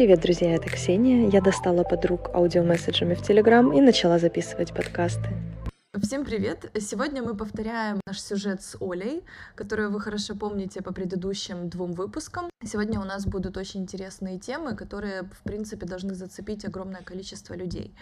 Привет, 0.00 0.20
друзья, 0.20 0.54
это 0.54 0.70
Ксения. 0.70 1.28
Я 1.28 1.42
достала 1.42 1.82
подруг 1.84 2.30
аудиомесседжами 2.32 3.12
в 3.12 3.20
Телеграм 3.20 3.70
и 3.70 3.82
начала 3.82 4.18
записывать 4.18 4.72
подкасты. 4.72 5.28
Всем 6.02 6.24
привет! 6.24 6.70
Сегодня 6.80 7.22
мы 7.22 7.36
повторяем 7.36 8.00
наш 8.06 8.20
сюжет 8.22 8.62
с 8.62 8.74
Олей, 8.80 9.22
которую 9.54 9.90
вы 9.90 10.00
хорошо 10.00 10.34
помните 10.34 10.80
по 10.80 10.94
предыдущим 10.94 11.68
двум 11.68 11.92
выпускам. 11.92 12.48
Сегодня 12.64 12.98
у 13.00 13.04
нас 13.04 13.26
будут 13.26 13.58
очень 13.58 13.82
интересные 13.82 14.38
темы, 14.38 14.74
которые, 14.74 15.24
в 15.24 15.42
принципе, 15.42 15.86
должны 15.86 16.14
зацепить 16.14 16.64
огромное 16.64 17.02
количество 17.02 17.52
людей. 17.54 17.94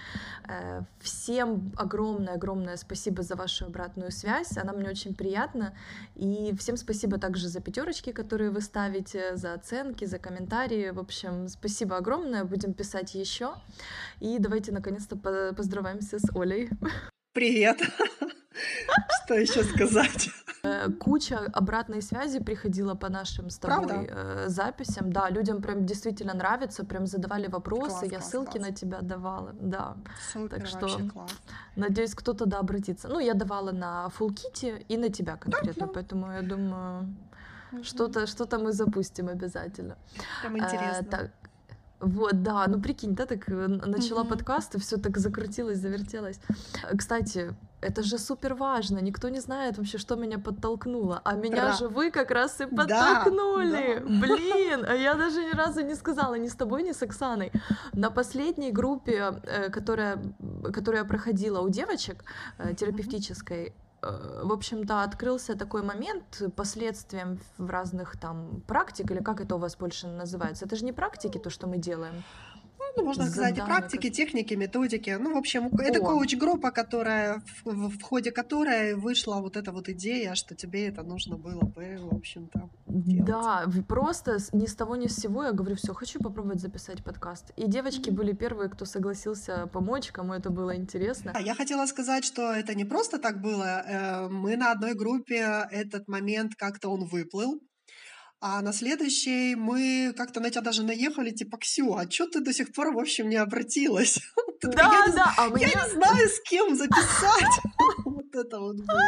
Э, 0.48 0.82
всем 1.00 1.72
огромное-огромное 1.76 2.76
спасибо 2.76 3.22
за 3.22 3.34
вашу 3.34 3.66
обратную 3.66 4.12
связь, 4.12 4.56
она 4.56 4.72
мне 4.72 4.88
очень 4.88 5.14
приятна. 5.14 5.74
И 6.14 6.54
всем 6.56 6.76
спасибо 6.76 7.18
также 7.18 7.48
за 7.48 7.60
пятерочки, 7.60 8.12
которые 8.12 8.50
вы 8.50 8.60
ставите, 8.60 9.34
за 9.36 9.54
оценки, 9.54 10.04
за 10.04 10.18
комментарии. 10.20 10.90
В 10.90 11.00
общем, 11.00 11.48
спасибо 11.48 11.96
огромное, 11.96 12.44
будем 12.44 12.74
писать 12.74 13.16
еще. 13.16 13.54
И 14.20 14.38
давайте 14.38 14.70
наконец-то 14.70 15.16
поздраваемся 15.16 16.20
с 16.20 16.36
Олей. 16.36 16.70
Привет. 17.38 17.80
Что 19.24 19.34
еще 19.34 19.62
сказать? 19.62 20.28
Э, 20.64 20.90
куча 20.90 21.38
обратной 21.52 22.02
связи 22.02 22.40
приходила 22.40 22.96
по 22.96 23.08
нашим 23.08 23.48
с 23.48 23.58
тобой 23.58 23.86
Правда? 23.86 24.06
Э, 24.10 24.48
записям. 24.48 25.12
Да, 25.12 25.30
людям 25.30 25.62
прям 25.62 25.86
действительно 25.86 26.34
нравится, 26.34 26.84
прям 26.84 27.06
задавали 27.06 27.46
вопросы, 27.46 27.90
класс, 27.90 28.02
я 28.02 28.08
класс, 28.08 28.30
ссылки 28.30 28.58
класс. 28.58 28.68
на 28.68 28.74
тебя 28.74 29.00
давала. 29.02 29.54
Да. 29.60 29.96
Супер, 30.32 30.58
так 30.58 30.66
что 30.66 30.88
надеюсь, 31.76 32.14
кто-то 32.16 32.44
да 32.44 32.58
обратится. 32.58 33.06
Ну, 33.06 33.20
я 33.20 33.34
давала 33.34 33.70
на 33.70 34.10
Kitty 34.18 34.84
и 34.88 34.96
на 34.96 35.08
тебя 35.08 35.36
конкретно, 35.36 35.80
да, 35.82 35.86
да. 35.86 35.92
поэтому 35.94 36.32
я 36.32 36.42
думаю, 36.42 37.14
угу. 37.70 37.84
что-то 37.84 38.26
что-то 38.26 38.58
мы 38.58 38.72
запустим 38.72 39.28
обязательно. 39.28 39.96
Прям 40.40 40.56
э, 40.56 40.58
интересно. 40.58 40.98
А, 40.98 41.04
так, 41.04 41.30
вот, 42.00 42.42
да, 42.42 42.66
ну 42.68 42.80
прикинь, 42.80 43.14
да, 43.14 43.26
так 43.26 43.48
э, 43.48 43.66
начала 43.66 44.22
mm-hmm. 44.22 44.28
подкаст, 44.28 44.74
и 44.74 44.78
все 44.78 44.98
так 44.98 45.18
закрутилось, 45.18 45.78
завертелось. 45.78 46.40
Кстати, 46.96 47.54
это 47.80 48.02
же 48.02 48.18
супер 48.18 48.54
важно, 48.54 48.98
никто 49.00 49.28
не 49.28 49.40
знает 49.40 49.78
вообще, 49.78 49.98
что 49.98 50.16
меня 50.16 50.38
подтолкнуло, 50.38 51.20
а 51.24 51.34
меня 51.34 51.66
Про... 51.66 51.72
же 51.72 51.88
вы 51.88 52.10
как 52.10 52.30
раз 52.30 52.60
и 52.60 52.66
подтолкнули. 52.66 53.94
Да, 53.94 54.00
да. 54.00 54.26
Блин, 54.26 54.84
а 54.88 54.94
я 54.94 55.14
даже 55.24 55.44
ни 55.44 55.56
разу 55.56 55.80
не 55.80 55.96
сказала 55.96 56.34
ни 56.34 56.48
с 56.48 56.54
тобой, 56.54 56.82
ни 56.84 56.92
с 56.92 57.02
Оксаной. 57.02 57.50
На 57.92 58.10
последней 58.10 58.70
группе, 58.70 59.40
э, 59.42 59.70
которая, 59.70 60.18
которую 60.72 61.02
я 61.02 61.04
проходила 61.04 61.60
у 61.60 61.68
девочек, 61.68 62.24
э, 62.58 62.74
терапевтической, 62.74 63.74
Э, 64.02 64.42
в 64.44 64.52
общем-то, 64.52 65.02
открылся 65.02 65.56
такой 65.56 65.82
момент 65.82 66.42
последствием 66.56 67.38
в 67.58 67.70
разных 67.70 68.18
там 68.18 68.62
практик, 68.66 69.10
или 69.10 69.22
как 69.22 69.40
это 69.40 69.56
у 69.56 69.58
вас 69.58 69.76
больше 69.76 70.06
называется? 70.06 70.66
Это 70.66 70.76
же 70.76 70.84
не 70.84 70.92
практики, 70.92 71.38
то, 71.38 71.50
что 71.50 71.66
мы 71.66 71.78
делаем 71.78 72.22
ну, 72.98 73.06
можно 73.06 73.26
сказать, 73.26 73.58
и 73.58 73.60
практики, 73.60 74.10
техники, 74.10 74.54
методики. 74.54 75.16
Ну, 75.18 75.34
в 75.34 75.36
общем, 75.36 75.66
О. 75.66 75.82
это 75.82 76.00
коуч-группа, 76.00 76.70
которая, 76.70 77.42
в, 77.64 77.88
в 77.88 78.02
ходе 78.02 78.30
которой 78.30 78.94
вышла 78.94 79.36
вот 79.36 79.56
эта 79.56 79.72
вот 79.72 79.88
идея, 79.88 80.34
что 80.34 80.54
тебе 80.54 80.88
это 80.88 81.02
нужно 81.02 81.36
было 81.36 81.60
бы, 81.60 81.98
в 82.00 82.14
общем-то, 82.14 82.70
делать. 82.86 83.26
Да, 83.26 83.66
просто 83.86 84.38
ни 84.52 84.66
с 84.66 84.74
того 84.74 84.96
ни 84.96 85.06
с 85.06 85.16
сего 85.16 85.44
я 85.44 85.52
говорю, 85.52 85.76
все, 85.76 85.94
хочу 85.94 86.18
попробовать 86.18 86.60
записать 86.60 87.04
подкаст. 87.04 87.52
И 87.56 87.66
девочки 87.66 88.10
mm-hmm. 88.10 88.14
были 88.14 88.32
первые, 88.32 88.68
кто 88.68 88.84
согласился 88.84 89.66
помочь, 89.72 90.10
кому 90.10 90.34
это 90.34 90.50
было 90.50 90.76
интересно. 90.76 91.34
Я 91.40 91.54
хотела 91.54 91.86
сказать, 91.86 92.24
что 92.24 92.52
это 92.52 92.74
не 92.74 92.84
просто 92.84 93.18
так 93.18 93.40
было. 93.40 93.82
Э, 93.86 94.28
мы 94.28 94.56
на 94.56 94.72
одной 94.72 94.94
группе 94.94 95.66
этот 95.70 96.08
момент 96.08 96.54
как-то 96.56 96.88
он 96.88 97.04
выплыл, 97.04 97.60
а 98.40 98.62
на 98.62 98.72
следующей 98.72 99.54
мы 99.56 100.14
как-то 100.16 100.40
на 100.40 100.50
тебя 100.50 100.60
даже 100.60 100.82
наехали, 100.82 101.30
типа, 101.30 101.58
Ксю, 101.58 101.96
а 101.96 102.06
чё 102.06 102.26
ты 102.26 102.40
до 102.40 102.52
сих 102.52 102.72
пор, 102.72 102.92
в 102.92 102.98
общем, 102.98 103.28
не 103.30 103.36
обратилась? 103.36 104.20
Да, 104.62 105.06
да, 105.14 105.34
а 105.36 105.48
Я 105.58 105.68
не 105.68 105.90
знаю, 105.90 106.28
с 106.28 106.40
кем 106.40 106.74
записать. 106.74 107.54
Вот 108.04 108.34
это 108.34 108.60
вот 108.60 108.76
было. 108.76 109.00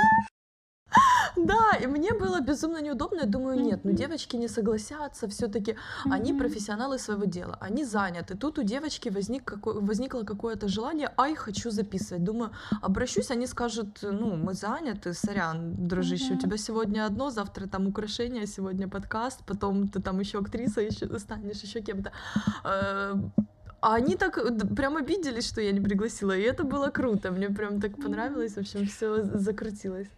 Да, 1.36 1.77
и 1.83 1.86
мне 1.86 2.12
было 2.12 2.40
безумно 2.40 2.83
неудобно. 2.83 3.20
Я 3.20 3.27
думаю, 3.27 3.61
нет, 3.61 3.84
ну 3.84 3.92
девочки 3.92 4.36
не 4.36 4.48
согласятся, 4.48 5.27
все-таки 5.28 5.77
они 6.05 6.34
профессионалы 6.34 6.98
своего 6.98 7.24
дела, 7.24 7.56
они 7.61 7.84
заняты. 7.84 8.36
Тут 8.36 8.58
у 8.58 8.62
девочки 8.62 9.11
возник 9.11 9.45
какой, 9.45 9.80
возникло 9.80 10.24
какое-то 10.24 10.68
желание, 10.68 11.12
ай, 11.17 11.34
хочу 11.34 11.70
записывать. 11.70 12.24
Думаю, 12.24 12.50
обращусь, 12.83 13.30
они 13.30 13.46
скажут, 13.46 13.98
ну, 14.02 14.36
мы 14.36 14.55
заняты, 14.55 15.14
сорян, 15.14 15.89
дружище, 15.89 16.34
у 16.34 16.39
тебя 16.39 16.56
сегодня 16.56 17.06
одно, 17.06 17.30
завтра 17.30 17.67
там 17.67 17.86
украшение, 17.86 18.46
сегодня 18.46 18.89
подкаст, 18.89 19.40
потом 19.46 19.89
ты 19.89 20.00
там 20.00 20.20
еще 20.20 20.39
актриса 20.39 20.80
еще 20.80 21.18
станешь, 21.18 21.62
еще 21.62 21.80
кем-то. 21.80 22.12
Э, 22.64 23.14
а 23.80 23.95
они 23.95 24.17
так 24.17 24.39
прям 24.77 24.96
обиделись, 24.96 25.48
что 25.48 25.61
я 25.61 25.73
не 25.73 25.80
пригласила, 25.80 26.36
и 26.36 26.42
это 26.42 26.64
было 26.64 26.90
круто, 26.90 27.30
мне 27.30 27.48
прям 27.48 27.80
так 27.80 27.96
понравилось, 27.96 28.55
в 28.55 28.58
общем, 28.58 28.86
все 28.86 29.23
закрутилось. 29.23 30.08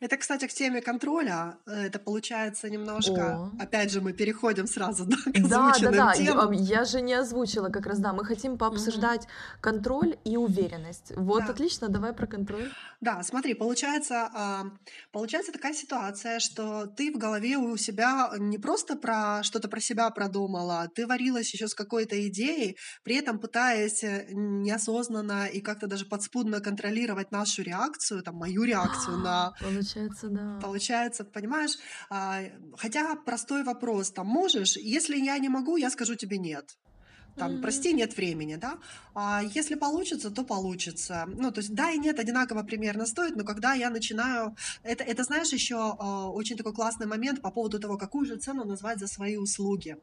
Это, 0.00 0.16
кстати, 0.16 0.46
к 0.46 0.52
теме 0.52 0.80
контроля. 0.80 1.58
Это 1.66 1.98
получается 1.98 2.68
немножко. 2.70 3.36
О. 3.36 3.62
Опять 3.62 3.90
же, 3.90 4.00
мы 4.00 4.12
переходим 4.12 4.66
сразу 4.66 5.04
да, 5.06 5.16
к 5.16 5.48
да, 5.48 5.72
да, 5.80 5.90
да. 5.90 6.12
темам. 6.14 6.52
Я, 6.52 6.78
я 6.80 6.84
же 6.84 7.00
не 7.00 7.14
озвучила 7.14 7.68
как 7.68 7.86
раз, 7.86 7.98
да. 7.98 8.12
Мы 8.12 8.24
хотим 8.24 8.58
пообсуждать 8.58 9.22
угу. 9.22 9.30
контроль 9.60 10.16
и 10.24 10.36
уверенность. 10.36 11.12
Вот 11.16 11.44
да. 11.46 11.52
отлично, 11.52 11.88
давай 11.88 12.12
про 12.12 12.26
контроль. 12.26 12.70
Да, 13.00 13.22
смотри, 13.22 13.54
получается, 13.54 14.30
а, 14.34 14.64
получается 15.12 15.52
такая 15.52 15.74
ситуация, 15.74 16.40
что 16.40 16.86
ты 16.86 17.12
в 17.12 17.18
голове 17.18 17.56
у 17.58 17.76
себя 17.76 18.30
не 18.38 18.58
просто 18.58 18.96
про 18.96 19.42
что-то 19.42 19.68
про 19.68 19.80
себя 19.80 20.10
продумала, 20.10 20.88
ты 20.94 21.06
варилась 21.06 21.52
еще 21.52 21.68
с 21.68 21.74
какой-то 21.74 22.26
идеей, 22.28 22.76
при 23.04 23.16
этом 23.16 23.38
пытаясь 23.38 24.02
э, 24.02 24.26
неосознанно 24.32 25.46
и 25.46 25.60
как-то 25.60 25.86
даже 25.86 26.06
подспудно 26.06 26.60
контролировать 26.60 27.32
нашу 27.32 27.62
реакцию, 27.62 28.22
там, 28.22 28.36
мою 28.36 28.64
реакцию 28.64 29.18
на 29.26 29.54
Получается, 29.76 30.28
да. 30.28 30.58
Получается, 30.62 31.24
понимаешь? 31.24 31.78
А, 32.10 32.40
хотя 32.76 33.14
простой 33.16 33.62
вопрос, 33.62 34.10
там, 34.10 34.26
можешь? 34.26 34.76
Если 34.76 35.16
я 35.16 35.38
не 35.38 35.48
могу, 35.48 35.76
я 35.76 35.90
скажу 35.90 36.14
тебе 36.14 36.38
нет 36.38 36.76
там, 37.36 37.52
mm-hmm. 37.52 37.62
прости, 37.62 37.92
нет 37.92 38.16
времени, 38.16 38.56
да, 38.56 38.78
а 39.14 39.42
если 39.54 39.76
получится, 39.76 40.30
то 40.30 40.44
получится, 40.44 41.24
ну, 41.26 41.50
то 41.50 41.60
есть 41.60 41.74
да 41.74 41.90
и 41.90 41.98
нет 41.98 42.18
одинаково 42.18 42.62
примерно 42.62 43.06
стоит, 43.06 43.36
но 43.36 43.44
когда 43.44 43.74
я 43.74 43.90
начинаю, 43.90 44.54
это, 44.82 45.04
это 45.04 45.24
знаешь, 45.24 45.52
еще 45.52 45.74
э, 45.74 46.04
очень 46.04 46.56
такой 46.56 46.74
классный 46.74 47.06
момент 47.06 47.40
по 47.40 47.50
поводу 47.50 47.78
того, 47.78 47.96
какую 47.96 48.26
же 48.26 48.36
цену 48.36 48.64
назвать 48.64 48.98
за 48.98 49.06
свои 49.06 49.36
услуги. 49.36 49.96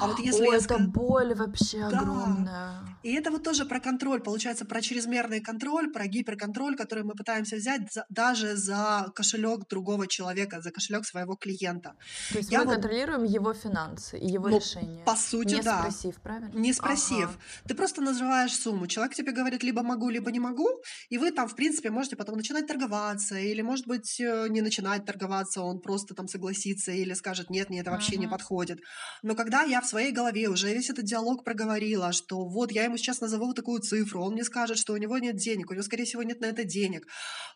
А 0.00 0.06
вот 0.06 0.18
если 0.18 0.46
О, 0.46 0.52
я 0.52 0.58
это 0.58 0.78
боль 0.78 1.34
вообще 1.34 1.78
да. 1.78 2.00
огромная. 2.00 2.80
И 3.02 3.12
это 3.12 3.30
вот 3.30 3.44
тоже 3.44 3.66
про 3.66 3.80
контроль, 3.80 4.20
получается, 4.20 4.64
про 4.64 4.80
чрезмерный 4.80 5.40
контроль, 5.40 5.92
про 5.92 6.06
гиперконтроль, 6.06 6.76
который 6.76 7.04
мы 7.04 7.14
пытаемся 7.14 7.56
взять 7.56 7.92
за, 7.92 8.04
даже 8.08 8.56
за 8.56 9.12
кошелек 9.14 9.68
другого 9.68 10.06
человека, 10.06 10.60
за 10.60 10.70
кошелек 10.70 11.06
своего 11.06 11.36
клиента. 11.36 11.94
То 12.32 12.38
есть 12.38 12.50
я 12.50 12.58
мы 12.58 12.64
вот... 12.66 12.74
контролируем 12.74 13.24
его 13.24 13.54
финансы 13.54 14.18
и 14.18 14.26
его 14.26 14.48
ну, 14.48 14.58
решения. 14.58 15.04
По 15.04 15.14
сути, 15.14 15.54
не 15.54 15.62
да. 15.62 15.80
спросив, 15.80 16.16
правильно? 16.16 16.50
Не 16.52 16.72
спросив. 16.76 17.24
Ага. 17.24 17.38
Ты 17.68 17.74
просто 17.74 18.02
называешь 18.02 18.54
сумму. 18.56 18.86
Человек 18.86 19.14
тебе 19.14 19.32
говорит 19.32 19.62
либо 19.62 19.82
могу, 19.82 20.10
либо 20.10 20.30
не 20.30 20.40
могу, 20.40 20.68
и 21.08 21.18
вы 21.18 21.30
там, 21.30 21.48
в 21.48 21.54
принципе, 21.54 21.90
можете 21.90 22.16
потом 22.16 22.36
начинать 22.36 22.66
торговаться, 22.66 23.38
или, 23.38 23.62
может 23.62 23.86
быть, 23.86 24.20
э, 24.20 24.46
не 24.48 24.60
начинать 24.60 25.04
торговаться, 25.04 25.62
он 25.62 25.80
просто 25.80 26.14
там 26.14 26.28
согласится 26.28 26.92
или 26.92 27.14
скажет, 27.14 27.50
нет, 27.50 27.70
мне 27.70 27.80
это 27.80 27.90
вообще 27.90 28.12
ага. 28.12 28.20
не 28.20 28.28
подходит. 28.28 28.78
Но 29.22 29.34
когда 29.34 29.62
я 29.62 29.80
в 29.80 29.86
своей 29.86 30.12
голове 30.12 30.48
уже 30.48 30.72
весь 30.72 30.90
этот 30.90 31.04
диалог 31.04 31.44
проговорила, 31.44 32.12
что 32.12 32.48
вот 32.48 32.72
я 32.72 32.84
ему 32.84 32.96
сейчас 32.96 33.20
назову 33.20 33.52
такую 33.54 33.80
цифру, 33.80 34.22
он 34.22 34.32
мне 34.32 34.44
скажет, 34.44 34.78
что 34.78 34.92
у 34.92 34.96
него 34.96 35.18
нет 35.18 35.36
денег, 35.36 35.70
у 35.70 35.74
него, 35.74 35.82
скорее 35.82 36.04
всего, 36.04 36.22
нет 36.22 36.40
на 36.40 36.46
это 36.46 36.64
денег, 36.64 37.06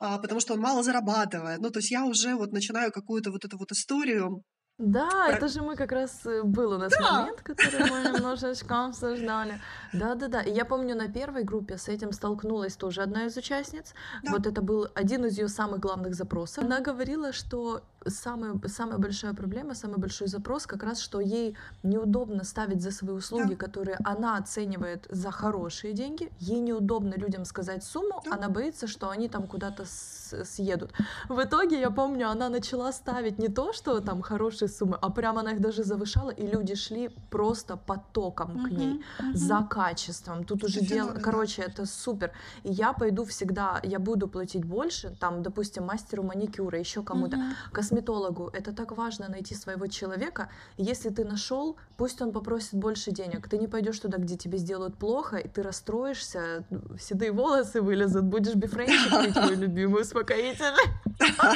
а, 0.01 0.19
потому 0.19 0.41
что 0.41 0.55
он 0.55 0.61
мало 0.61 0.83
зарабатывает. 0.83 1.61
Ну, 1.61 1.71
то 1.71 1.79
есть 1.79 1.91
я 1.91 2.05
уже 2.05 2.35
вот 2.35 2.53
начинаю 2.53 2.93
какую-то 2.93 3.31
вот 3.31 3.45
эту 3.45 3.59
вот 3.59 3.73
историю 3.73 4.43
да, 4.81 5.11
Про... 5.11 5.37
это 5.37 5.49
же 5.49 5.61
мы 5.61 5.77
как 5.77 5.93
раз 5.93 6.25
э, 6.25 6.43
был 6.43 6.73
у 6.73 6.79
нас 6.79 6.91
да. 6.99 7.21
момент, 7.21 7.43
который 7.43 7.91
мы 7.91 8.11
немножечко 8.17 8.87
обсуждали. 8.87 9.61
Да, 9.93 10.15
да, 10.15 10.29
да. 10.29 10.41
И 10.41 10.51
я 10.51 10.65
помню, 10.65 10.97
на 10.97 11.09
первой 11.09 11.45
группе 11.45 11.77
с 11.77 11.89
этим 11.89 12.13
столкнулась 12.13 12.77
тоже 12.77 13.03
одна 13.03 13.27
из 13.27 13.37
участниц. 13.37 13.93
Да. 14.23 14.33
Вот 14.33 14.47
это 14.47 14.63
был 14.63 14.89
один 14.95 15.27
из 15.27 15.37
ее 15.37 15.49
самых 15.49 15.81
главных 15.81 16.15
запросов. 16.15 16.65
Она 16.65 16.81
говорила, 16.81 17.33
что 17.33 17.83
самая, 18.07 18.59
самая 18.67 18.99
большая 18.99 19.35
проблема, 19.35 19.75
самый 19.75 19.99
большой 19.99 20.29
запрос 20.29 20.67
как 20.67 20.83
раз, 20.83 21.01
что 21.01 21.21
ей 21.21 21.57
неудобно 21.83 22.45
ставить 22.45 22.83
за 22.83 22.91
свои 22.91 23.15
услуги, 23.15 23.51
да. 23.51 23.57
которые 23.57 23.99
она 24.05 24.37
оценивает 24.37 25.07
за 25.11 25.31
хорошие 25.31 25.93
деньги. 25.93 26.31
Ей 26.39 26.61
неудобно 26.61 27.15
людям 27.15 27.45
сказать 27.45 27.85
сумму, 27.85 28.23
да. 28.25 28.35
она 28.35 28.49
боится, 28.49 28.87
что 28.87 29.11
они 29.11 29.29
там 29.29 29.47
куда-то 29.47 29.85
съедут. 29.87 30.93
В 31.29 31.43
итоге, 31.43 31.81
я 31.81 31.91
помню, 31.91 32.29
она 32.29 32.49
начала 32.49 32.93
ставить 32.93 33.39
не 33.39 33.49
то, 33.49 33.73
что 33.73 34.01
там 34.01 34.23
хорошие 34.23 34.69
суммы, 34.69 34.99
а 35.01 35.11
прямо 35.11 35.41
она 35.41 35.53
их 35.53 35.61
даже 35.61 35.85
завышала, 35.85 36.31
и 36.31 36.47
люди 36.47 36.75
шли 36.75 37.11
просто 37.31 37.77
потоком 37.77 38.57
угу, 38.57 38.69
к 38.69 38.71
ней 38.71 39.05
угу. 39.19 39.35
за 39.35 39.67
качеством. 39.69 40.45
Тут 40.45 40.65
уже 40.65 40.81
дело, 40.81 41.13
короче, 41.13 41.63
это 41.63 41.87
супер. 41.87 42.33
И 42.63 42.73
я 42.73 42.93
пойду 42.93 43.25
всегда, 43.25 43.81
я 43.83 43.99
буду 43.99 44.29
платить 44.29 44.65
больше, 44.65 45.15
там, 45.21 45.43
допустим, 45.43 45.85
мастеру 45.85 46.23
маникюра, 46.23 46.79
еще 46.79 47.03
кому-то. 47.03 47.37
Угу 47.37 47.90
косметологу. 47.91 48.51
Это 48.53 48.73
так 48.73 48.93
важно 48.97 49.29
найти 49.29 49.55
своего 49.55 49.87
человека. 49.87 50.49
Если 50.79 51.11
ты 51.11 51.25
нашел, 51.25 51.77
пусть 51.97 52.23
он 52.23 52.33
попросит 52.33 52.75
больше 52.75 53.11
денег. 53.11 53.49
Ты 53.49 53.59
не 53.59 53.67
пойдешь 53.67 53.99
туда, 53.99 54.19
где 54.19 54.37
тебе 54.37 54.59
сделают 54.59 54.97
плохо, 54.97 55.37
и 55.37 55.49
ты 55.49 55.63
расстроишься, 55.63 56.65
седые 57.01 57.33
волосы 57.33 57.81
вылезут, 57.81 58.25
будешь 58.25 58.55
бифрейнчик 58.55 59.25
пить, 59.25 59.37
мой 59.45 59.57
любимый 59.57 60.03
успокоительный. 60.03 60.89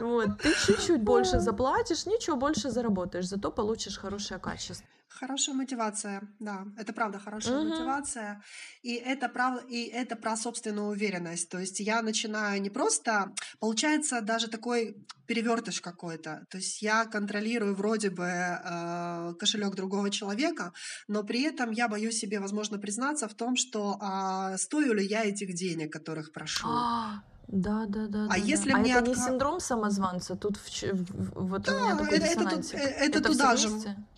Вот, 0.00 0.38
ты 0.42 0.52
чуть-чуть 0.66 1.02
больше 1.02 1.38
заплатишь, 1.38 2.06
ничего 2.06 2.36
больше 2.36 2.70
заработаешь, 2.70 3.28
зато 3.28 3.50
получишь 3.52 3.98
хорошее 3.98 4.40
качество. 4.40 4.86
Хорошая 5.18 5.54
мотивация, 5.54 6.22
да, 6.40 6.66
это 6.76 6.92
правда 6.92 7.18
хорошая 7.18 7.58
угу. 7.58 7.68
мотивация, 7.68 8.42
и 8.82 8.94
это 8.94 9.28
правда, 9.28 9.62
и 9.68 9.84
это 9.84 10.16
про 10.16 10.36
собственную 10.36 10.88
уверенность. 10.88 11.48
То 11.48 11.58
есть 11.58 11.80
я 11.80 12.02
начинаю 12.02 12.60
не 12.60 12.70
просто, 12.70 13.32
получается 13.60 14.20
даже 14.20 14.48
такой 14.48 14.96
перевертыш 15.26 15.80
какой-то. 15.80 16.46
То 16.50 16.58
есть 16.58 16.82
я 16.82 17.04
контролирую 17.04 17.74
вроде 17.74 18.10
бы 18.10 18.24
э, 18.24 19.34
кошелек 19.38 19.74
другого 19.74 20.10
человека, 20.10 20.72
но 21.08 21.22
при 21.22 21.42
этом 21.42 21.70
я 21.70 21.88
боюсь 21.88 22.18
себе, 22.18 22.40
возможно, 22.40 22.78
признаться 22.78 23.28
в 23.28 23.34
том, 23.34 23.56
что 23.56 23.98
э, 24.00 24.56
стою 24.58 24.94
ли 24.94 25.06
я 25.06 25.24
этих 25.24 25.54
денег, 25.54 25.92
которых 25.92 26.32
прошу. 26.32 26.68
Да, 27.52 27.84
да, 27.86 28.06
да. 28.06 28.24
А 28.24 28.28
да, 28.28 28.36
если 28.36 28.72
да. 28.72 28.78
мне 28.78 28.96
а 28.96 29.00
это 29.00 29.10
отка... 29.10 29.20
не 29.20 29.26
синдром 29.26 29.60
самозванца? 29.60 30.36
Тут 30.36 30.56
в, 30.56 30.82
в, 30.82 31.48
вот 31.48 31.62
да, 31.62 31.76
у 31.76 31.80
меня 31.80 31.96
такой 31.98 32.16
это, 32.16 32.26
это, 32.26 32.76
это, 32.76 33.18
это, 33.18 33.20
туда 33.20 33.56
же. 33.56 33.68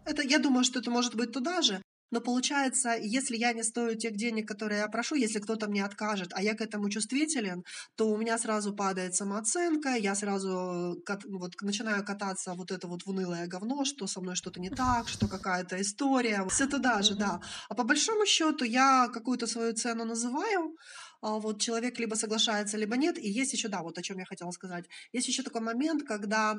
Это, 0.04 0.22
я 0.22 0.38
думаю, 0.38 0.62
что 0.62 0.78
это 0.78 0.90
может 0.90 1.16
быть 1.16 1.32
туда 1.32 1.60
же. 1.60 1.82
Но 2.12 2.20
получается, 2.20 2.94
если 2.96 3.36
я 3.36 3.52
не 3.52 3.64
стою 3.64 3.96
тех 3.96 4.14
денег, 4.14 4.46
которые 4.46 4.82
я 4.82 4.88
прошу, 4.88 5.16
если 5.16 5.40
кто-то 5.40 5.66
мне 5.68 5.84
откажет, 5.84 6.30
а 6.32 6.42
я 6.42 6.54
к 6.54 6.60
этому 6.60 6.88
чувствителен, 6.88 7.64
то 7.96 8.08
у 8.08 8.16
меня 8.16 8.38
сразу 8.38 8.72
падает 8.72 9.16
самооценка, 9.16 9.96
я 9.96 10.14
сразу 10.14 10.96
вот, 11.28 11.52
начинаю 11.60 12.04
кататься 12.04 12.54
вот 12.54 12.70
это 12.70 12.86
вот 12.86 13.02
в 13.02 13.10
унылое 13.10 13.48
говно, 13.48 13.84
что 13.84 14.06
со 14.06 14.20
мной 14.20 14.36
что-то 14.36 14.60
не 14.60 14.70
так, 14.70 15.08
что 15.08 15.26
какая-то 15.26 15.80
история. 15.80 16.46
Все 16.48 16.66
туда 16.66 17.02
же, 17.02 17.16
да. 17.16 17.40
А 17.68 17.74
по 17.74 17.82
большому 17.82 18.26
счету 18.26 18.64
я 18.64 19.08
какую-то 19.12 19.48
свою 19.48 19.74
цену 19.74 20.04
называю, 20.04 20.76
вот 21.24 21.60
человек 21.60 21.98
либо 21.98 22.14
соглашается, 22.14 22.76
либо 22.76 22.96
нет. 22.96 23.18
И 23.18 23.28
есть 23.28 23.52
еще, 23.52 23.68
да, 23.68 23.82
вот 23.82 23.98
о 23.98 24.02
чем 24.02 24.18
я 24.18 24.24
хотела 24.24 24.50
сказать. 24.50 24.84
Есть 25.12 25.28
еще 25.28 25.42
такой 25.42 25.62
момент, 25.62 26.02
когда, 26.04 26.56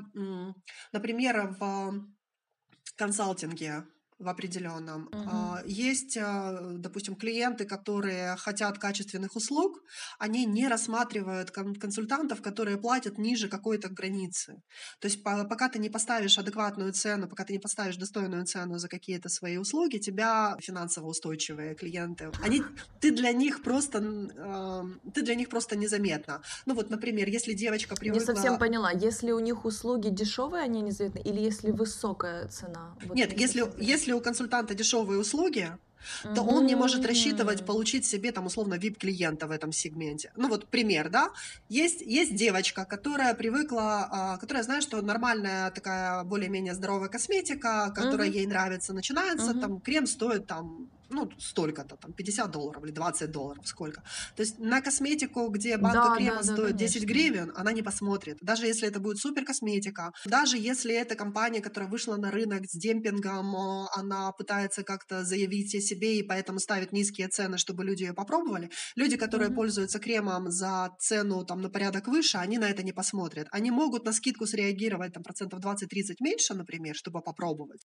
например, 0.92 1.56
в 1.60 2.04
консалтинге 2.96 3.86
в 4.18 4.30
определенном. 4.30 5.10
Uh-huh. 5.12 5.62
Есть, 5.66 6.18
а, 6.18 6.60
допустим, 6.76 7.16
клиенты, 7.16 7.66
которые 7.66 8.36
хотят 8.38 8.80
качественных 8.80 9.36
услуг, 9.36 9.82
они 10.20 10.46
не 10.46 10.68
рассматривают 10.68 11.52
консультантов, 11.52 12.42
которые 12.42 12.78
платят 12.78 13.18
ниже 13.18 13.50
какой-то 13.50 13.90
границы. 13.90 14.62
То 15.00 15.08
есть 15.08 15.24
пока 15.24 15.70
ты 15.70 15.80
не 15.80 15.90
поставишь 15.90 16.38
адекватную 16.38 16.94
цену, 16.94 17.28
пока 17.28 17.44
ты 17.44 17.54
не 17.54 17.60
поставишь 17.60 17.98
достойную 17.98 18.46
цену 18.46 18.78
за 18.78 18.88
какие-то 18.88 19.30
свои 19.30 19.58
услуги, 19.58 19.98
тебя 19.98 20.56
финансово 20.60 21.08
устойчивые 21.08 21.76
клиенты, 21.76 22.32
они, 22.42 22.64
ты 23.02 23.12
для 23.12 23.34
них 23.34 23.64
просто, 23.64 24.00
ты 25.14 25.22
для 25.22 25.36
них 25.36 25.50
просто 25.50 25.76
незаметна. 25.76 26.42
Ну 26.66 26.74
вот, 26.74 26.90
например, 26.90 27.28
если 27.28 27.54
девочка 27.54 27.96
привыкла... 27.96 28.20
Не 28.20 28.26
совсем 28.26 28.58
поняла, 28.58 28.92
если 28.92 29.32
у 29.32 29.40
них 29.40 29.66
услуги 29.66 30.10
дешевые, 30.10 30.64
они 30.64 30.82
незаметны, 30.82 31.20
или 31.20 31.40
если 31.40 31.72
высокая 31.72 32.48
цена? 32.48 32.96
Вот 33.06 33.16
Нет, 33.16 33.38
если, 33.38 33.66
если 33.78 34.05
если 34.06 34.14
у 34.14 34.22
консультанта 34.22 34.76
дешевые 34.76 35.20
услуги, 35.20 35.72
то 36.36 36.44
он 36.44 36.68
не 36.68 36.76
может 36.76 37.04
рассчитывать 37.06 37.66
получить 37.66 38.06
себе 38.06 38.32
там 38.32 38.46
условно 38.46 38.76
VIP-клиента 38.76 39.48
в 39.48 39.52
этом 39.52 39.72
сегменте. 39.72 40.32
Ну 40.36 40.48
вот 40.48 40.68
пример, 40.68 41.10
да, 41.10 41.32
есть, 41.70 42.02
есть 42.02 42.36
девочка, 42.36 42.86
которая 42.86 43.34
привыкла, 43.34 44.08
а, 44.12 44.38
которая 44.38 44.64
знает, 44.64 44.84
что 44.84 45.02
нормальная 45.02 45.72
такая 45.72 46.24
более-менее 46.24 46.76
здоровая 46.76 47.10
косметика, 47.10 47.92
которая 47.96 48.30
ей 48.30 48.46
нравится, 48.46 48.94
начинается, 48.94 49.56
там 49.56 49.80
крем 49.80 50.06
стоит 50.06 50.46
там 50.46 50.92
ну, 51.10 51.30
столько-то, 51.38 51.98
там, 51.98 52.14
50 52.14 52.52
долларов 52.52 52.84
или 52.84 52.92
20 52.92 53.32
долларов, 53.32 53.68
сколько. 53.68 54.04
То 54.36 54.44
есть 54.44 54.60
на 54.60 54.82
косметику, 54.82 55.50
где 55.50 55.78
банка 55.78 56.10
да, 56.10 56.16
крема 56.16 56.44
да, 56.44 56.44
стоит 56.44 56.72
да, 56.72 56.78
10 56.78 57.06
гривен, 57.06 57.52
она 57.56 57.72
не 57.72 57.82
посмотрит. 57.82 58.38
Даже 58.42 58.66
если 58.66 58.88
это 58.88 59.00
будет 59.00 59.18
супер 59.18 59.46
косметика, 59.46 60.12
даже 60.26 60.58
если 60.58 60.94
это 60.94 61.16
компания, 61.16 61.62
которая 61.62 61.90
вышла 61.90 62.16
на 62.16 62.32
рынок 62.32 62.66
с 62.66 62.78
демпингом, 62.78 63.56
она 63.96 64.32
пытается 64.32 64.84
как-то 64.84 65.24
заявить 65.24 65.76
о 65.76 65.82
себе 65.82 66.20
и 66.20 66.24
поэтому 66.24 66.60
ставит 66.60 66.92
низкие 66.92 67.28
цены, 67.28 67.58
чтобы 67.58 67.84
люди 67.84 68.04
ее 68.04 68.14
попробовали. 68.14 68.70
Люди, 68.96 69.18
которые 69.18 69.50
mm-hmm. 69.50 69.56
пользуются 69.56 70.00
кремом 70.00 70.52
за 70.52 70.96
цену 71.00 71.46
там 71.46 71.62
на 71.62 71.70
порядок 71.70 72.08
выше, 72.08 72.38
они 72.38 72.58
на 72.58 72.70
это 72.70 72.84
не 72.84 72.94
посмотрят. 72.94 73.48
Они 73.52 73.72
могут 73.72 74.06
на 74.06 74.14
скидку 74.14 74.46
среагировать 74.46 75.14
там 75.14 75.24
процентов 75.24 75.60
20-30 75.60 76.16
меньше, 76.20 76.54
например, 76.54 76.96
чтобы 76.96 77.22
попробовать. 77.22 77.82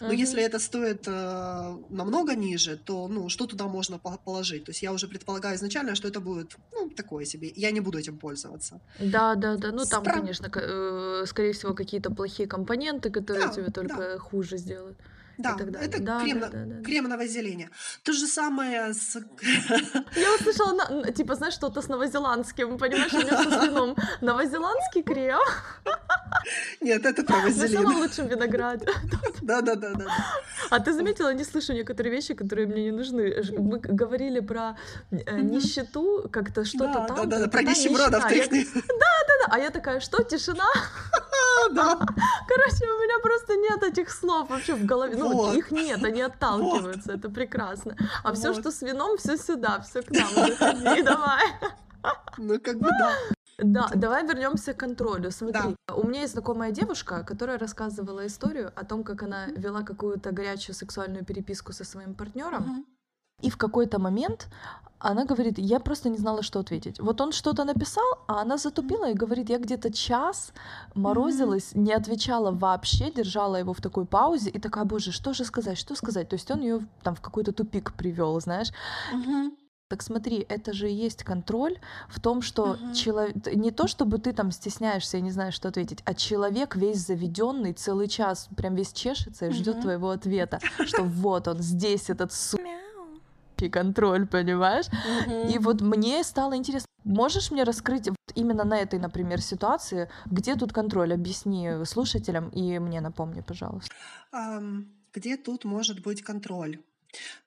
Но 0.00 0.12
mm-hmm. 0.12 0.16
если 0.16 0.42
это 0.42 0.58
стоит 0.58 1.08
э, 1.08 1.76
намного 1.90 2.34
ниже, 2.34 2.76
то 2.76 3.08
ну 3.08 3.28
что 3.28 3.46
туда 3.46 3.66
можно 3.66 3.98
положить? 3.98 4.64
То 4.64 4.70
есть 4.70 4.82
я 4.82 4.92
уже 4.92 5.08
предполагаю 5.08 5.56
изначально, 5.56 5.94
что 5.94 6.08
это 6.08 6.20
будет 6.20 6.56
ну 6.72 6.88
такое 6.90 7.24
себе. 7.24 7.52
Я 7.56 7.70
не 7.70 7.80
буду 7.80 7.98
этим 7.98 8.18
пользоваться. 8.18 8.80
Да, 8.98 9.34
да, 9.34 9.56
да. 9.56 9.72
Ну 9.72 9.84
там, 9.84 10.04
Спра... 10.04 10.12
конечно, 10.12 10.50
э, 10.54 11.24
скорее 11.26 11.52
всего 11.52 11.74
какие-то 11.74 12.10
плохие 12.10 12.48
компоненты, 12.48 13.10
которые 13.10 13.46
да, 13.46 13.52
тебе 13.52 13.70
только 13.70 13.96
да. 13.96 14.18
хуже 14.18 14.58
сделают. 14.58 14.98
Да, 15.42 15.56
это 15.80 16.02
да, 16.02 16.20
крем, 16.20 16.40
да, 16.40 16.48
да, 16.48 16.58
да. 16.64 16.82
крем 16.84 17.04
на 17.08 17.16
вазелине. 17.16 17.70
То 18.02 18.12
же 18.12 18.26
самое 18.26 18.92
с... 18.94 19.16
Я 20.16 20.34
услышала, 20.34 20.72
на, 20.72 21.12
типа, 21.12 21.34
знаешь, 21.34 21.54
что-то 21.54 21.80
с 21.82 21.88
новозеландским, 21.88 22.78
понимаешь, 22.78 23.12
у 23.14 23.18
меня 23.18 23.44
со 23.44 23.60
свином. 23.60 23.96
Новозеландский 24.20 25.02
крем? 25.02 25.40
Нет, 26.80 27.04
это 27.04 27.24
про 27.24 27.40
вазелин. 27.40 27.82
На 27.82 27.98
лучшем 27.98 28.28
винограде. 28.28 28.86
Да-да-да. 29.42 29.92
А 30.70 30.78
ты 30.78 30.92
заметила, 30.92 31.34
не 31.34 31.44
слышу 31.44 31.72
некоторые 31.72 32.12
вещи, 32.12 32.34
которые 32.34 32.66
мне 32.66 32.84
не 32.84 32.90
нужны. 32.92 33.42
Мы 33.58 33.78
говорили 33.78 34.40
про 34.40 34.76
э, 35.10 35.40
нищету, 35.40 36.28
как-то 36.30 36.64
что-то 36.64 37.06
там. 37.08 37.16
Да-да-да, 37.16 37.48
про 37.48 37.62
нищебродов. 37.62 38.22
Да-да-да, 38.22 39.46
а 39.48 39.58
я 39.58 39.70
такая, 39.70 40.00
что, 40.00 40.22
тишина? 40.22 40.68
Да. 41.72 41.98
Короче, 42.48 42.84
у 42.84 43.02
меня 43.02 43.18
просто 43.22 43.56
нет 43.56 43.82
этих 43.82 44.10
слов 44.10 44.48
вообще 44.50 44.74
в 44.74 44.84
голове. 44.84 45.16
Ну, 45.16 45.29
вот. 45.34 45.56
их 45.56 45.70
нет, 45.70 46.02
они 46.04 46.22
отталкиваются, 46.22 47.12
вот. 47.12 47.18
это 47.18 47.28
прекрасно. 47.30 47.96
А 48.22 48.28
вот. 48.28 48.38
все, 48.38 48.54
что 48.54 48.70
с 48.70 48.82
вином, 48.82 49.16
все 49.18 49.36
сюда, 49.36 49.80
все 49.80 50.02
к 50.02 50.10
нам, 50.10 50.28
заходи, 50.34 51.02
давай. 51.04 51.42
Ну, 52.38 52.58
как 52.60 52.78
бы 52.78 52.88
да. 52.98 53.14
Да, 53.62 53.90
давай 53.94 54.26
вернемся 54.26 54.72
к 54.72 54.78
контролю. 54.78 55.30
Смотри, 55.30 55.76
да. 55.86 55.94
у 55.94 56.06
меня 56.06 56.22
есть 56.22 56.32
знакомая 56.32 56.70
девушка, 56.70 57.22
которая 57.24 57.58
рассказывала 57.58 58.26
историю 58.26 58.72
о 58.74 58.84
том, 58.84 59.04
как 59.04 59.22
она 59.22 59.46
вела 59.46 59.82
какую-то 59.82 60.32
горячую 60.32 60.74
сексуальную 60.74 61.24
переписку 61.24 61.72
со 61.72 61.84
своим 61.84 62.14
партнером. 62.14 62.62
Угу. 62.62 62.84
И 63.42 63.50
в 63.50 63.56
какой-то 63.56 63.98
момент 63.98 64.48
она 65.00 65.24
говорит, 65.24 65.58
я 65.58 65.80
просто 65.80 66.10
не 66.10 66.18
знала, 66.18 66.42
что 66.42 66.60
ответить. 66.60 67.00
Вот 67.00 67.20
он 67.20 67.32
что-то 67.32 67.64
написал, 67.64 68.04
а 68.26 68.42
она 68.42 68.58
затупила 68.58 69.10
и 69.10 69.14
говорит, 69.14 69.48
я 69.48 69.58
где-то 69.58 69.90
час 69.92 70.52
морозилась, 70.94 71.74
не 71.74 71.92
отвечала 71.92 72.50
вообще, 72.50 73.10
держала 73.10 73.56
его 73.56 73.72
в 73.72 73.80
такой 73.80 74.04
паузе 74.04 74.50
и 74.50 74.58
такая, 74.58 74.84
боже, 74.84 75.10
что 75.10 75.32
же 75.32 75.44
сказать, 75.44 75.78
что 75.78 75.94
сказать? 75.94 76.28
То 76.28 76.34
есть 76.34 76.50
он 76.50 76.60
ее 76.60 76.80
там 77.02 77.14
в 77.14 77.20
какой-то 77.20 77.52
тупик 77.52 77.94
привел, 77.94 78.38
знаешь. 78.40 78.68
Так 79.88 80.02
смотри, 80.02 80.46
это 80.48 80.72
же 80.72 80.88
и 80.88 80.94
есть 80.94 81.24
контроль 81.24 81.76
в 82.08 82.20
том, 82.20 82.42
что 82.42 82.74
uh-huh. 82.74 82.94
человек 82.94 83.34
не 83.52 83.72
то, 83.72 83.88
чтобы 83.88 84.18
ты 84.18 84.32
там 84.32 84.52
стесняешься 84.52 85.16
и 85.16 85.20
не 85.20 85.32
знаешь, 85.32 85.54
что 85.54 85.66
ответить, 85.66 85.98
а 86.04 86.14
человек 86.14 86.76
весь 86.76 87.04
заведенный 87.04 87.72
целый 87.72 88.06
час 88.06 88.48
прям 88.56 88.76
весь 88.76 88.92
чешется 88.92 89.46
и 89.46 89.50
ждет 89.50 89.78
uh-huh. 89.78 89.82
твоего 89.82 90.10
ответа, 90.10 90.60
что 90.86 91.02
вот 91.02 91.48
он 91.48 91.58
здесь 91.58 92.08
этот 92.08 92.32
су 93.60 93.70
контроль, 93.70 94.26
понимаешь? 94.26 94.86
Uh-huh. 94.86 95.52
И 95.52 95.58
вот 95.58 95.80
мне 95.80 96.22
стало 96.24 96.56
интересно, 96.56 96.88
можешь 97.04 97.50
мне 97.50 97.64
раскрыть 97.64 98.08
вот 98.08 98.16
именно 98.34 98.64
на 98.64 98.78
этой, 98.78 98.98
например, 98.98 99.40
ситуации, 99.40 100.08
где 100.26 100.56
тут 100.56 100.72
контроль? 100.72 101.14
Объясни 101.14 101.84
слушателям 101.84 102.48
и 102.50 102.78
мне 102.78 103.00
напомни, 103.00 103.40
пожалуйста. 103.40 103.94
Um, 104.32 104.84
где 105.12 105.36
тут 105.36 105.64
может 105.64 106.02
быть 106.02 106.22
контроль? 106.22 106.78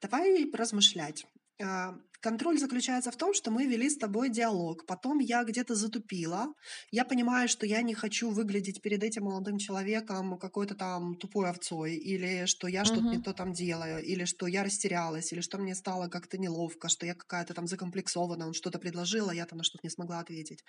Давай 0.02 0.50
размышлять. 0.54 1.26
А, 1.62 1.96
контроль 2.24 2.58
заключается 2.58 3.12
в 3.12 3.18
том, 3.18 3.34
что 3.34 3.52
мы 3.52 3.68
вели 3.68 3.90
с 3.90 3.98
тобой 3.98 4.30
диалог. 4.30 4.86
Потом 4.86 5.20
я 5.20 5.44
где-то 5.44 5.76
затупила. 5.76 6.48
Я 6.90 7.04
понимаю, 7.04 7.50
что 7.50 7.66
я 7.66 7.82
не 7.82 7.94
хочу 7.94 8.32
выглядеть 8.32 8.82
перед 8.82 9.04
этим 9.04 9.26
молодым 9.26 9.58
человеком 9.58 10.38
какой-то 10.40 10.74
там 10.74 11.16
тупой 11.16 11.50
овцой, 11.50 11.96
или 11.96 12.46
что 12.46 12.68
я 12.68 12.86
что-то 12.86 13.02
не 13.02 13.22
то 13.22 13.34
там 13.34 13.52
делаю, 13.52 14.02
или 14.02 14.24
что 14.24 14.48
я 14.48 14.64
растерялась, 14.64 15.34
или 15.34 15.42
что 15.42 15.58
мне 15.58 15.76
стало 15.76 16.08
как-то 16.08 16.38
неловко, 16.38 16.88
что 16.88 17.06
я 17.06 17.14
какая-то 17.14 17.54
там 17.54 17.68
закомплексована, 17.68 18.48
он 18.48 18.54
что-то 18.54 18.80
предложил, 18.80 19.30
а 19.30 19.36
я 19.36 19.46
там 19.46 19.58
на 19.58 19.64
что-то 19.64 19.86
не 19.86 19.92
смогла 19.92 20.20
ответить. 20.20 20.64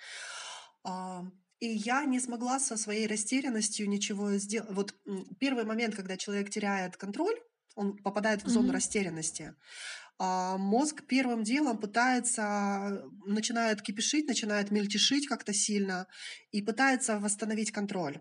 А, 0.83 1.23
и 1.61 1.67
я 1.67 2.03
не 2.05 2.19
смогла 2.19 2.59
со 2.59 2.75
своей 2.75 3.07
растерянностью 3.07 3.89
ничего 3.89 4.33
сделать. 4.33 4.69
Вот 4.71 4.93
первый 5.39 5.63
момент, 5.63 5.95
когда 5.95 6.17
человек 6.17 6.49
теряет 6.49 6.97
контроль, 6.97 7.39
он 7.75 7.97
попадает 7.97 8.43
в 8.43 8.49
зону 8.49 8.69
mm-hmm. 8.69 8.73
растерянности. 8.73 9.55
А 10.17 10.57
мозг 10.57 11.03
первым 11.07 11.43
делом 11.43 11.77
пытается, 11.77 13.03
начинает 13.25 13.81
кипишить, 13.81 14.27
начинает 14.27 14.71
мельтешить 14.71 15.27
как-то 15.27 15.53
сильно 15.53 16.07
и 16.51 16.61
пытается 16.61 17.19
восстановить 17.19 17.71
контроль. 17.71 18.19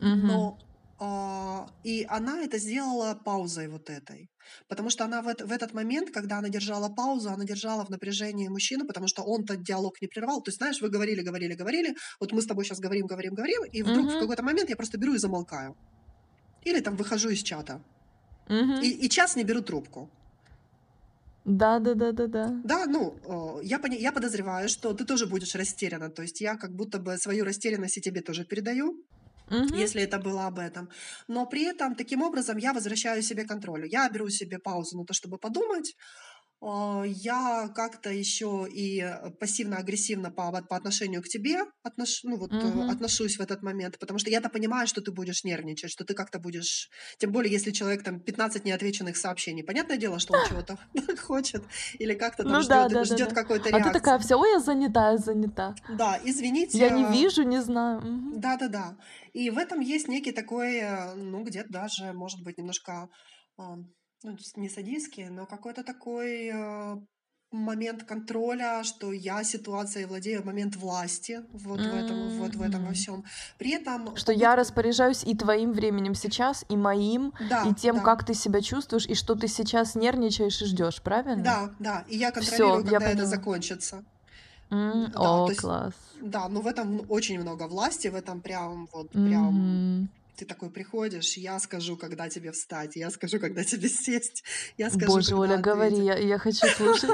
Мгм. 0.00 0.26
Но 0.26 0.58
а, 0.98 1.66
и 1.82 2.06
она 2.08 2.42
это 2.42 2.58
сделала 2.58 3.14
паузой 3.14 3.68
вот 3.68 3.88
этой. 3.88 4.30
Потому 4.68 4.90
что 4.90 5.04
она 5.04 5.22
в, 5.22 5.28
эт- 5.28 5.46
в 5.46 5.52
этот 5.52 5.72
момент, 5.72 6.10
когда 6.10 6.38
она 6.38 6.48
держала 6.48 6.88
паузу, 6.90 7.30
она 7.30 7.44
держала 7.44 7.84
в 7.84 7.90
напряжении 7.90 8.48
мужчину, 8.48 8.86
потому 8.86 9.06
что 9.06 9.22
он-то 9.22 9.56
диалог 9.56 10.02
не 10.02 10.08
прервал. 10.08 10.42
То 10.42 10.50
есть, 10.50 10.58
знаешь, 10.58 10.82
вы 10.82 10.90
говорили, 10.90 11.22
говорили, 11.22 11.54
говорили, 11.54 11.94
вот 12.20 12.32
мы 12.32 12.42
с 12.42 12.46
тобой 12.46 12.64
сейчас 12.64 12.80
говорим, 12.80 13.06
говорим, 13.06 13.34
говорим, 13.34 13.64
и 13.64 13.82
вдруг 13.82 14.06
в 14.06 14.10
Мгм. 14.10 14.20
какой-то 14.20 14.42
момент 14.42 14.68
я 14.68 14.76
просто 14.76 14.98
беру 14.98 15.14
и 15.14 15.18
замолкаю. 15.18 15.74
Или 16.64 16.80
там 16.80 16.96
выхожу 16.96 17.30
из 17.30 17.42
чата. 17.42 17.80
Мгм. 18.48 18.82
И, 18.82 18.88
и 18.88 19.08
час 19.08 19.36
не 19.36 19.44
беру 19.44 19.62
трубку. 19.62 20.10
Да, 21.44 21.68
да, 21.80 21.94
да, 21.94 22.12
да, 22.12 22.26
да. 22.38 22.46
Да, 22.62 22.86
ну, 22.86 23.60
э, 23.62 23.64
я, 23.64 23.78
пони- 23.78 23.96
я 24.00 24.12
подозреваю, 24.12 24.68
что 24.68 24.92
ты 24.92 25.04
тоже 25.06 25.26
будешь 25.26 25.54
растеряна. 25.54 26.10
То 26.10 26.22
есть 26.22 26.40
я 26.40 26.56
как 26.56 26.74
будто 26.74 26.98
бы 26.98 27.16
свою 27.16 27.44
растерянность 27.44 27.96
и 27.98 28.00
тебе 28.02 28.20
тоже 28.22 28.44
передаю. 28.44 29.04
Мгм. 29.50 29.84
если 29.84 30.02
это 30.02 30.18
было 30.20 30.46
об 30.48 30.58
этом. 30.58 30.88
Но 31.28 31.46
при 31.46 31.62
этом 31.64 31.94
таким 31.96 32.22
образом 32.22 32.58
я 32.58 32.72
возвращаю 32.74 33.22
себе 33.22 33.44
контроль. 33.44 33.86
Я 33.88 34.08
беру 34.10 34.28
себе 34.30 34.58
паузу 34.58 34.98
на 34.98 35.04
то, 35.06 35.14
чтобы 35.14 35.38
подумать. 35.38 35.96
А, 36.62 37.04
Я 37.06 37.70
как-то 37.74 38.10
еще 38.10 38.66
и 38.70 39.00
э, 39.00 39.30
пассивно-агрессивно 39.40 40.30
по, 40.30 40.50
по 40.62 40.76
отношению 40.76 41.22
к 41.22 41.28
тебе 41.28 41.62
отнош, 41.82 42.20
ну, 42.22 42.36
вот, 42.36 42.52
э, 42.52 42.56
Мгм. 42.56 42.90
отношусь 42.90 43.38
в 43.38 43.40
этот 43.40 43.62
момент, 43.62 43.98
потому 43.98 44.18
что 44.18 44.28
я-то 44.30 44.50
понимаю, 44.50 44.86
что 44.86 45.00
ты 45.00 45.10
будешь 45.10 45.42
нервничать, 45.44 45.90
что 45.90 46.04
ты 46.04 46.12
как-то 46.14 46.38
будешь... 46.38 46.90
Тем 47.18 47.32
более, 47.32 47.50
если 47.50 47.70
человек 47.70 48.02
там 48.02 48.20
15 48.20 48.64
неотвеченных 48.66 49.16
сообщений. 49.16 49.64
Понятное 49.64 49.96
дело, 49.96 50.18
что 50.18 50.34
он 50.34 50.46
чего-то 50.48 50.78
хочет 51.22 51.62
или 51.98 52.12
как-то 52.14 52.42
там 52.42 52.52
Ну 52.52 52.60
ждет, 52.60 52.68
да, 52.68 52.88
да, 52.88 53.04
ждет 53.04 53.28
да. 53.30 53.34
какой-то 53.34 53.70
А 53.70 53.78
ты 53.78 53.90
такая 53.92 54.14
реакции. 54.14 54.26
вся, 54.26 54.36
ой, 54.36 54.50
я 54.52 54.60
занята, 54.60 55.12
я 55.12 55.16
занята. 55.18 55.74
Да, 55.88 56.20
извините. 56.22 56.76
Я 56.78 56.90
не 56.90 57.04
вижу, 57.06 57.42
не 57.42 57.62
знаю. 57.62 58.02
Да-да-да. 58.34 58.98
И 59.32 59.48
в 59.48 59.56
этом 59.56 59.80
есть 59.80 60.08
некий 60.08 60.32
такой, 60.32 60.76
э, 60.76 61.14
ну, 61.14 61.42
где-то 61.42 61.70
даже, 61.72 62.12
может 62.12 62.42
быть, 62.42 62.58
немножко, 62.58 63.08
ну, 64.22 64.36
не 64.56 64.68
садистский, 64.68 65.28
но 65.28 65.46
какой-то 65.46 65.82
такой 65.84 66.48
э, 66.52 66.96
момент 67.50 68.04
контроля, 68.04 68.82
что 68.84 69.12
я 69.12 69.44
ситуацией 69.44 70.06
владею, 70.06 70.44
момент 70.44 70.76
власти 70.76 71.40
вот 71.52 71.86
в 71.86 71.92
этом, 71.92 72.28
вот 72.28 72.56
в 72.56 72.62
этом 72.62 72.84
во 72.84 72.92
всем. 72.92 73.24
При 73.58 73.72
этом 73.72 74.10
Что 74.14 74.32
я 74.32 74.54
распоряжаюсь 74.56 75.24
и 75.24 75.36
твоим 75.36 75.72
временем 75.72 76.14
сейчас, 76.14 76.64
и 76.68 76.76
моим, 76.76 77.32
и 77.60 77.74
Да, 77.74 77.74
тем, 77.74 77.98
да, 77.98 78.00
как 78.00 78.24
ты 78.24 78.34
себя 78.34 78.60
чувствуешь, 78.60 79.06
и 79.06 79.14
что 79.14 79.34
ты 79.34 79.48
сейчас 79.48 79.94
нервничаешь 79.96 80.60
и 80.62 80.66
ждешь, 80.66 81.02
правильно? 81.02 81.56
да, 81.56 81.74
да. 81.78 82.04
И 82.08 82.16
я 82.16 82.30
контролирую, 82.32 82.84
я 82.84 82.84
когда 82.84 83.10
это 83.10 83.24
поняла. 83.24 83.26
закончится. 83.26 84.04
М, 84.70 85.12
Да, 85.14 85.28
О, 85.28 85.50
есть, 85.50 85.70
класс. 85.70 85.94
да, 86.20 86.48
ну 86.48 86.60
в 86.60 86.66
этом 86.66 87.02
очень 87.10 87.40
много 87.40 87.66
власти, 87.68 88.08
в 88.08 88.14
этом 88.14 88.42
прям, 88.42 88.86
вот, 88.92 89.20
прям 89.22 89.82
Мгм. 89.82 90.08
Ты 90.40 90.46
такой 90.46 90.70
приходишь, 90.70 91.36
я 91.36 91.58
скажу, 91.58 91.98
когда 91.98 92.30
тебе 92.30 92.50
встать, 92.50 92.96
я 92.96 93.10
скажу, 93.10 93.38
когда 93.38 93.62
тебе 93.62 93.90
сесть, 93.90 94.42
я 94.78 94.88
скажу, 94.88 95.06
Боже, 95.06 95.36
Оля, 95.36 95.56
когда 95.56 95.72
говори, 95.72 95.96
ответить. 95.96 96.06
я, 96.06 96.28
я 96.28 96.38
хочу 96.38 96.66
слушать. 96.66 97.10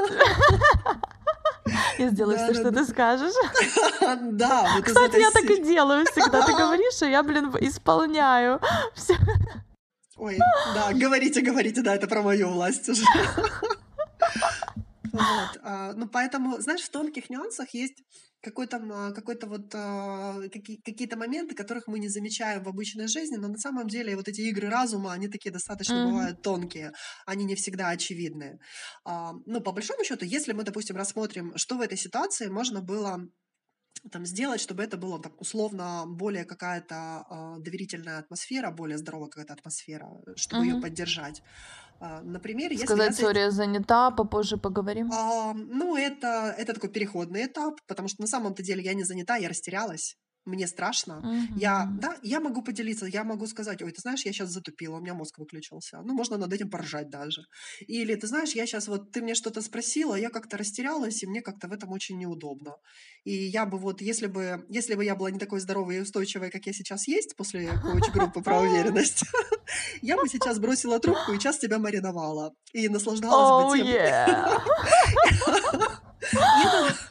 Я 1.99 2.11
сделаю 2.11 2.39
все, 2.39 2.55
что 2.55 2.71
ты 2.71 2.85
скажешь. 2.85 3.35
Да, 4.33 4.81
Кстати, 4.85 5.19
я 5.21 5.31
так 5.33 5.45
и 5.45 5.61
делаю 5.65 6.07
всегда. 6.07 6.47
Ты 6.47 6.53
говоришь, 6.63 7.03
а 7.03 7.07
я, 7.07 7.25
блин, 7.25 7.53
исполняю. 7.61 8.61
Ой, 10.17 10.39
да, 10.75 10.93
говорите, 10.93 11.41
говорите, 11.41 11.83
да, 11.83 11.97
это 11.97 12.07
про 12.07 12.23
мою 12.23 12.51
власть 12.51 12.89
уже. 12.89 13.03
Вот, 15.13 15.61
а, 15.63 15.93
ну 15.95 16.07
поэтому, 16.07 16.61
знаешь, 16.61 16.83
в 16.83 16.91
тонких 16.91 17.29
нюансах 17.31 17.71
есть 17.71 18.05
какой-то, 18.47 18.77
м, 18.79 19.15
какой-то 19.15 19.47
вот 19.49 19.75
а, 19.75 20.41
какие- 20.53 20.81
какие-то 20.81 21.17
моменты, 21.17 21.55
которых 21.55 21.87
мы 21.89 21.99
не 21.99 22.09
замечаем 22.09 22.63
в 22.65 22.69
обычной 22.69 23.09
жизни, 23.09 23.37
но 23.37 23.49
на 23.49 23.59
самом 23.59 23.89
деле 23.89 24.17
вот 24.17 24.29
эти 24.29 24.41
игры 24.43 24.69
разума, 24.71 25.13
они 25.13 25.29
такие 25.29 25.53
достаточно 25.53 26.01
Мгм. 26.01 26.01
бывают 26.01 26.43
тонкие, 26.43 26.93
они 27.27 27.45
не 27.45 27.55
всегда 27.57 27.91
очевидные. 27.91 28.59
А, 29.05 29.33
Ну, 29.47 29.61
по 29.61 29.73
большому 29.73 30.05
счету, 30.05 30.25
если 30.25 30.53
мы, 30.53 30.63
допустим, 30.65 30.97
рассмотрим, 30.97 31.53
что 31.57 31.77
в 31.77 31.81
этой 31.81 31.99
ситуации 31.99 32.47
можно 32.49 32.81
было 32.83 33.21
там 34.13 34.25
сделать, 34.27 34.61
чтобы 34.61 34.85
это 34.85 34.97
было 34.97 35.21
так 35.21 35.41
условно 35.41 36.05
более 36.07 36.45
какая-то 36.45 37.25
а, 37.29 37.59
доверительная 37.59 38.19
атмосфера, 38.19 38.71
более 38.71 38.99
здоровая 38.99 39.29
какая-то 39.29 39.55
атмосфера, 39.55 40.09
э, 40.27 40.33
чтобы 40.37 40.65
ее 40.67 40.77
Мгм. 40.77 40.77
поддержать. 40.77 41.43
А, 42.01 42.21
Например, 42.23 42.71
если 42.71 42.85
Сказать, 42.85 43.13
эт- 43.13 43.21
сори, 43.21 43.39
я 43.39 43.51
занята, 43.51 44.11
попозже 44.11 44.57
поговорим. 44.59 45.11
а, 45.13 45.53
ну, 45.55 45.97
это, 45.97 46.55
это 46.59 46.75
такой 46.75 46.91
переходный 46.91 47.47
этап, 47.47 47.75
потому 47.87 48.09
что 48.09 48.21
на 48.23 48.27
самом-то 48.27 48.63
деле 48.63 48.83
я 48.83 48.95
не 48.95 49.05
занята, 49.05 49.37
я 49.37 49.49
растерялась, 49.49 50.17
мне 50.47 50.67
страшно. 50.67 51.23
Я, 51.57 51.85
Мгм. 51.85 52.01
да, 52.01 52.17
я 52.23 52.41
могу 52.41 52.63
поделиться, 52.63 53.07
я 53.07 53.25
могу 53.25 53.47
сказать, 53.47 53.83
ой, 53.83 53.93
ты 53.93 54.01
знаешь, 54.01 54.25
я 54.25 54.33
сейчас 54.33 54.51
затупила, 54.51 54.97
у 54.97 55.01
меня 55.01 55.15
мозг 55.15 55.39
выключился. 55.39 56.01
Ну, 56.05 56.15
можно 56.15 56.37
над 56.39 56.53
этим 56.53 56.71
поржать 56.71 57.11
даже. 57.11 57.43
Или, 57.89 58.15
ты 58.15 58.27
знаешь, 58.27 58.55
я 58.55 58.67
сейчас 58.67 58.89
вот, 58.89 59.11
ты 59.13 59.23
мне 59.23 59.35
что-то 59.35 59.63
спросила, 59.63 60.15
я 60.15 60.31
как-то 60.31 60.57
растерялась, 60.57 61.23
и 61.23 61.27
мне 61.27 61.43
как-то 61.43 61.69
в 61.69 61.73
этом 61.73 61.91
очень 61.93 62.19
неудобно. 62.19 62.77
И 63.25 63.33
я 63.33 63.67
бы 63.67 63.79
вот, 63.79 64.01
если 64.01 64.27
бы, 64.27 64.65
если 64.69 64.95
бы 64.95 65.05
я 65.05 65.17
была 65.17 65.31
не 65.31 65.39
такой 65.39 65.61
здоровой 65.61 65.97
и 65.97 66.01
устойчивой, 66.01 66.51
как 66.51 66.67
я 66.67 66.73
сейчас 66.73 67.09
есть 67.09 67.37
после 67.37 67.69
коуч-группы 67.79 68.41
про 68.43 68.61
уверенность, 68.61 69.25
я 70.03 70.17
бы 70.17 70.29
сейчас 70.29 70.59
бросила 70.59 70.99
трубку 71.01 71.33
и 71.33 71.39
час 71.39 71.59
тебя 71.59 71.79
мариновала. 71.79 72.53
И 72.73 72.89
наслаждалась 72.89 73.51
бы 73.51 73.79
тем. 73.79 73.87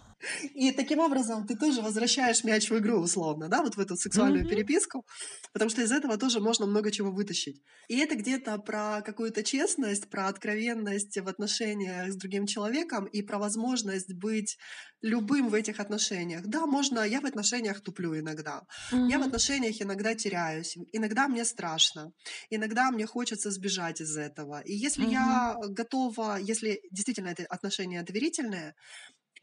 и, 0.55 0.71
таким 0.71 0.99
образом 0.99 1.45
ты 1.47 1.55
тоже 1.57 1.81
возвращаешь 1.81 2.43
мяч 2.43 2.69
в 2.71 2.77
игру, 2.79 2.99
условно, 3.01 3.49
да, 3.49 3.61
вот 3.61 3.75
в 3.75 3.79
эту 3.79 3.95
сексуальную 3.97 4.45
Мгм. 4.45 4.47
переписку, 4.47 5.05
потому 5.53 5.69
что 5.69 5.81
из 5.81 5.91
этого 5.91 6.17
тоже 6.17 6.39
можно 6.39 6.65
много 6.65 6.91
чего 6.91 7.11
вытащить. 7.11 7.61
И 7.89 7.97
это 7.99 8.15
где-то 8.15 8.57
про 8.59 9.01
какую-то 9.05 9.43
честность, 9.43 10.09
про 10.09 10.27
откровенность 10.27 11.17
в 11.19 11.27
отношениях 11.27 12.11
с 12.11 12.15
другим 12.15 12.45
человеком 12.47 13.05
и 13.05 13.21
про 13.21 13.37
возможность 13.37 14.13
быть 14.13 14.57
любым 15.01 15.49
в 15.49 15.53
этих 15.53 15.79
отношениях. 15.79 16.43
Да, 16.47 16.65
можно, 16.65 17.01
я 17.01 17.21
в 17.21 17.25
отношениях 17.25 17.81
туплю 17.81 18.17
иногда, 18.17 18.63
я 19.07 19.19
в 19.19 19.23
отношениях 19.23 19.81
иногда 19.81 20.15
теряюсь, 20.15 20.77
иногда 20.93 21.27
мне 21.27 21.45
страшно, 21.45 22.11
иногда 22.49 22.91
мне 22.91 23.05
хочется 23.05 23.51
сбежать 23.51 24.01
из 24.01 24.17
этого. 24.17 24.61
И 24.61 24.73
если 24.73 25.05
Мгм. 25.05 25.05
я 25.05 25.55
готова, 25.69 26.37
если 26.39 26.81
действительно 26.91 27.27
это 27.29 27.43
отношения 27.45 28.03
доверительные, 28.03 28.75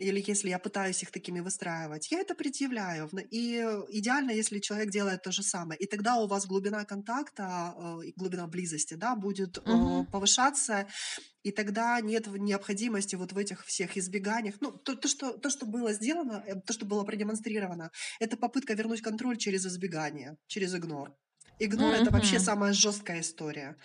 или 0.03 0.23
если 0.27 0.51
я 0.51 0.59
пытаюсь 0.59 1.03
их 1.03 1.11
такими 1.11 1.41
выстраивать, 1.41 2.11
я 2.11 2.21
это 2.21 2.35
предъявляю. 2.35 3.09
И 3.31 3.57
э, 3.57 3.83
идеально, 3.91 4.33
если 4.33 4.59
человек 4.59 4.91
делает 4.91 5.23
то 5.23 5.33
же 5.33 5.43
самое. 5.43 5.79
И 5.81 5.87
тогда 5.87 6.17
у 6.17 6.27
вас 6.27 6.47
глубина 6.47 6.85
контакта, 6.85 7.75
и 8.05 8.13
глубина 8.17 8.47
близости, 8.47 8.95
да, 8.95 9.15
будет 9.17 9.59
Мгм. 9.67 10.07
повышаться, 10.07 10.87
и 11.43 11.51
тогда 11.51 12.01
нет 12.01 12.27
необходимости 12.27 13.17
вот 13.17 13.33
в 13.33 13.39
этих 13.39 13.65
всех 13.65 13.97
избеганиях. 13.97 14.57
Ну, 14.61 14.73
то, 14.73 14.95
то, 14.95 15.09
что, 15.09 15.33
то, 15.39 15.51
что 15.51 15.67
было 15.67 15.93
сделано, 15.93 16.43
э, 16.47 16.55
то, 16.67 16.73
что 16.73 16.87
было 16.87 17.05
продемонстрировано, 17.05 17.91
это 18.21 18.37
попытка 18.37 18.75
вернуть 18.75 19.03
контроль 19.03 19.37
через 19.37 19.67
избегание, 19.67 20.37
через 20.47 20.75
игнор. 20.75 21.15
Игнор 21.65 21.95
это 21.95 22.11
вообще 22.11 22.37
Мгм. 22.37 22.45
самая 22.45 22.73
жесткая 22.73 23.21
история. 23.21 23.77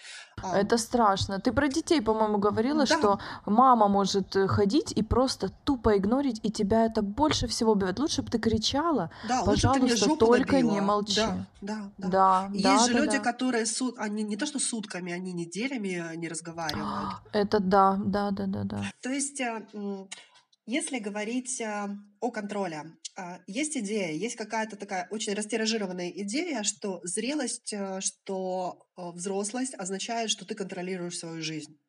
А, 0.43 0.57
Это 0.57 0.77
страшно. 0.77 1.39
Ты 1.39 1.51
про 1.51 1.67
детей, 1.67 2.01
по-моему, 2.01 2.38
говорила, 2.38 2.86
да, 2.86 2.98
что 2.98 3.19
мама 3.46 3.88
может 3.88 4.36
э, 4.36 4.48
ходить 4.48 4.91
и 4.91 5.03
просто 5.03 5.50
тупо 5.63 5.98
игнорить, 5.98 6.39
и 6.43 6.51
тебя 6.51 6.86
это 6.86 7.01
больше 7.01 7.48
всего 7.48 7.72
убивает. 7.74 8.00
Лучше 8.00 8.22
бы 8.22 8.29
ты 8.29 8.39
кричала, 8.39 9.10
да, 9.27 9.41
лучше 9.43 9.67
бы 9.67 9.74
ты 9.74 9.79
мне 9.79 9.89
пожалуйста, 9.91 10.05
жопу 10.05 10.25
только 10.25 10.57
не 10.57 10.63
набила. 10.63 10.81
молчи. 10.81 11.15
Да, 11.15 11.46
да, 11.62 11.91
да. 11.98 12.10
Да, 12.10 12.50
Есть 12.53 12.63
да, 12.63 12.86
же 12.88 12.93
да, 12.93 13.00
люди, 13.00 13.17
да. 13.17 13.24
которые 13.24 13.65
сут, 13.65 13.96
они 13.98 14.24
не 14.24 14.38
то 14.38 14.46
что 14.46 14.60
сутками, 14.60 15.12
они 15.13 15.34
неделями 15.34 16.15
не 16.15 16.27
разговаривают. 16.27 17.12
Это 17.34 17.60
да, 17.60 17.98
да, 18.03 18.31
да, 18.31 18.46
да, 18.48 18.63
да. 18.63 18.81
То 19.01 19.10
есть, 19.10 19.39
э, 19.41 19.65
м, 19.74 20.07
если 20.65 21.00
говорить 21.00 21.62
э, 21.62 21.88
о 22.19 22.31
контроле, 22.31 22.84
есть 23.47 23.75
идея, 23.77 24.12
есть 24.13 24.36
какая-то 24.36 24.75
такая 24.77 25.07
очень 25.09 25.33
растиражированная 25.33 26.09
идея, 26.12 26.63
что 26.63 27.01
зрелость, 27.03 27.74
э, 27.74 28.00
что 28.01 28.88
э, 28.97 29.09
взрослость 29.12 29.74
означает, 29.75 30.29
что 30.29 30.45
ты 30.45 30.55
контролируешь 30.55 31.17
свою 31.19 31.41
жизнь 31.41 31.79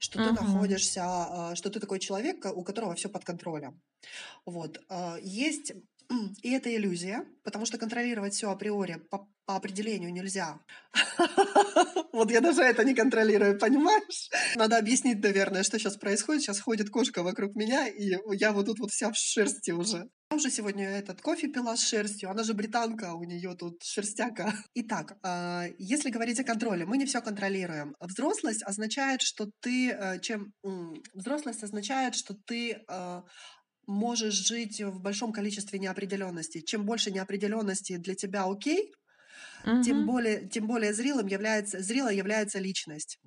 что 0.00 0.20
ты 0.20 0.32
Мгм. 0.32 0.32
находишься, 0.32 1.02
а, 1.04 1.54
что 1.56 1.70
ты 1.70 1.80
такой 1.80 1.98
человек, 2.00 2.44
у 2.46 2.62
которого 2.64 2.94
все 2.94 3.08
под 3.08 3.24
контролем. 3.24 3.82
Вот. 4.46 4.80
а, 4.88 5.18
Есть 5.22 5.72
И 6.42 6.50
это 6.50 6.74
иллюзия, 6.74 7.24
потому 7.44 7.66
что 7.66 7.78
контролировать 7.78 8.34
все 8.34 8.50
априори 8.50 8.96
по, 9.10 9.28
по 9.46 9.56
определению 9.56 10.12
нельзя. 10.12 10.58
Вот 12.12 12.30
я 12.32 12.40
даже 12.40 12.62
это 12.62 12.82
не 12.84 12.94
контролирую, 12.94 13.58
понимаешь? 13.58 14.28
Надо 14.56 14.76
объяснить, 14.78 15.22
наверное, 15.22 15.62
что 15.62 15.78
сейчас 15.78 15.96
происходит. 15.96 16.42
Сейчас 16.42 16.60
ходит 16.60 16.90
кошка 16.90 17.22
вокруг 17.22 17.54
меня, 17.54 17.86
и 17.86 18.10
я 18.32 18.52
вот 18.52 18.66
тут 18.66 18.80
вот 18.80 18.90
вся 18.90 19.10
в 19.10 19.16
шерсти 19.16 19.70
уже. 19.70 20.10
Я 20.30 20.36
уже 20.36 20.50
сегодня 20.50 20.88
этот 20.88 21.22
кофе 21.22 21.48
пила 21.48 21.76
с 21.76 21.82
шерстью, 21.82 22.30
она 22.30 22.44
же 22.44 22.54
британка, 22.54 23.14
у 23.14 23.24
нее 23.24 23.56
тут 23.56 23.82
шерстяка. 23.82 24.52
Итак, 24.74 25.18
а, 25.22 25.66
если 25.78 26.10
говорить 26.10 26.38
о 26.40 26.44
контроле, 26.44 26.84
мы 26.84 26.98
не 26.98 27.06
все 27.06 27.20
контролируем. 27.20 27.96
Взрослость 28.00 28.62
означает, 28.62 29.22
что 29.22 29.50
ты, 29.60 29.90
э, 29.90 30.20
чем 30.20 30.52
взрослость 31.14 31.64
означает, 31.64 32.14
что 32.14 32.34
ты 32.46 32.82
а, 32.86 33.24
можешь 33.90 34.34
жить 34.34 34.80
в 34.80 35.00
большом 35.00 35.32
количестве 35.32 35.78
неопределенности. 35.78 36.60
Чем 36.60 36.84
больше 36.84 37.10
неопределенности 37.10 37.96
для 37.96 38.14
тебя 38.14 38.44
окей, 38.44 38.92
тем 39.80 40.04
более, 40.04 40.48
тем 40.48 40.66
более 40.66 40.92
зрелым 40.94 41.26
является, 41.26 41.80
зрелой 41.80 42.16
является 42.16 42.58
личность. 42.58 43.18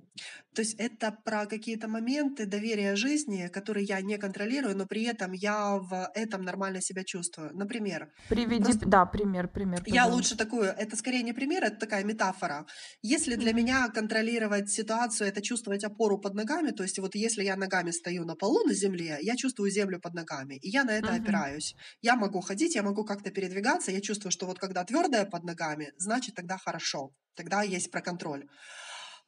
То 0.55 0.61
есть 0.61 0.75
это 0.79 1.11
про 1.25 1.45
какие-то 1.45 1.87
моменты 1.87 2.45
доверия 2.45 2.95
жизни, 2.95 3.47
которые 3.51 3.85
я 3.85 4.01
не 4.01 4.17
контролирую, 4.17 4.77
но 4.77 4.85
при 4.85 5.03
этом 5.03 5.31
я 5.33 5.77
в 5.77 6.11
этом 6.15 6.43
нормально 6.43 6.81
себя 6.81 7.03
чувствую. 7.05 7.51
Например, 7.55 8.09
Приведи, 8.27 8.73
просто 8.73 8.85
да, 8.85 9.05
пример, 9.05 9.47
пример. 9.47 9.85
я 9.85 10.05
лучше 10.05 10.37
такую, 10.37 10.63
это 10.69 10.95
скорее 10.95 11.23
не 11.23 11.33
пример, 11.33 11.61
это 11.65 11.75
такая 11.75 12.05
метафора. 12.05 12.65
Если 13.01 13.35
для 13.35 13.51
меня 13.51 13.89
контролировать 13.89 14.69
ситуацию, 14.69 15.27
это 15.27 15.41
чувствовать 15.41 15.83
опору 15.83 16.17
под 16.21 16.35
ногами, 16.35 16.71
то 16.71 16.83
есть 16.83 16.99
вот 16.99 17.15
если 17.15 17.43
я 17.43 17.57
ногами 17.57 17.91
стою 17.91 18.23
на 18.23 18.35
полу 18.35 18.63
на 18.65 18.73
земле, 18.73 19.17
я 19.21 19.35
чувствую 19.35 19.71
землю 19.71 19.99
под 19.99 20.13
ногами, 20.13 20.55
и 20.55 20.69
я 20.69 20.85
на 20.85 20.91
это 20.91 21.13
Мгм. 21.13 21.15
опираюсь. 21.15 21.75
Я 22.01 22.15
могу 22.15 22.39
ходить, 22.39 22.75
я 22.75 22.83
могу 22.83 23.03
как-то 23.03 23.29
передвигаться, 23.31 23.91
я 23.91 23.99
чувствую, 23.99 24.31
что 24.31 24.45
вот 24.45 24.57
когда 24.57 24.85
твердая 24.85 25.25
под 25.25 25.43
ногами, 25.43 25.91
значит 25.97 26.23
тогда 26.32 26.58
хорошо, 26.58 27.13
тогда 27.36 27.62
есть 27.63 27.92
про 27.92 28.01
контроль. 28.01 28.48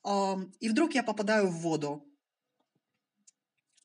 Ам, 0.04 0.52
И 0.60 0.70
вдруг 0.70 0.96
я 0.96 1.04
попадаю 1.04 1.48
в 1.50 1.56
воду. 1.62 2.06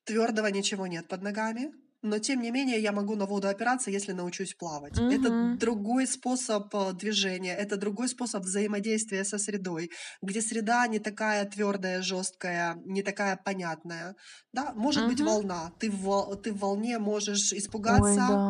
Твердого 0.04 0.46
ничего 0.48 0.86
нет 0.86 1.08
под 1.08 1.22
ногами, 1.22 1.70
но 2.02 2.18
тем 2.18 2.40
не 2.40 2.50
менее 2.50 2.80
я 2.80 2.92
могу 2.92 3.14
на 3.14 3.26
воду 3.26 3.48
опираться, 3.48 3.90
если 3.90 4.12
научусь 4.12 4.54
плавать. 4.54 5.02
Это 5.08 5.30
Мгм. 5.30 5.50
другой 5.52 6.06
способ 6.06 6.74
э, 6.74 6.92
движения, 6.94 7.54
это 7.54 7.76
другой 7.76 8.08
способ 8.08 8.42
взаимодействия 8.42 9.22
со 9.24 9.38
средой, 9.38 9.90
где 10.22 10.40
среда 10.40 10.86
не 10.86 10.98
такая 10.98 11.44
твердая, 11.44 12.00
жесткая, 12.02 12.76
не 12.86 13.02
такая 13.02 13.36
понятная. 13.36 14.16
Да, 14.52 14.72
может 14.74 15.06
быть 15.06 15.20
Мгм. 15.20 15.30
волна, 15.30 15.72
ты 15.78 15.90
в, 15.90 16.36
ты 16.42 16.52
в 16.52 16.58
волне 16.58 16.98
можешь 16.98 17.52
Ой, 17.96 18.14
испугаться, 18.14 18.22
да, 18.28 18.40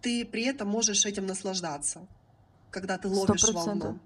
ты 0.00 0.24
при 0.26 0.44
этом 0.44 0.68
можешь 0.68 1.06
этим 1.06 1.26
наслаждаться, 1.26 2.08
когда 2.74 2.98
ты 2.98 3.08
ловишь 3.08 3.42
процентов. 3.42 3.90
волну. 3.90 3.98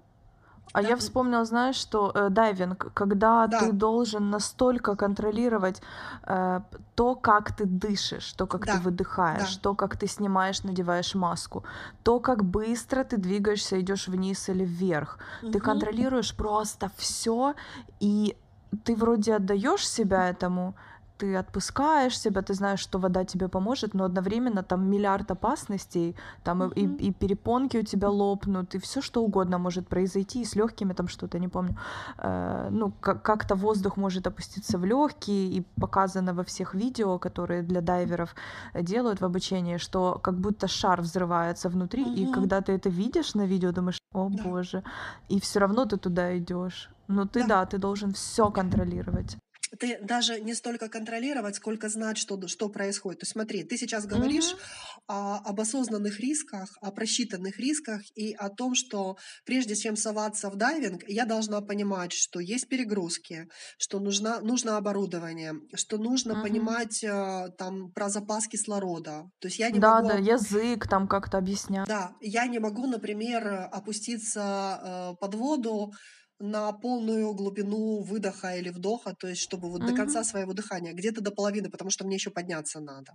А 0.73 0.81
Да, 0.81 0.89
я 0.89 0.95
вспомнила, 0.95 1.45
знаешь, 1.45 1.75
что 1.77 2.11
э, 2.15 2.29
дайвинг, 2.29 2.93
когда 2.93 3.47
ты 3.47 3.51
да, 3.51 3.71
должен 3.71 4.29
настолько 4.29 4.95
контролировать 4.95 5.81
э, 6.27 6.59
то, 6.95 7.15
как 7.15 7.51
ты 7.57 7.65
дышишь, 7.65 8.33
то, 8.33 8.45
как 8.47 8.61
ты 8.61 8.67
да, 8.67 8.81
выдыхаешь, 8.83 9.55
да. 9.55 9.61
то, 9.61 9.75
как 9.75 9.97
ты 9.97 10.07
снимаешь, 10.07 10.63
надеваешь 10.63 11.15
маску, 11.15 11.63
то, 12.03 12.19
как 12.19 12.43
быстро 12.43 13.03
ты 13.03 13.17
двигаешься, 13.17 13.79
идешь 13.79 14.07
вниз 14.07 14.49
или 14.49 14.63
вверх. 14.65 15.17
Ты 15.51 15.59
Мгм. 15.59 15.59
контролируешь 15.59 16.35
просто 16.35 16.91
все, 16.97 17.53
и 17.99 18.35
ты 18.83 18.95
вроде 18.95 19.35
отдаешь 19.35 19.87
себя 19.89 20.29
этому, 20.29 20.75
ты 21.19 21.35
отпускаешь 21.35 22.17
себя, 22.19 22.41
ты 22.41 22.53
знаешь, 22.53 22.79
что 22.79 22.99
вода 22.99 23.23
тебе 23.25 23.47
поможет, 23.47 23.93
но 23.93 24.03
одновременно 24.05 24.63
там 24.63 24.89
миллиард 24.89 25.31
опасностей, 25.31 26.15
там 26.43 26.63
и, 26.63 26.65
Мгм. 26.65 26.95
и- 26.95 27.07
и 27.09 27.13
перепонки 27.13 27.77
у 27.77 27.83
тебя 27.83 28.09
лопнут, 28.09 28.75
и 28.75 28.77
все 28.79 29.01
что 29.01 29.21
угодно 29.23 29.57
может 29.57 29.87
произойти, 29.87 30.41
и 30.41 30.45
с 30.45 30.55
легкими 30.55 30.93
там 30.93 31.07
что-то, 31.07 31.39
не 31.39 31.47
помню. 31.49 31.75
Э, 32.17 32.69
ну, 32.71 32.91
как- 33.01 33.21
как-то 33.21 33.55
воздух 33.55 33.97
может 33.97 34.27
опуститься 34.27 34.77
в 34.77 34.85
легкие, 34.85 35.57
и 35.57 35.63
показано 35.81 36.33
во 36.33 36.43
всех 36.43 36.73
видео, 36.75 37.19
которые 37.19 37.63
для 37.63 37.81
дайверов 37.81 38.35
делают 38.73 39.19
в 39.21 39.25
обучении, 39.25 39.77
что 39.77 40.19
как 40.23 40.35
будто 40.35 40.67
шар 40.67 41.01
взрывается 41.01 41.69
внутри, 41.69 42.03
и 42.03 42.23
Мгм. 42.25 42.33
когда 42.33 42.61
ты 42.61 42.71
это 42.71 42.89
видишь 42.89 43.35
на 43.35 43.45
видео, 43.45 43.71
думаешь, 43.71 43.99
о 44.13 44.29
Да, 44.29 44.43
боже, 44.43 44.83
и 45.31 45.39
все 45.39 45.59
равно 45.59 45.85
ты 45.85 45.97
туда 45.97 46.37
идешь. 46.37 46.89
Ну 47.07 47.25
ты 47.25 47.41
да. 47.41 47.47
да, 47.47 47.65
ты 47.65 47.77
должен 47.77 48.11
все 48.13 48.49
контролировать. 48.51 49.37
Ты 49.77 49.99
даже 50.01 50.39
не 50.39 50.53
столько 50.55 50.89
контролировать, 50.89 51.55
сколько 51.55 51.89
знать, 51.89 52.17
что, 52.17 52.47
что 52.47 52.69
происходит. 52.69 53.19
То 53.21 53.23
есть 53.25 53.33
смотри, 53.33 53.63
ты 53.63 53.77
сейчас 53.77 54.05
говоришь 54.05 54.55
Мгм. 54.55 54.59
о- 55.07 55.37
об 55.37 55.59
осознанных 55.61 56.19
рисках, 56.19 56.77
о 56.81 56.91
просчитанных 56.91 57.59
рисках 57.59 58.01
и 58.15 58.33
о 58.33 58.49
том, 58.49 58.75
что 58.75 59.17
прежде 59.45 59.75
чем 59.75 59.95
соваться 59.95 60.49
в 60.49 60.55
дайвинг, 60.55 61.03
я 61.07 61.25
должна 61.25 61.61
понимать, 61.61 62.11
что 62.13 62.39
есть 62.39 62.67
перегрузки, 62.67 63.47
что 63.77 63.99
нужно, 63.99 64.39
нужно 64.41 64.77
оборудование, 64.77 65.53
что 65.75 65.97
нужно 65.97 66.35
Мгм. 66.35 66.37
понимать 66.37 67.03
э, 67.03 67.49
там 67.57 67.91
про 67.91 68.09
запас 68.09 68.47
кислорода. 68.47 69.29
То 69.39 69.47
есть 69.47 69.59
я 69.59 69.69
не 69.71 69.79
Да, 69.83 70.01
могу 70.03 70.03
да, 70.03 70.15
язык 70.17 70.87
там 70.87 71.07
как-то 71.07 71.39
объяснять. 71.39 71.87
да, 71.87 72.15
я 72.21 72.45
не 72.47 72.59
могу, 72.59 72.87
например, 72.87 73.47
опуститься 73.71 75.13
э, 75.13 75.15
под 75.19 75.35
воду 75.35 75.93
на 76.39 76.71
полную 76.71 77.33
глубину 77.33 78.01
выдоха 78.01 78.55
или 78.55 78.69
вдоха, 78.69 79.13
то 79.13 79.27
есть 79.27 79.41
чтобы 79.41 79.69
вот 79.69 79.85
до 79.85 79.93
конца 79.93 80.23
своего 80.23 80.53
дыхания, 80.53 80.93
где-то 80.93 81.21
до 81.21 81.31
половины, 81.31 81.69
потому 81.69 81.89
что 81.91 82.05
мне 82.05 82.15
еще 82.15 82.31
подняться 82.31 82.79
надо. 82.79 83.13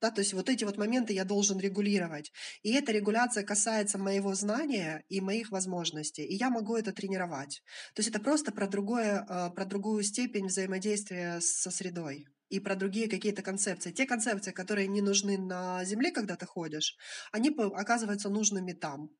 Да, 0.00 0.10
то 0.10 0.20
есть 0.20 0.34
вот 0.34 0.50
эти 0.50 0.64
вот 0.64 0.76
моменты 0.76 1.14
я 1.14 1.24
должен 1.24 1.58
регулировать. 1.58 2.30
И 2.62 2.72
эта 2.72 2.92
регуляция 2.92 3.44
касается 3.44 3.96
моего 3.96 4.34
знания 4.34 5.02
и 5.08 5.22
моих 5.22 5.50
возможностей. 5.50 6.24
И 6.24 6.34
я 6.34 6.50
могу 6.50 6.76
это 6.76 6.92
тренировать. 6.92 7.62
То 7.94 8.00
есть 8.00 8.10
это 8.10 8.20
просто 8.20 8.52
про, 8.52 8.66
другое, 8.66 9.24
э, 9.26 9.50
про 9.54 9.64
другую 9.64 10.02
степень 10.02 10.48
взаимодействия 10.48 11.40
со 11.40 11.70
средой 11.70 12.26
и 12.50 12.60
про 12.60 12.76
другие 12.76 13.08
какие-то 13.08 13.42
концепции. 13.42 13.90
Те 13.90 14.04
концепции, 14.06 14.52
которые 14.52 14.86
не 14.86 15.00
нужны 15.00 15.38
на 15.38 15.82
Земле, 15.84 16.10
когда 16.10 16.36
ты 16.36 16.44
ходишь, 16.44 16.96
они 17.32 17.50
оказываются 17.74 18.28
нужными 18.28 18.72
там. 18.72 19.10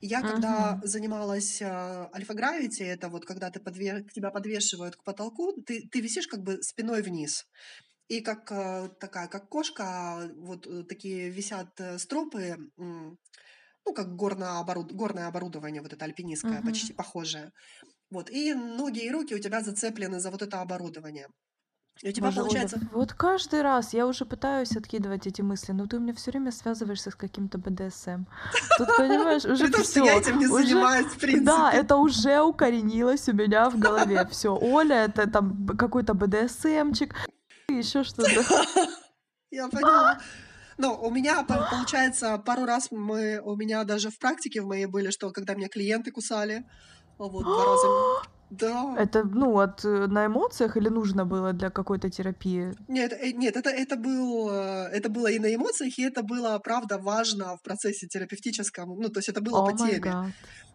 Я 0.00 0.22
когда 0.24 0.78
Мгм. 0.78 0.82
занималась 0.82 1.60
а, 1.62 2.10
альфа-гравити, 2.14 2.82
это 2.82 3.08
вот 3.08 3.24
когда 3.26 3.50
ты 3.50 3.60
подве- 3.60 4.04
тебя 4.12 4.30
подвешивают 4.30 4.96
к 4.96 5.04
потолку, 5.04 5.52
ты, 5.62 5.88
ты 5.90 6.00
висишь 6.00 6.28
как 6.28 6.42
бы 6.42 6.62
спиной 6.62 7.02
вниз. 7.02 7.46
И 8.08 8.20
как 8.22 8.50
а, 8.52 8.88
такая, 8.90 9.28
как 9.28 9.48
кошка, 9.48 10.30
вот 10.36 10.66
э, 10.66 10.84
такие 10.84 11.30
висят 11.30 11.80
э, 11.80 11.98
стропы, 11.98 12.56
ну, 13.86 13.94
как 13.94 14.14
горное, 14.16 14.60
оборуд- 14.60 14.92
горное 14.92 15.26
оборудование, 15.28 15.82
вот 15.82 15.92
это 15.92 16.04
альпинистское, 16.04 16.62
Мгм. 16.62 16.62
почти 16.62 16.92
похожее. 16.94 17.52
Вот. 18.10 18.30
И 18.30 18.54
ноги 18.54 19.00
и 19.06 19.10
руки 19.10 19.34
у 19.34 19.40
тебя 19.40 19.62
зацеплены 19.62 20.20
за 20.20 20.30
вот 20.30 20.42
это 20.42 20.60
оборудование. 20.62 21.28
И 22.02 22.10
у 22.10 22.12
тебя 22.12 22.26
Боже, 22.26 22.40
Оля, 22.42 22.48
получается... 22.48 22.80
вот 22.92 23.12
каждый 23.12 23.62
раз 23.62 23.92
я 23.92 24.06
уже 24.06 24.24
пытаюсь 24.24 24.76
откидывать 24.76 25.26
эти 25.26 25.42
мысли, 25.42 25.72
но 25.72 25.86
ты 25.86 25.96
у 25.96 26.00
меня 26.00 26.14
все 26.14 26.30
время 26.30 26.52
связываешься 26.52 27.10
с 27.10 27.16
каким-то 27.16 27.58
БДСМ. 27.58 28.24
Тут, 28.78 28.96
понимаешь, 28.96 29.44
уже 29.44 29.66
При 29.66 29.82
что 29.82 30.04
я 30.04 30.12
все, 30.12 30.20
этим 30.20 30.38
не 30.38 30.46
уже, 30.46 30.64
занимаюсь, 30.64 31.06
в 31.06 31.14
да, 31.14 31.18
принципе. 31.18 31.52
это 31.72 31.96
уже 31.96 32.40
укоренилось 32.40 33.28
у 33.28 33.32
меня 33.32 33.68
в 33.68 33.78
голове. 33.78 34.26
Все, 34.30 34.56
Оля, 34.56 35.06
это 35.06 35.28
там 35.28 35.66
какой-то 35.76 36.14
БДСМчик, 36.14 37.14
еще 37.68 38.04
что-то. 38.04 38.44
Я 39.50 39.68
поняла. 39.68 40.20
Ну, 40.76 40.94
у 40.94 41.10
меня, 41.10 41.42
по- 41.42 41.66
получается, 41.68 42.38
пару 42.38 42.64
раз 42.64 42.92
мы, 42.92 43.40
у 43.42 43.56
меня 43.56 43.82
даже 43.82 44.10
в 44.10 44.18
практике 44.20 44.60
в 44.62 44.66
моей 44.66 44.86
были, 44.86 45.10
что 45.10 45.30
когда 45.32 45.54
меня 45.54 45.68
клиенты 45.68 46.12
кусали, 46.12 46.64
вот 47.18 47.42
два 47.42 47.64
раза. 47.64 48.28
Да. 48.50 48.96
Это, 48.98 49.24
ну, 49.24 49.58
от, 49.58 49.84
э, 49.84 50.06
на 50.06 50.26
эмоциях 50.26 50.76
или 50.76 50.88
нужно 50.88 51.24
было 51.26 51.52
для 51.52 51.70
какой-то 51.70 52.10
терапии? 52.10 52.74
Нет, 52.88 53.12
э, 53.12 53.32
нет, 53.32 53.56
это, 53.56 53.70
это, 53.70 53.96
был, 53.96 54.48
э, 54.50 54.88
это 54.92 55.08
было 55.08 55.26
и 55.30 55.38
на 55.38 55.54
эмоциях, 55.54 55.98
и 55.98 56.02
это 56.02 56.22
было, 56.22 56.58
правда, 56.58 56.98
важно 56.98 57.56
в 57.56 57.62
процессе 57.62 58.06
терапевтическом. 58.06 58.98
Ну, 58.98 59.08
то 59.08 59.18
есть 59.18 59.28
это 59.28 59.40
было 59.40 59.58
О 59.58 59.70
по 59.70 59.76
теме. 59.76 59.98
гад. 59.98 60.26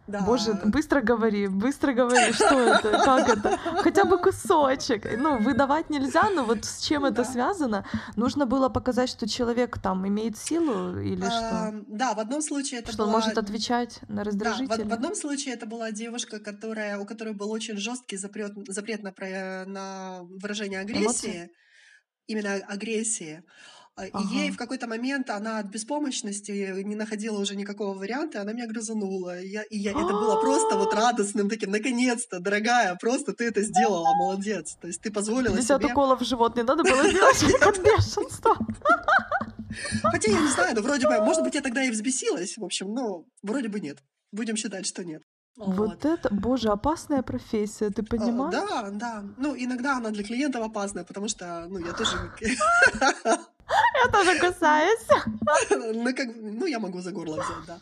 Да. 0.06 0.20
Боже, 0.20 0.52
быстро 0.64 1.00
говори, 1.00 1.48
быстро 1.48 1.94
говори, 1.94 2.32
что 2.34 2.58
это, 2.60 2.90
как 3.04 3.28
это, 3.28 3.58
хотя 3.82 4.04
бы 4.04 4.18
кусочек. 4.18 5.06
Ну, 5.18 5.38
выдавать 5.38 5.88
нельзя, 5.88 6.28
но 6.28 6.44
вот 6.44 6.66
с 6.66 6.80
чем 6.80 7.06
это 7.06 7.22
Да. 7.22 7.24
связано? 7.24 7.86
Нужно 8.14 8.44
было 8.44 8.68
показать, 8.68 9.08
что 9.08 9.26
человек 9.26 9.78
там 9.80 10.06
имеет 10.06 10.36
силу 10.36 10.98
или 10.98 11.24
что? 11.24 11.48
А, 11.50 11.72
Да, 11.86 12.12
в 12.14 12.18
одном 12.20 12.42
случае 12.42 12.80
это 12.80 12.92
Что 12.92 13.04
он 13.04 13.08
была... 13.10 13.20
может 13.20 13.38
отвечать 13.38 14.00
на 14.08 14.16
Да, 14.16 14.22
в, 14.22 14.26
раздражители? 14.26 14.82
в 14.88 14.92
одном 14.92 15.14
случае 15.14 15.54
это 15.54 15.64
была 15.64 15.90
девушка, 15.90 16.38
которая, 16.38 16.98
у 16.98 17.06
которой 17.06 17.32
был 17.32 17.50
очень 17.50 17.78
жесткий 17.78 18.18
запрет, 18.18 18.52
запрет 18.68 19.02
на, 19.02 19.64
на 19.66 20.20
выражение 20.22 20.82
Эмоции? 20.82 21.00
агрессии, 21.30 21.50
именно 22.26 22.54
агрессии. 22.68 23.42
А, 23.96 24.06
И 24.06 24.10
ей 24.32 24.46
Ага. 24.48 24.54
в 24.54 24.56
какой-то 24.56 24.88
момент 24.88 25.30
она 25.30 25.58
от 25.60 25.66
беспомощности 25.66 26.50
не 26.82 26.96
находила 26.96 27.38
уже 27.38 27.54
никакого 27.54 27.94
варианта, 27.96 28.38
и 28.38 28.40
она 28.40 28.52
меня 28.52 28.66
грызанула. 28.66 29.40
И, 29.40 29.48
я, 29.48 29.62
и 29.62 29.78
я- 29.78 29.92
это 29.92 30.00
было 30.08 30.40
просто 30.40 30.76
вот 30.76 30.92
радостным 30.94 31.48
таким, 31.48 31.70
наконец-то, 31.70 32.40
дорогая, 32.40 32.96
просто 33.00 33.32
ты 33.32 33.44
это 33.44 33.62
сделала, 33.62 34.12
молодец. 34.16 34.76
То 34.80 34.88
есть 34.88 35.00
ты 35.00 35.12
позволила 35.12 35.54
50 35.54 35.80
себе... 35.82 35.92
уколов 35.92 36.20
в 36.20 36.24
живот 36.24 36.56
не 36.56 36.64
надо 36.64 36.82
было 36.82 37.08
делать 37.08 37.42
от 37.62 37.78
бешенства. 37.78 38.56
Хотя 40.02 40.30
я 40.32 40.40
не 40.40 40.48
знаю, 40.48 40.74
но 40.74 40.82
вроде 40.82 41.06
бы, 41.08 41.18
может 41.20 41.42
быть, 41.44 41.54
я 41.54 41.60
тогда 41.60 41.84
и 41.84 41.90
взбесилась, 41.90 42.56
в 42.56 42.64
общем, 42.64 42.92
но 42.92 43.24
вроде 43.42 43.68
бы 43.68 43.80
нет. 43.80 43.98
Будем 44.32 44.56
считать, 44.56 44.86
что 44.86 45.04
нет. 45.04 45.22
Вот 45.56 45.76
Вот. 45.76 46.04
это, 46.04 46.28
боже, 46.34 46.68
опасная 46.70 47.22
профессия, 47.22 47.90
ты 47.90 48.02
А, 48.02 48.04
понимаешь? 48.04 48.52
Да, 48.52 48.90
да. 48.90 49.24
Ну, 49.36 49.54
иногда 49.56 49.96
она 49.96 50.10
для 50.10 50.24
клиентов 50.24 50.64
опасная, 50.64 51.04
потому 51.04 51.28
что, 51.28 51.66
ну, 51.68 51.78
я 51.78 51.92
тоже, 51.92 52.16
Я 52.40 54.08
тоже 54.12 54.38
кусаюсь. 54.40 55.06
ну, 55.70 56.14
как, 56.14 56.28
ну, 56.36 56.66
я 56.66 56.78
могу 56.78 57.00
за 57.00 57.12
горло 57.12 57.34
взять, 57.36 57.66
да. 57.66 57.78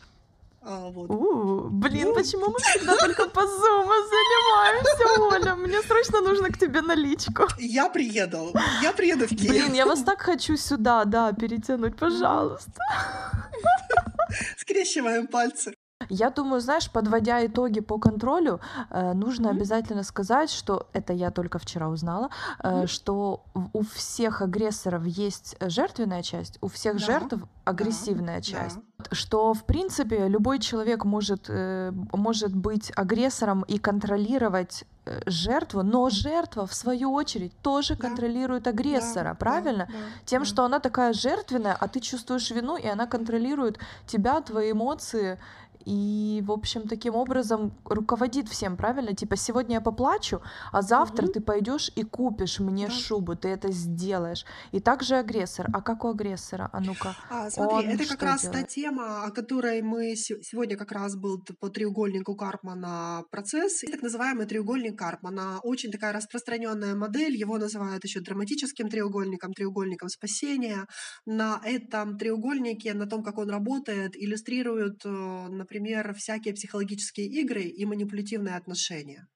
А, 0.65 0.89
вот. 0.89 1.09
У, 1.09 1.67
блин, 1.69 2.07
Ну. 2.09 2.13
почему 2.15 2.45
мы 2.49 2.59
всегда 2.59 2.95
только 2.95 3.27
по 3.29 3.41
зуму 3.41 3.91
занимаемся, 4.09 5.21
Оля? 5.21 5.55
Мне 5.55 5.81
срочно 5.81 6.21
нужно 6.21 6.49
к 6.49 6.57
тебе 6.57 6.81
наличку. 6.81 7.47
Я 7.57 7.89
приеду, 7.89 8.53
я 8.81 8.93
приеду 8.93 9.25
в 9.25 9.29
Киев. 9.29 9.49
Блин, 9.49 9.73
я 9.73 9.85
вас 9.85 10.03
так 10.03 10.21
хочу 10.21 10.57
сюда, 10.57 11.03
да, 11.05 11.33
перетянуть, 11.33 11.97
пожалуйста. 11.97 12.71
Скрещиваем 14.57 15.27
пальцы. 15.27 15.73
Я 16.09 16.29
думаю, 16.29 16.61
знаешь, 16.61 16.89
подводя 16.91 17.45
итоги 17.45 17.79
по 17.81 17.97
контролю, 17.97 18.59
э, 18.89 19.13
нужно 19.13 19.49
Мгм. 19.49 19.57
обязательно 19.57 20.03
сказать, 20.03 20.49
что 20.51 20.87
это 20.93 21.13
я 21.13 21.31
только 21.31 21.59
вчера 21.59 21.89
узнала, 21.89 22.29
э, 22.63 22.77
Мгм. 22.79 22.87
что 22.87 23.43
у 23.73 23.83
всех 23.83 24.41
агрессоров 24.41 25.05
есть 25.05 25.55
жертвенная 25.61 26.21
часть, 26.23 26.57
у 26.61 26.67
всех 26.67 26.93
Да, 26.93 26.99
жертв 27.05 27.33
агрессивная 27.65 28.41
часть. 28.41 28.77
Да. 28.77 29.05
Что, 29.11 29.53
в 29.53 29.65
принципе, 29.65 30.27
любой 30.27 30.59
человек 30.59 31.03
может, 31.05 31.45
э, 31.49 31.91
может 32.13 32.55
быть 32.55 32.91
агрессором 32.95 33.63
и 33.63 33.77
контролировать 33.77 34.85
э, 35.05 35.19
жертву, 35.25 35.83
но 35.83 36.09
жертва, 36.09 36.65
в 36.65 36.73
свою 36.73 37.11
очередь, 37.11 37.51
тоже 37.61 37.95
Да. 37.95 38.07
контролирует 38.07 38.67
агрессора, 38.67 39.29
Да, 39.29 39.35
правильно? 39.35 39.87
да, 39.87 39.93
да, 39.93 39.99
Тем, 40.25 40.43
да. 40.43 40.45
что 40.47 40.63
она 40.63 40.79
такая 40.79 41.11
жертвенная, 41.13 41.75
а 41.77 41.87
ты 41.89 41.99
чувствуешь 41.99 42.49
вину, 42.51 42.77
и 42.77 42.87
она 42.87 43.05
контролирует 43.05 43.79
тебя, 44.07 44.39
твои 44.41 44.71
эмоции, 44.71 45.37
и, 45.85 46.41
в 46.45 46.51
общем, 46.51 46.87
таким 46.87 47.15
образом 47.15 47.71
руководит 47.85 48.47
всем, 48.49 48.77
правильно? 48.77 49.13
Типа, 49.15 49.35
сегодня 49.35 49.75
я 49.75 49.81
поплачу, 49.81 50.41
а 50.71 50.81
завтра 50.81 51.23
Мгм. 51.25 51.33
ты 51.33 51.41
пойдешь 51.41 51.91
и 51.95 52.03
купишь 52.03 52.59
мне 52.59 52.87
Да. 52.87 52.93
шубу, 52.93 53.35
ты 53.35 53.49
это 53.49 53.71
сделаешь. 53.71 54.45
И 54.71 54.79
также 54.79 55.15
агрессор. 55.15 55.67
А 55.73 55.81
как 55.81 56.05
у 56.05 56.09
агрессора? 56.09 56.69
А 56.73 56.79
ну-ка. 56.79 57.15
А, 57.29 57.49
смотри, 57.49 57.87
Он 57.87 57.93
это 57.95 58.03
что 58.03 58.13
как 58.13 58.23
раз 58.23 58.41
та 58.41 58.49
делает? 58.49 58.67
тема, 58.69 59.23
о 59.25 59.31
которой 59.31 59.81
мы 59.81 60.15
се- 60.15 60.41
сегодня 60.41 60.77
как 60.77 60.91
раз 60.91 61.15
был 61.15 61.41
по 61.59 61.69
треугольнику 61.69 62.35
Карпмана 62.35 63.23
процесс, 63.31 63.83
и 63.83 63.87
так 63.91 64.01
называемый 64.01 64.45
треугольник 64.45 64.97
Карпмана. 64.97 65.59
Очень 65.63 65.91
такая 65.91 66.13
распространенная 66.13 66.95
модель, 66.95 67.35
его 67.35 67.57
называют 67.57 68.03
еще 68.03 68.19
драматическим 68.21 68.89
треугольником, 68.89 69.53
треугольником 69.53 70.09
спасения. 70.09 70.85
На 71.25 71.59
этом 71.63 72.17
треугольнике, 72.17 72.93
на 72.93 73.05
том, 73.07 73.23
как 73.23 73.37
он 73.37 73.49
работает, 73.49 74.15
иллюстрируют, 74.15 75.01
э, 75.05 75.47
например, 75.73 76.13
всякие 76.13 76.53
психологические 76.53 77.27
игры 77.27 77.63
и 77.63 77.85
манипулятивные 77.85 78.55
отношения. 78.55 79.27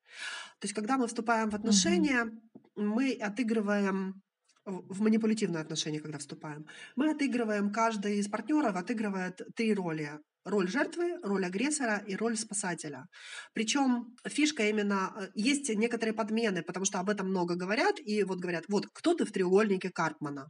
То 0.60 0.65
есть, 0.65 0.73
когда 0.73 0.97
мы 0.97 1.08
вступаем 1.08 1.50
в 1.50 1.56
отношения, 1.56 2.32
мы 2.76 3.13
отыгрываем 3.13 4.13
в 4.13 4.21
в 4.65 5.02
манипулятивные 5.02 5.62
отношения, 5.62 6.02
когда 6.02 6.17
вступаем, 6.17 6.65
мы 6.97 7.12
отыгрываем, 7.12 7.71
каждый 7.71 8.17
из 8.17 8.28
партнеров 8.28 8.76
отыгрывает 8.76 9.41
три 9.56 9.73
роли. 9.73 10.12
Роль 10.43 10.67
жертвы, 10.67 11.19
роль 11.23 11.45
агрессора 11.45 12.04
и 12.06 12.17
роль 12.17 12.36
спасателя. 12.36 13.06
Причем 13.54 14.15
фишка 14.26 14.63
именно, 14.63 15.13
э, 15.15 15.28
есть 15.36 15.69
некоторые 15.69 16.13
подмены, 16.13 16.63
потому 16.63 16.86
что 16.86 17.00
об 17.00 17.10
этом 17.10 17.30
много 17.30 17.56
говорят, 17.56 17.95
и 18.00 18.23
вот 18.23 18.39
говорят, 18.39 18.65
вот 18.67 18.88
кто 18.93 19.13
ты 19.13 19.23
в 19.26 19.32
треугольнике 19.32 19.89
Карпмана? 19.89 20.50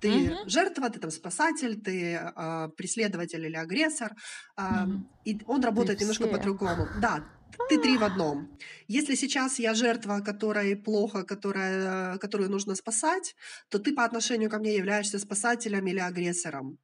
Ты 0.00 0.36
Мгм. 0.36 0.46
жертва, 0.46 0.90
ты 0.90 1.00
там 1.00 1.10
спасатель, 1.10 1.80
ты 1.80 2.16
а, 2.16 2.68
преследователь 2.68 3.44
или 3.46 3.56
агрессор. 3.56 4.12
а, 4.56 4.86
Мгм. 4.86 5.08
и 5.24 5.40
он 5.46 5.62
работает 5.64 6.00
немножко 6.00 6.28
все. 6.28 6.28
по-другому. 6.28 6.90
Да, 6.92 7.30
ты 7.66 7.78
три 7.78 7.96
в 7.98 8.02
одном. 8.04 8.50
Если 8.88 9.14
сейчас 9.14 9.58
я 9.58 9.74
жертва, 9.74 10.20
которой 10.20 10.76
плохо, 10.76 11.24
которая, 11.24 12.18
которую 12.18 12.50
нужно 12.50 12.74
спасать, 12.74 13.34
то 13.70 13.78
ты 13.78 13.94
по 13.94 14.04
отношению 14.04 14.50
ко 14.50 14.58
мне 14.58 14.76
являешься 14.76 15.18
спасателем 15.18 15.86
или 15.86 15.98
агрессором. 15.98 16.78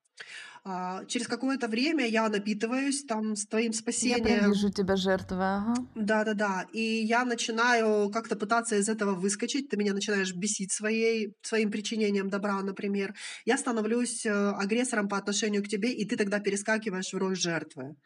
А, 0.64 1.04
Через 1.06 1.26
какое-то 1.28 1.68
время 1.68 2.06
я 2.06 2.28
напитываюсь 2.28 3.04
там 3.04 3.34
с 3.36 3.46
твоим 3.46 3.72
Я 3.72 4.18
спасением. 4.18 4.22
прям 4.22 4.50
вижу 4.50 4.70
тебя 4.70 4.96
жертвой, 4.96 5.38
ага. 5.56 5.86
Да-да-да. 5.94 6.66
И 6.72 6.80
я 7.04 7.24
начинаю 7.24 8.10
как-то 8.10 8.36
пытаться 8.36 8.76
из 8.76 8.88
этого 8.88 9.14
выскочить. 9.14 9.68
Ты 9.68 9.76
меня 9.76 9.92
начинаешь 9.92 10.32
бесить 10.34 10.72
своей, 10.72 11.34
своим 11.42 11.70
причинением 11.72 12.28
добра, 12.28 12.62
например. 12.62 13.12
Я 13.44 13.58
становлюсь 13.58 14.24
э, 14.24 14.30
агрессором 14.30 15.08
по 15.08 15.16
отношению 15.18 15.64
к 15.64 15.68
тебе, 15.68 15.92
и 15.92 16.06
ты 16.06 16.16
тогда 16.16 16.38
перескакиваешь 16.38 17.12
в 17.12 17.16
роль 17.18 17.34
жертвы. 17.36 17.96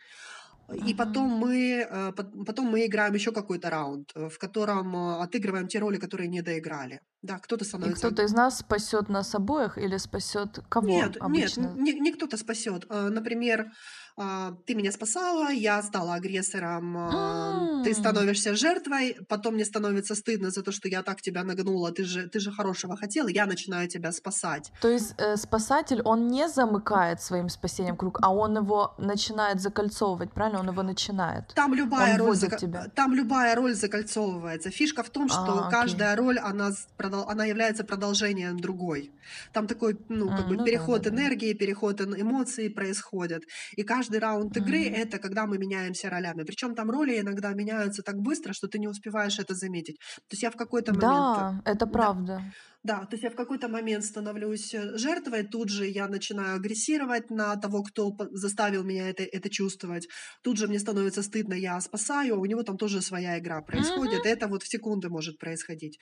И 0.73 0.95
потом 0.95 1.29
мы, 1.29 1.87
э, 1.91 2.13
пот- 2.13 2.45
потом 2.47 2.67
мы 2.67 2.87
играем 2.87 3.15
еще 3.15 3.33
какой-то 3.33 3.71
раунд, 3.71 4.11
э, 4.15 4.29
в 4.29 4.39
котором 4.39 4.97
э, 4.97 5.23
отыгрываем 5.23 5.69
те 5.69 5.79
роли, 5.79 5.99
которые 5.99 6.29
не 6.29 6.43
доиграли. 6.43 7.01
Да, 7.23 7.39
кто-то 7.39 7.65
И 7.65 7.69
становится... 7.69 8.07
кто-то 8.07 8.23
из 8.23 8.33
нас 8.33 8.59
спасет 8.59 9.09
нас 9.09 9.35
обоих 9.35 9.79
или 9.79 9.97
спасет 9.99 10.59
кого 10.69 10.87
Нет, 10.89 11.07
нет, 11.15 11.17
обычно? 11.21 11.73
не, 11.77 11.93
не 12.01 12.13
кто-то 12.13 12.37
спасет. 12.37 12.87
Например, 12.91 13.71
ты 14.17 14.75
меня 14.75 14.93
спасала, 14.93 15.51
я 15.51 15.83
стала 15.83 16.15
агрессором, 16.15 16.97
а, 16.97 17.83
ты 17.83 17.91
М. 17.91 17.97
становишься 17.97 18.55
жертвой, 18.55 19.17
потом 19.29 19.55
мне 19.55 19.65
становится 19.65 20.15
стыдно 20.15 20.51
за 20.51 20.63
то, 20.63 20.71
что 20.73 20.89
я 20.89 21.03
так 21.03 21.21
тебя 21.21 21.43
нагнула, 21.43 21.91
ты 21.91 22.05
же, 22.05 22.29
ты 22.29 22.39
же 22.39 22.53
хорошего 22.53 22.97
хотела, 22.97 23.27
я 23.29 23.47
начинаю 23.47 23.89
тебя 23.89 24.13
спасать. 24.13 24.71
То 24.81 24.89
есть 24.89 25.15
э, 25.19 25.37
спасатель, 25.37 26.01
он 26.05 26.29
не 26.29 26.49
замыкает 26.49 27.21
своим 27.23 27.49
спасением 27.49 27.97
круг, 27.97 28.19
а 28.23 28.33
он 28.33 28.57
его 28.57 28.95
начинает 28.99 29.61
закольцовывать, 29.61 30.33
правильно? 30.33 30.61
Он 30.61 30.69
его 30.69 30.83
начинает. 30.83 31.53
Там 31.55 31.75
любая, 31.75 32.15
Он 32.15 32.21
роль, 32.21 32.37
зака- 32.37 32.59
тебя. 32.59 32.87
там 32.95 33.15
любая 33.15 33.55
роль 33.57 33.75
закольцовывается. 33.75 34.71
Фишка 34.71 35.03
в 35.03 35.11
том, 35.11 35.29
что 35.29 35.65
А, 35.67 35.71
каждая 35.71 36.15
роль, 36.15 36.39
она, 36.39 36.71
она 36.99 37.45
является 37.47 37.83
продолжением 37.85 38.61
другой. 38.61 39.11
Там 39.53 39.67
такой, 39.67 39.99
ну, 40.09 40.29
как 40.29 40.41
М, 40.41 40.49
бы 40.49 40.55
ну 40.57 40.59
да, 40.59 40.65
переход 40.65 41.03
да, 41.03 41.11
да. 41.11 41.17
энергии, 41.17 41.53
переход 41.55 42.01
эн- 42.01 42.21
эмоций 42.21 42.71
происходит. 42.71 43.43
И 43.77 43.83
каждый 43.83 44.04
раунд 44.11 44.57
игры 44.57 44.87
Мгм. 44.87 44.95
это 44.95 45.19
когда 45.19 45.47
мы 45.47 45.59
меняемся 45.59 46.11
ролями. 46.11 46.45
Причем 46.45 46.75
там 46.75 46.91
роли 46.91 47.21
иногда 47.21 47.53
меняются 47.55 48.03
так 48.03 48.17
быстро, 48.17 48.53
что 48.53 48.69
ты 48.69 48.79
не 48.79 48.89
успеваешь 48.89 49.39
это 49.39 49.55
заметить. 49.55 49.99
То 50.29 50.33
есть 50.33 50.43
я 50.43 50.51
в 50.51 50.57
какой-то 50.57 50.93
момент... 50.93 51.03
Да, 51.03 51.61
это 51.65 51.87
Да. 51.87 51.93
правда. 51.93 52.43
Да, 52.83 52.99
то 53.07 53.13
есть 53.13 53.25
я 53.25 53.31
в 53.31 53.35
какой-то 53.35 53.69
момент 53.69 54.05
становлюсь 54.05 54.75
э, 54.75 54.99
жертвой, 54.99 55.43
тут 55.45 55.71
же 55.71 55.87
я 55.87 56.07
начинаю 56.07 56.57
агрессировать 56.57 57.31
на 57.31 57.57
того, 57.57 57.83
кто 57.83 58.15
заставил 58.33 58.85
меня 58.85 59.09
это, 59.09 59.23
это 59.23 59.49
чувствовать. 59.49 60.07
Тут 60.43 60.59
же 60.59 60.69
мне 60.69 60.79
становится 60.79 61.23
стыдно, 61.23 61.55
я 61.55 61.81
спасаю, 61.81 62.35
а 62.35 62.39
у 62.39 62.45
него 62.45 62.63
там 62.63 62.77
тоже 62.77 63.01
своя 63.01 63.39
игра 63.39 63.63
происходит. 63.63 64.27
Это 64.27 64.49
вот 64.49 64.63
в 64.63 64.69
секунды 64.69 65.09
может 65.09 65.39
происходить. 65.39 65.99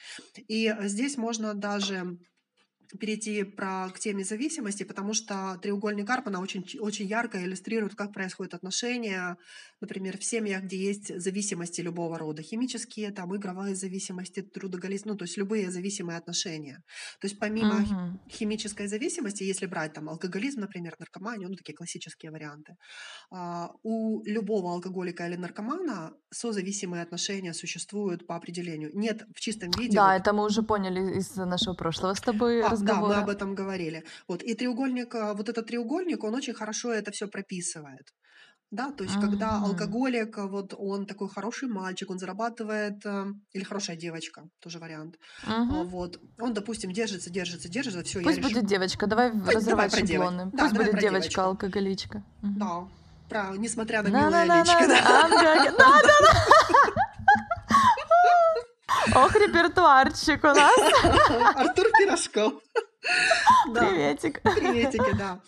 И 0.49 0.67
э, 0.77 0.89
здесь 0.89 1.17
можно 1.17 1.55
даже 1.55 2.17
перейти 2.99 3.45
про, 3.45 3.91
к 3.91 3.99
теме 3.99 4.25
зависимости, 4.25 4.83
потому 4.85 5.15
что 5.15 5.59
треугольник 5.63 6.07
Карпмана 6.07 6.41
очень, 6.41 6.65
очень 6.81 7.07
ярко 7.07 7.43
иллюстрирует, 7.45 7.95
как 7.95 8.13
происходят 8.13 8.55
отношения, 8.55 9.37
например, 9.81 10.19
в 10.19 10.25
семьях, 10.25 10.65
где 10.65 10.77
есть 10.77 11.19
зависимости 11.21 11.81
любого 11.81 12.19
рода, 12.19 12.43
химические, 12.43 13.11
там, 13.13 13.35
игровые 13.37 13.75
зависимости, 13.75 14.43
трудоголизм, 14.43 15.11
ну, 15.11 15.17
то 15.17 15.25
есть 15.25 15.37
любые 15.37 15.71
зависимые 15.71 16.19
отношения. 16.19 16.83
То 17.21 17.27
есть 17.27 17.39
помимо 17.39 17.85
Мгм. 17.85 18.19
химической 18.31 18.87
зависимости, 18.87 19.43
если 19.43 19.67
брать 19.67 19.93
там 19.93 20.09
алкоголизм, 20.09 20.61
например, 20.61 20.95
наркоманию, 20.99 21.49
ну, 21.49 21.57
такие 21.57 21.75
классические 21.75 22.31
варианты, 22.33 22.77
а, 23.31 23.71
у 23.83 24.23
любого 24.25 24.73
алкоголика 24.73 25.27
или 25.27 25.37
наркомана 25.37 26.13
созависимые 26.31 27.03
отношения 27.03 27.55
существуют 27.55 28.27
по 28.27 28.37
определению. 28.37 28.91
Нет 28.95 29.25
в 29.35 29.41
чистом 29.41 29.75
виде 29.75 29.99
Да, 29.99 30.03
вот 30.03 30.17
это 30.17 30.33
мы 30.33 30.45
уже 30.45 30.63
поняли 30.63 31.19
из 31.19 31.37
нашего 31.37 31.75
прошлого 31.75 32.15
с 32.15 32.21
тобой 32.23 32.63
а, 32.63 32.77
да, 32.85 32.95
мы 32.95 33.01
разговора. 33.09 33.23
об 33.23 33.29
этом 33.31 33.55
говорили. 33.55 34.05
Вот. 34.29 34.43
И 34.43 34.55
треугольник, 34.55 35.15
а, 35.15 35.35
вот 35.35 35.49
этот 35.49 35.67
треугольник, 35.67 36.25
он 36.25 36.35
очень 36.35 36.55
хорошо 36.55 36.93
это 36.93 37.11
все 37.11 37.27
прописывает. 37.29 38.07
Да, 38.71 38.91
то 38.91 39.05
есть, 39.05 39.21
когда 39.21 39.59
Мгм. 39.59 39.65
алкоголик, 39.67 40.39
а, 40.39 40.47
вот 40.47 40.75
он 40.79 41.05
такой 41.07 41.29
хороший 41.29 41.69
мальчик, 41.69 42.11
он 42.11 42.19
зарабатывает, 42.19 43.05
а, 43.05 43.27
или 43.53 43.65
хорошая 43.65 43.97
девочка, 43.97 44.45
тоже 44.61 44.79
вариант. 44.79 45.17
А, 45.47 45.65
Мгм. 45.65 45.89
Вот. 45.89 46.19
Он, 46.41 46.55
допустим, 46.55 46.91
держится, 46.93 47.29
держится, 47.31 47.69
держится, 47.69 48.03
все, 48.03 48.23
Пусть 48.23 48.41
будет 48.41 48.65
девочка, 48.65 49.07
давай 49.07 49.31
давай 49.33 49.55
разрывать 49.55 49.93
девоч- 49.95 50.09
шаблоны. 50.09 50.51
да, 50.53 50.63
Пусть 50.65 50.73
давай 50.75 50.91
будет 50.91 51.01
девочка-алкоголичка. 51.03 52.23
Мгм. 52.41 52.59
Да, 52.59 52.89
про, 53.29 53.57
несмотря 53.59 54.03
на 54.03 54.09
милое 54.09 54.47
На-на-на-на-на, 54.47 54.63
личико. 54.63 54.89
да. 54.89 55.25
ам-га-га. 55.25 56.93
Ох, 59.15 59.35
репертуарчик 59.35 60.45
у 60.45 60.49
нас. 60.49 60.79
Артур 61.57 61.87
Пирожков. 61.99 62.53
Приветик. 63.75 64.41
Приветики, 64.43 65.13
да. 65.17 65.41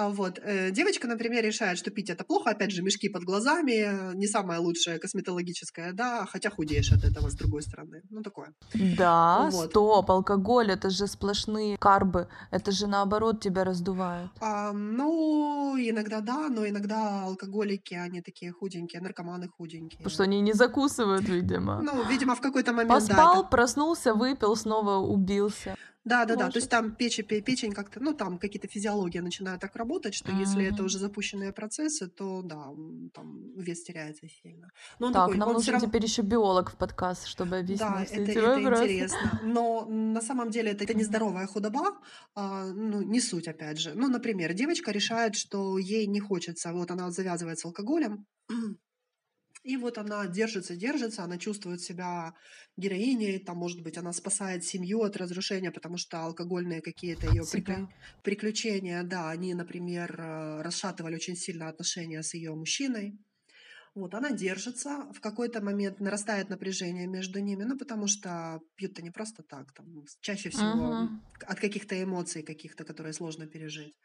А 0.00 0.08
вот 0.08 0.38
э, 0.42 0.70
девочка, 0.70 1.06
например, 1.06 1.44
решает, 1.44 1.76
что 1.76 1.90
пить 1.90 2.08
это 2.08 2.24
плохо, 2.24 2.50
опять 2.50 2.70
же, 2.70 2.82
мешки 2.82 3.10
под 3.10 3.22
глазами, 3.24 4.14
не 4.16 4.26
самое 4.26 4.58
лучшее 4.58 4.98
косметологическое, 4.98 5.92
да, 5.92 6.24
хотя 6.32 6.48
худеешь 6.48 6.90
от 6.92 7.04
этого 7.04 7.28
с 7.28 7.34
другой 7.34 7.60
стороны. 7.62 8.00
Ну, 8.10 8.22
такое. 8.22 8.54
Да, 8.98 9.50
Вот. 9.52 9.70
стоп, 9.70 10.10
алкоголь, 10.10 10.70
это 10.70 10.88
же 10.88 11.06
сплошные 11.06 11.76
карбы, 11.76 12.28
это 12.50 12.72
же 12.72 12.86
наоборот 12.86 13.42
тебя 13.42 13.64
раздувает. 13.64 14.30
А, 14.40 14.72
ну, 14.72 15.76
иногда 15.78 16.20
да, 16.20 16.48
но 16.48 16.66
иногда 16.66 17.24
алкоголики, 17.24 17.92
они 17.92 18.22
такие 18.22 18.52
худенькие, 18.52 19.02
наркоманы 19.02 19.48
худенькие. 19.48 19.98
Потому 19.98 20.10
что 20.10 20.22
они 20.22 20.40
не 20.40 20.54
закусывают, 20.54 21.28
видимо. 21.28 21.82
Ну, 21.82 22.08
видимо, 22.08 22.34
в 22.34 22.40
какой-то 22.40 22.72
момент, 22.72 22.88
да, 22.88 23.14
Поспал, 23.14 23.40
это- 23.40 23.48
проснулся, 23.50 24.14
выпил, 24.14 24.56
снова 24.56 24.96
убился. 24.96 25.76
Да, 26.04 26.24
да, 26.24 26.34
да. 26.34 26.36
То 26.36 26.44
Может. 26.44 26.56
есть 26.56 26.70
там 26.70 26.94
печень, 26.96 27.24
пе- 27.24 27.42
печень 27.42 27.72
как-то, 27.72 28.00
ну, 28.00 28.14
там 28.14 28.38
какие-то 28.38 28.68
физиологии 28.68 29.18
начинают 29.20 29.60
так 29.60 29.76
работать, 29.76 30.14
что 30.14 30.32
если 30.32 30.64
это 30.64 30.82
уже 30.82 30.98
запущенные 30.98 31.52
процессы, 31.52 32.08
то 32.08 32.42
да, 32.42 32.68
там 33.12 33.52
вес 33.56 33.82
теряется 33.82 34.26
сильно. 34.28 34.68
Но 34.98 35.06
он 35.08 35.12
Так, 35.12 35.22
такой, 35.26 35.36
нам 35.38 35.48
он 35.48 35.54
нужен 35.54 35.74
равно- 35.74 35.88
теперь 35.88 36.02
еще 36.04 36.22
биолог 36.22 36.70
в 36.70 36.76
подкаст, 36.76 37.26
чтобы 37.26 37.58
объяснить 37.58 37.80
Да, 37.80 38.04
все 38.04 38.14
это, 38.14 38.30
эти 38.30 38.38
это 38.38 38.60
интересно. 38.60 39.40
Но 39.42 39.86
на 39.86 40.22
самом 40.22 40.50
деле 40.50 40.70
это, 40.70 40.84
это 40.84 40.94
нездоровая 40.94 41.46
худоба, 41.46 41.98
а, 42.34 42.66
ну, 42.72 43.02
не 43.02 43.20
суть, 43.20 43.48
опять 43.48 43.78
же. 43.78 43.92
Ну, 43.94 44.08
например, 44.08 44.54
девочка 44.54 44.92
решает, 44.92 45.34
что 45.36 45.78
ей 45.78 46.06
не 46.06 46.20
хочется, 46.20 46.72
вот 46.72 46.90
она 46.90 47.10
завязывает 47.10 47.58
с 47.58 47.64
алкоголем, 47.66 48.26
и 49.62 49.76
вот 49.76 49.98
она 49.98 50.26
держится, 50.26 50.76
держится, 50.76 51.24
она 51.24 51.38
чувствует 51.38 51.80
себя 51.80 52.34
героиней, 52.76 53.38
там, 53.38 53.58
может 53.58 53.82
быть, 53.82 53.98
она 53.98 54.12
спасает 54.12 54.64
семью 54.64 55.02
от 55.02 55.16
разрушения, 55.16 55.70
потому 55.72 55.96
что 55.98 56.20
алкогольные 56.24 56.80
какие-то 56.82 57.26
ее 57.26 57.46
Себя. 57.48 57.80
приключения, 58.22 59.02
да, 59.02 59.30
они, 59.30 59.54
например, 59.54 60.14
э, 60.20 60.62
расшатывали 60.62 61.16
очень 61.16 61.36
сильно 61.36 61.68
отношения 61.68 62.22
с 62.22 62.34
ее 62.34 62.54
мужчиной. 62.54 63.18
Вот, 63.94 64.14
она 64.14 64.30
держится, 64.30 65.10
в 65.12 65.20
какой-то 65.20 65.62
момент 65.62 66.00
нарастает 66.00 66.48
напряжение 66.48 67.06
между 67.06 67.40
ними, 67.40 67.64
ну, 67.64 67.76
потому 67.78 68.06
что 68.06 68.60
пьют-то 68.76 69.02
не 69.02 69.10
просто 69.10 69.42
так, 69.42 69.72
там, 69.74 70.04
чаще 70.20 70.50
всего 70.50 70.98
Мгм. 70.98 71.20
от 71.46 71.58
каких-то 71.60 72.00
эмоций 72.02 72.42
каких-то, 72.42 72.84
которые 72.84 73.12
сложно 73.14 73.46
пережить. 73.46 73.96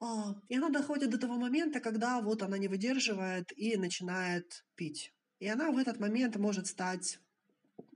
А, 0.00 0.34
И 0.48 0.56
она 0.56 0.70
доходит 0.70 1.10
до 1.10 1.18
того 1.18 1.36
момента, 1.36 1.80
когда 1.80 2.20
вот 2.20 2.42
она 2.42 2.58
не 2.58 2.68
выдерживает 2.68 3.52
и 3.56 3.76
начинает 3.76 4.64
пить. 4.76 5.12
И 5.40 5.48
она 5.48 5.70
в 5.70 5.78
этот 5.78 6.00
момент 6.00 6.36
может 6.36 6.66
стать, 6.66 7.18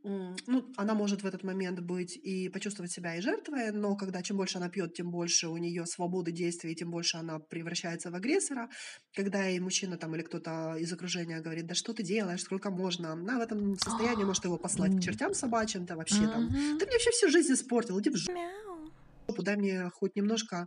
ну, 0.03 0.73
она 0.77 0.95
может 0.95 1.23
в 1.23 1.27
этот 1.27 1.45
момент 1.45 1.81
быть 1.81 2.17
и 2.17 2.49
почувствовать 2.49 2.93
себя 2.93 3.17
и 3.17 3.21
жертвой, 3.21 3.73
но 3.73 3.97
когда 3.97 4.23
чем 4.23 4.37
больше 4.37 4.59
она 4.59 4.69
пьет, 4.69 4.95
тем 4.95 5.11
больше 5.11 5.49
у 5.49 5.57
нее 5.57 5.87
свободы 5.87 6.33
действий, 6.33 6.75
тем 6.75 6.91
больше 6.91 7.17
она 7.19 7.39
превращается 7.39 8.11
в 8.11 8.15
агрессора. 8.15 8.69
Когда 9.15 9.45
ей 9.45 9.61
мужчина 9.61 9.97
там 9.97 10.15
или 10.15 10.23
кто-то 10.23 10.77
из 10.79 10.93
окружения 10.93 11.41
говорит, 11.41 11.67
да 11.67 11.75
что 11.75 11.93
ты 11.93 12.03
делаешь, 12.03 12.43
сколько 12.43 12.71
можно, 12.71 13.13
она 13.13 13.39
в 13.39 13.43
этом 13.43 13.77
состоянии 13.79 14.25
может 14.25 14.45
его 14.45 14.57
послать 14.59 14.97
к 14.97 15.01
чертям 15.01 15.35
собачьим-то 15.35 15.97
вообще 15.97 16.27
там. 16.27 16.49
Ты 16.49 16.87
мне 16.87 16.93
вообще 16.93 17.11
всю 17.11 17.29
жизнь 17.29 17.53
испортил, 17.53 18.01
иди 18.01 18.11
в 18.11 18.17
жопу, 18.17 19.43
дай 19.43 19.57
мне 19.57 19.91
хоть 19.91 20.17
немножко 20.17 20.67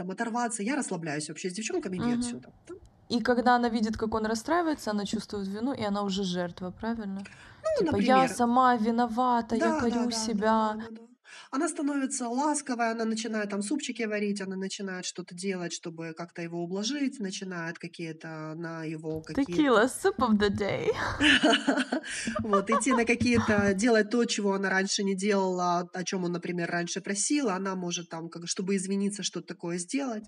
там 0.00 0.10
оторваться. 0.10 0.62
Я 0.62 0.76
расслабляюсь 0.76 1.28
вообще 1.28 1.50
с 1.50 1.52
девчонками, 1.52 1.96
иди 1.98 2.04
Мгм. 2.04 2.20
отсюда. 2.20 2.48
Да? 2.68 2.74
И 3.08 3.20
когда 3.20 3.56
она 3.56 3.68
видит, 3.68 3.96
как 3.96 4.14
он 4.14 4.26
расстраивается, 4.26 4.90
она 4.92 5.04
чувствует 5.04 5.48
вину, 5.48 5.74
и 5.74 5.82
она 5.82 6.02
уже 6.02 6.22
жертва, 6.24 6.70
правильно? 6.70 7.20
Ну, 7.64 7.84
типа, 7.84 7.96
я 7.96 8.16
например. 8.16 8.28
сама 8.28 8.76
виновата, 8.76 9.56
я 9.56 9.60
Да, 9.60 9.80
корю 9.80 9.90
да, 9.90 10.06
да, 10.06 10.12
себя. 10.12 10.72
да, 10.74 10.88
да, 10.88 10.90
да. 10.90 11.09
Она 11.50 11.68
становится 11.68 12.28
ласковой, 12.28 12.90
она 12.90 13.04
начинает 13.04 13.50
там 13.50 13.62
супчики 13.62 14.02
варить, 14.02 14.40
она 14.40 14.56
начинает 14.56 15.04
что-то 15.04 15.34
делать, 15.34 15.72
чтобы 15.72 16.14
как-то 16.16 16.42
его 16.42 16.62
ублажить, 16.62 17.20
начинает 17.20 17.78
какие-то 17.78 18.54
на 18.56 18.84
его 18.84 19.20
какие-то... 19.22 19.52
Текила, 19.52 19.84
soup 19.86 20.18
of 20.18 20.38
the 20.38 20.50
day. 20.50 20.88
Вот, 22.40 22.70
идти 22.70 22.92
на 22.92 23.04
какие-то, 23.04 23.74
делать 23.74 24.10
то, 24.10 24.24
чего 24.24 24.54
она 24.54 24.70
раньше 24.70 25.02
не 25.02 25.16
делала, 25.16 25.88
о 25.92 26.04
чем 26.04 26.24
он, 26.24 26.32
например, 26.32 26.70
раньше 26.70 27.00
просила, 27.00 27.54
она 27.54 27.74
может 27.74 28.08
там, 28.08 28.28
как, 28.28 28.48
чтобы 28.48 28.76
извиниться, 28.76 29.22
что-то 29.22 29.48
такое 29.48 29.78
сделать. 29.78 30.24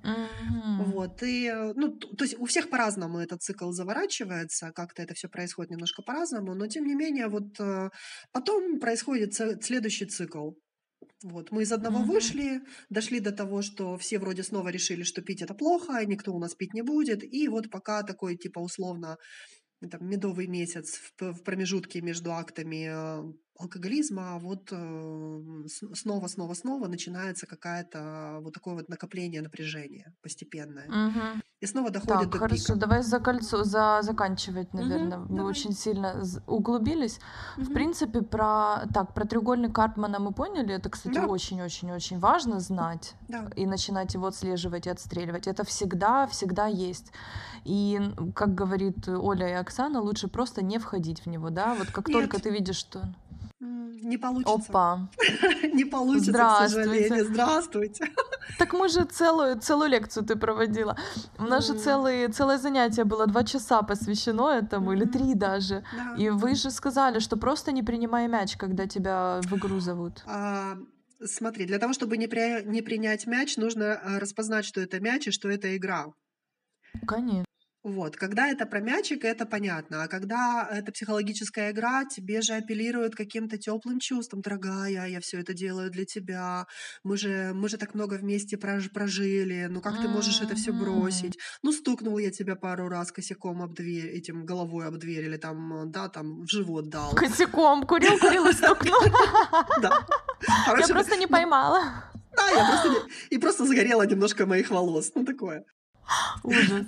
Вот, 0.78 1.22
и, 1.22 1.46
э, 1.46 1.72
ну, 1.74 1.92
то 1.96 2.24
есть 2.24 2.38
у 2.38 2.46
всех 2.46 2.70
по-разному 2.70 3.18
этот 3.18 3.42
цикл 3.42 3.70
заворачивается, 3.72 4.72
как-то 4.72 5.02
это 5.02 5.14
все 5.14 5.28
происходит 5.28 5.70
немножко 5.70 6.02
по-разному, 6.02 6.54
но 6.54 6.66
тем 6.66 6.86
не 6.86 6.94
менее, 6.94 7.28
вот 7.28 7.58
э, 7.60 7.90
потом 8.32 8.80
происходит 8.80 9.34
следующий 9.34 10.06
цикл. 10.06 10.50
Вот, 11.22 11.52
мы 11.52 11.62
из 11.62 11.72
одного 11.72 12.02
Мгм. 12.02 12.04
вышли, 12.04 12.62
дошли 12.90 13.20
до 13.20 13.32
того, 13.32 13.62
что 13.62 13.96
все 13.96 14.18
вроде 14.18 14.42
снова 14.42 14.68
решили, 14.70 15.04
что 15.04 15.22
пить 15.22 15.42
это 15.42 15.54
плохо, 15.54 15.98
и 16.00 16.06
никто 16.06 16.32
у 16.34 16.38
нас 16.40 16.54
пить 16.54 16.74
не 16.74 16.82
будет, 16.82 17.22
и 17.22 17.48
вот 17.48 17.70
пока 17.70 18.02
такой, 18.02 18.36
типа, 18.36 18.58
условно, 18.58 19.18
там, 19.90 20.08
медовый 20.08 20.46
месяц 20.46 21.00
в, 21.18 21.42
промежутке 21.42 22.00
между 22.00 22.32
актами 22.32 23.34
алкоголизма, 23.58 24.38
вот 24.38 24.68
э, 24.72 25.40
снова, 25.94 26.26
снова, 26.28 26.54
снова 26.54 26.88
начинается 26.88 27.46
какая-то 27.46 28.38
вот 28.42 28.54
такое 28.54 28.74
вот 28.74 28.88
накопление 28.88 29.42
напряжения 29.42 30.12
постепенное. 30.22 30.88
Мгм. 30.88 31.42
И 31.60 31.66
снова 31.66 31.90
доходит 31.90 32.22
Так, 32.22 32.30
до 32.30 32.38
хорошо, 32.38 32.66
пика. 32.66 32.76
давай 32.78 33.02
за 33.02 33.20
кольцо, 33.20 33.62
за 33.62 34.00
заканчивать, 34.02 34.74
наверное. 34.74 35.18
Мы 35.18 35.28
давай. 35.36 35.50
очень 35.50 35.72
сильно 35.72 36.20
углубились. 36.46 37.20
В 37.56 37.62
Мгм. 37.62 37.74
принципе, 37.74 38.22
про 38.22 38.86
так 38.92 39.14
про 39.14 39.24
треугольник 39.26 39.72
Карпмана 39.72 40.18
мы 40.18 40.32
поняли. 40.32 40.74
Это, 40.74 40.90
кстати, 40.90 41.14
Да. 41.14 41.26
очень-очень-очень 41.26 42.18
важно 42.18 42.58
знать 42.58 43.14
Да. 43.28 43.48
и 43.54 43.66
начинать 43.66 44.14
его 44.14 44.26
отслеживать 44.26 44.86
и 44.86 44.90
отстреливать. 44.90 45.46
Это 45.46 45.62
всегда, 45.64 46.26
всегда 46.26 46.66
есть. 46.66 47.12
И, 47.64 48.00
как 48.34 48.54
говорит 48.56 49.06
Оля 49.08 49.48
и 49.48 49.52
Оксана, 49.52 50.00
лучше 50.00 50.26
просто 50.26 50.64
не 50.64 50.78
входить 50.78 51.20
в 51.24 51.26
него, 51.28 51.50
да? 51.50 51.74
Вот 51.74 51.88
как 51.92 52.06
только 52.10 52.38
Нет. 52.38 52.42
ты 52.42 52.50
видишь, 52.50 52.76
что... 52.76 53.02
Не 53.64 54.18
получится. 54.18 54.70
Опа! 54.70 55.08
Не 55.72 55.84
получится, 55.84 56.32
к 56.32 56.34
Здравствуйте. 56.34 56.84
сожалению. 56.84 57.24
Здравствуйте. 57.26 58.04
Так 58.58 58.72
мы 58.72 58.88
же 58.88 59.04
целую, 59.04 59.60
целую 59.60 59.88
лекцию 59.88 60.26
ты 60.26 60.34
проводила. 60.36 60.96
У 61.38 61.44
нас 61.44 61.66
же 61.66 61.74
целые, 61.78 62.28
целое 62.28 62.58
занятие 62.58 63.04
было, 63.04 63.26
два 63.26 63.44
часа 63.44 63.82
посвящено 63.82 64.50
этому, 64.50 64.92
или 64.92 65.04
три 65.04 65.34
даже. 65.34 65.84
Да. 65.96 66.16
И 66.18 66.28
вы 66.28 66.54
же 66.56 66.70
сказали, 66.72 67.20
что 67.20 67.36
просто 67.36 67.70
не 67.72 67.82
принимай 67.84 68.26
мяч, 68.28 68.56
когда 68.56 68.86
тебя 68.86 69.40
в 69.44 69.56
игру 69.56 69.78
зовут. 69.80 70.22
А, 70.26 70.76
смотри, 71.24 71.66
для 71.66 71.78
того, 71.78 71.92
чтобы 71.92 72.16
не, 72.16 72.26
при- 72.26 72.64
не 72.64 72.82
принять 72.82 73.26
мяч, 73.26 73.56
нужно 73.56 73.84
э, 73.84 74.18
распознать, 74.18 74.64
что 74.64 74.80
это 74.80 75.00
мяч 75.00 75.28
и 75.28 75.30
что 75.30 75.48
это 75.48 75.74
игра. 75.76 76.06
Конечно. 77.06 77.44
Вот, 77.84 78.16
когда 78.16 78.46
это 78.46 78.64
про 78.64 78.80
мячик, 78.80 79.24
это 79.24 79.44
понятно. 79.44 80.04
А 80.04 80.08
когда 80.08 80.68
это 80.70 80.92
психологическая 80.92 81.72
игра, 81.72 82.04
тебе 82.04 82.40
же 82.40 82.52
апеллируют 82.54 83.16
каким-то 83.16 83.58
теплым 83.58 83.98
чувством. 83.98 84.40
Дорогая, 84.40 85.08
я 85.08 85.20
все 85.20 85.40
это 85.40 85.52
делаю 85.52 85.90
для 85.90 86.04
тебя. 86.04 86.66
Мы 87.02 87.16
же, 87.16 87.50
мы 87.54 87.68
же 87.68 87.78
так 87.78 87.94
много 87.94 88.14
вместе 88.14 88.56
прож- 88.56 88.88
прожили. 88.88 89.66
Ну 89.68 89.80
как 89.80 90.00
ты 90.00 90.06
можешь 90.08 90.40
это 90.40 90.54
все 90.54 90.72
бросить? 90.72 91.36
Ну 91.62 91.72
стукнул 91.72 92.18
я 92.18 92.30
тебя 92.30 92.54
пару 92.54 92.88
раз 92.88 93.10
косяком 93.10 93.62
об 93.62 93.74
дверь, 93.74 94.06
этим 94.10 94.46
головой 94.46 94.86
об 94.86 94.98
дверь 94.98 95.24
или 95.24 95.36
там, 95.36 95.90
да, 95.90 96.08
там 96.08 96.42
в 96.44 96.48
живот 96.48 96.88
дал. 96.88 97.12
Косяком 97.14 97.84
курил, 97.86 98.16
курил 98.18 98.46
и 98.46 98.52
стукнул. 98.52 99.00
Да. 99.82 100.06
Я 100.78 100.86
просто 100.88 101.16
не 101.16 101.26
поймала. 101.26 101.80
да, 102.36 102.48
я 102.50 102.64
просто 102.64 103.08
и 103.30 103.38
просто 103.38 103.66
загорело 103.66 104.02
немножко 104.06 104.46
моих 104.46 104.70
волос. 104.70 105.10
Ну 105.14 105.24
такое. 105.24 105.64
Ужас. 106.44 106.86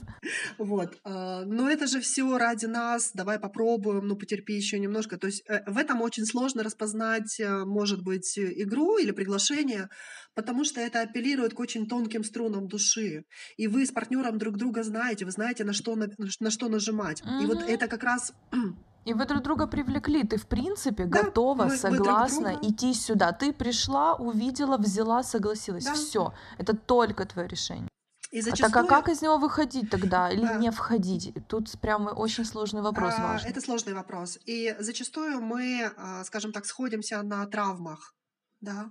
Вот. 0.58 0.98
а, 1.04 1.44
Но 1.44 1.68
это 1.70 1.86
же 1.86 2.00
все 2.00 2.36
ради 2.38 2.66
нас. 2.66 3.12
Давай 3.14 3.38
попробуем, 3.38 4.06
ну 4.06 4.16
потерпи 4.16 4.54
еще 4.54 4.78
немножко. 4.78 5.16
То 5.18 5.26
есть 5.28 5.42
э, 5.48 5.62
в 5.70 5.78
этом 5.78 6.02
очень 6.02 6.24
сложно 6.24 6.62
распознать, 6.62 7.38
э, 7.40 7.64
может 7.64 8.02
быть, 8.02 8.36
э, 8.38 8.52
игру 8.62 8.98
или 8.98 9.12
приглашение, 9.12 9.88
потому 10.34 10.64
что 10.64 10.80
это 10.80 11.02
апеллирует 11.02 11.54
к 11.54 11.60
очень 11.60 11.86
тонким 11.86 12.24
струнам 12.24 12.68
души. 12.68 13.24
И 13.56 13.68
вы 13.68 13.86
с 13.86 13.92
партнером 13.92 14.38
друг 14.38 14.56
друга 14.56 14.82
знаете, 14.82 15.24
вы 15.24 15.30
знаете, 15.30 15.64
на 15.64 15.72
что, 15.72 15.96
на, 15.96 16.08
на 16.40 16.50
что 16.50 16.68
нажимать. 16.68 17.22
И 17.42 17.46
вот 17.46 17.62
это 17.62 17.88
как 17.88 18.02
раз 18.02 18.32
И 19.04 19.12
вы 19.12 19.26
друг 19.26 19.42
друга 19.42 19.66
привлекли. 19.66 20.22
Ты, 20.24 20.38
в 20.38 20.46
принципе, 20.46 21.04
Да, 21.04 21.22
готова, 21.22 21.64
мы- 21.64 21.64
мы 21.64 21.76
друг 21.76 22.06
согласна 22.06 22.52
друга. 22.52 22.68
идти 22.68 22.94
сюда. 22.94 23.32
Ты 23.32 23.52
пришла, 23.52 24.14
увидела, 24.14 24.78
взяла, 24.78 25.22
согласилась. 25.22 25.84
Да. 25.84 25.92
Все. 25.92 26.32
Это 26.58 26.74
только 26.74 27.26
твое 27.26 27.46
решение. 27.48 27.88
И 28.34 28.40
А 28.40 28.42
зачастую... 28.42 28.72
так 28.72 28.84
а 28.84 28.86
как 28.88 29.08
из 29.08 29.22
него 29.22 29.38
выходить 29.38 29.90
тогда? 29.90 30.28
Или 30.28 30.42
Да. 30.42 30.54
не 30.58 30.70
входить? 30.72 31.32
Тут 31.46 31.70
прям 31.80 32.08
очень 32.08 32.44
сложный 32.44 32.82
вопрос 32.82 33.14
А, 33.16 33.22
важный. 33.22 33.50
Это 33.50 33.60
сложный 33.60 33.94
вопрос. 33.94 34.38
И 34.44 34.74
зачастую 34.80 35.40
мы, 35.40 35.92
а, 35.96 36.24
скажем 36.24 36.52
так, 36.52 36.66
сходимся 36.66 37.22
на 37.22 37.46
травмах. 37.46 38.12
Да, 38.60 38.90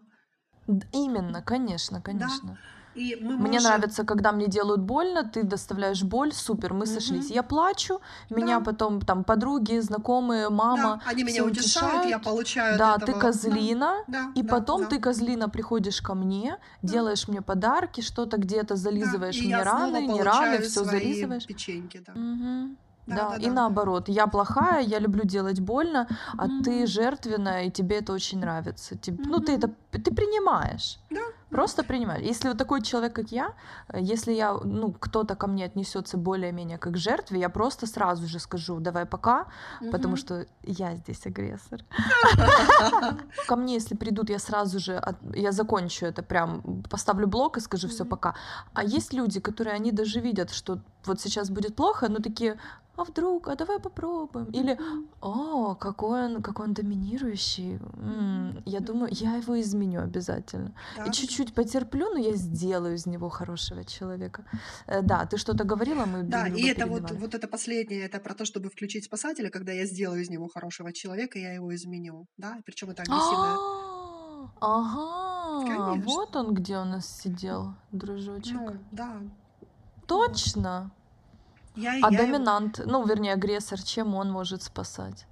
Именно, 0.94 1.42
конечно, 1.42 2.02
конечно. 2.02 2.58
И 2.96 3.18
мы 3.22 3.38
Мне 3.38 3.54
можем... 3.54 3.64
нравится, 3.64 4.04
когда 4.04 4.32
мне 4.32 4.48
делают 4.48 4.82
больно, 4.82 5.24
ты 5.24 5.44
доставляешь 5.44 6.04
боль, 6.04 6.32
супер, 6.34 6.74
мы 6.74 6.86
сошлись. 6.86 7.30
Я 7.32 7.44
плачу, 7.44 8.00
меня 8.30 8.60
Да. 8.60 8.66
потом 8.66 9.02
там 9.02 9.24
подруги, 9.24 9.80
знакомые, 9.80 10.50
мама, 10.50 11.02
Да, 11.04 11.12
они 11.12 11.24
меня 11.24 11.44
утешают, 11.44 12.06
я 12.06 12.20
получаю 12.20 12.78
Да, 12.78 12.96
этого. 12.96 13.06
ты 13.12 13.20
козлина, 13.20 14.04
Да, 14.08 14.32
и 14.36 14.44
да, 14.44 14.50
потом 14.50 14.82
да. 14.82 14.88
ты, 14.90 15.00
козлина, 15.00 15.50
приходишь 15.50 16.02
ко 16.02 16.14
мне, 16.14 16.58
делаешь 16.84 17.28
мне 17.28 17.42
подарки, 17.42 18.02
что-то 18.02 18.38
где-то 18.38 18.68
Да, 18.70 18.76
зализываешь 18.76 19.38
и 19.38 19.46
мне 19.48 19.64
раны, 19.64 20.08
не 20.08 20.22
раны, 20.24 20.60
все 20.60 20.84
зализываешь. 20.84 21.46
печеньки, 21.48 22.04
да. 22.06 22.14
Мгм. 22.14 22.78
Да, 23.06 23.16
Да, 23.16 23.30
да, 23.32 23.36
и 23.38 23.48
да. 23.48 23.54
наоборот, 23.54 24.08
я 24.08 24.28
плохая, 24.28 24.82
я 24.82 25.00
люблю 25.00 25.26
делать 25.26 25.60
больно, 25.60 26.08
а 26.38 26.48
ты 26.64 26.72
Мгм. 26.72 26.88
жертвенная, 26.88 27.64
и 27.66 27.70
тебе 27.72 27.98
это 27.98 28.14
очень 28.14 28.40
нравится. 28.40 28.96
Тип- 28.98 29.20
Ну, 29.26 29.40
ты 29.42 29.54
это 29.58 29.70
ты 29.92 30.12
принимаешь. 30.16 31.00
Да, 31.10 31.20
Просто 31.54 31.84
принимаешь. 31.84 32.24
Если 32.24 32.50
вот 32.50 32.58
такой 32.58 32.82
человек, 32.82 33.14
как 33.14 33.32
я, 33.32 33.54
э, 33.90 34.00
если 34.02 34.34
я, 34.34 34.54
ну, 34.64 34.92
кто-то 34.92 35.36
ко 35.36 35.48
мне 35.48 35.66
отнесется 35.66 36.18
более-менее 36.18 36.78
как 36.78 36.94
к 36.94 36.98
жертве, 36.98 37.40
я 37.40 37.50
просто 37.50 37.88
сразу 37.88 38.28
же 38.28 38.40
скажу, 38.40 38.80
давай 38.80 39.06
пока, 39.06 39.46
потому 39.92 40.14
Мгм. 40.14 40.18
что 40.18 40.46
я 40.64 40.96
здесь 40.96 41.26
агрессор. 41.28 41.80
Ко 43.48 43.56
мне, 43.56 43.76
если 43.76 43.96
придут, 43.96 44.30
я 44.30 44.40
сразу 44.40 44.80
же, 44.80 45.02
я 45.36 45.52
закончу 45.52 46.06
это 46.06 46.24
прям, 46.24 46.84
поставлю 46.90 47.28
блок 47.28 47.58
и 47.58 47.62
скажу 47.62 47.88
все 47.88 48.06
пока. 48.06 48.34
А 48.74 48.84
есть 48.84 49.14
люди, 49.14 49.40
которые, 49.40 49.76
они 49.76 49.92
даже 49.92 50.20
видят, 50.22 50.52
что 50.52 50.80
вот 51.08 51.22
сейчас 51.22 51.50
будет 51.50 51.76
плохо, 51.76 52.10
но 52.10 52.20
такие, 52.20 52.58
а 52.96 53.04
вдруг, 53.04 53.48
а 53.48 53.56
давай 53.56 53.80
попробуем. 53.80 54.46
Или, 54.54 54.78
о, 55.22 55.76
какой 55.76 56.26
он, 56.26 56.42
какой 56.44 56.66
он 56.68 56.74
доминирующий. 56.74 57.80
М, 57.98 58.62
Я 58.66 58.80
думаю, 58.80 59.10
я 59.12 59.38
его 59.38 59.60
изменю 59.62 60.02
обязательно. 60.02 60.72
Да, 60.98 61.06
И 61.06 61.12
чуть-чуть 61.12 61.54
потерплю, 61.56 62.10
но 62.14 62.20
я 62.20 62.36
сделаю 62.36 62.94
из 62.96 63.08
него 63.08 63.30
хорошего 63.30 63.84
человека. 63.84 64.44
Э, 64.88 65.02
Да, 65.02 65.26
ты 65.26 65.38
что-то 65.38 65.64
говорила, 65.64 66.06
мы 66.06 66.24
Да, 66.24 66.48
и 66.48 66.68
это 66.68 66.86
вот, 66.86 67.02
перебивали. 67.02 67.18
вот 67.20 67.34
это 67.36 67.48
последнее, 67.48 68.06
это 68.06 68.20
про 68.20 68.34
то, 68.36 68.46
чтобы 68.46 68.70
включить 68.70 69.06
спасателя, 69.06 69.50
когда 69.50 69.72
я 69.72 69.86
сделаю 69.86 70.22
из 70.22 70.30
него 70.30 70.48
хорошего 70.48 70.92
человека, 70.94 71.40
я 71.40 71.54
его 71.56 71.74
изменю, 71.74 72.26
да, 72.38 72.58
причем 72.66 72.90
это 72.92 73.02
агрессивное. 73.04 73.58
А, 73.58 74.50
Ага, 74.62 75.66
Конечно. 75.68 76.12
вот 76.14 76.36
он 76.36 76.54
где 76.54 76.78
у 76.78 76.86
нас 76.86 77.08
сидел, 77.22 77.74
дружочек. 77.92 78.54
Ну, 78.56 78.70
да. 78.92 79.22
Точно. 80.18 80.92
Я, 81.76 81.92
А 81.94 81.96
я 81.96 82.08
его- 82.08 82.18
доминант, 82.18 82.82
ну, 82.86 83.06
вернее, 83.06 83.34
агрессор, 83.34 83.82
чем 83.82 84.14
он 84.16 84.32
может 84.32 84.62
спасать? 84.64 85.26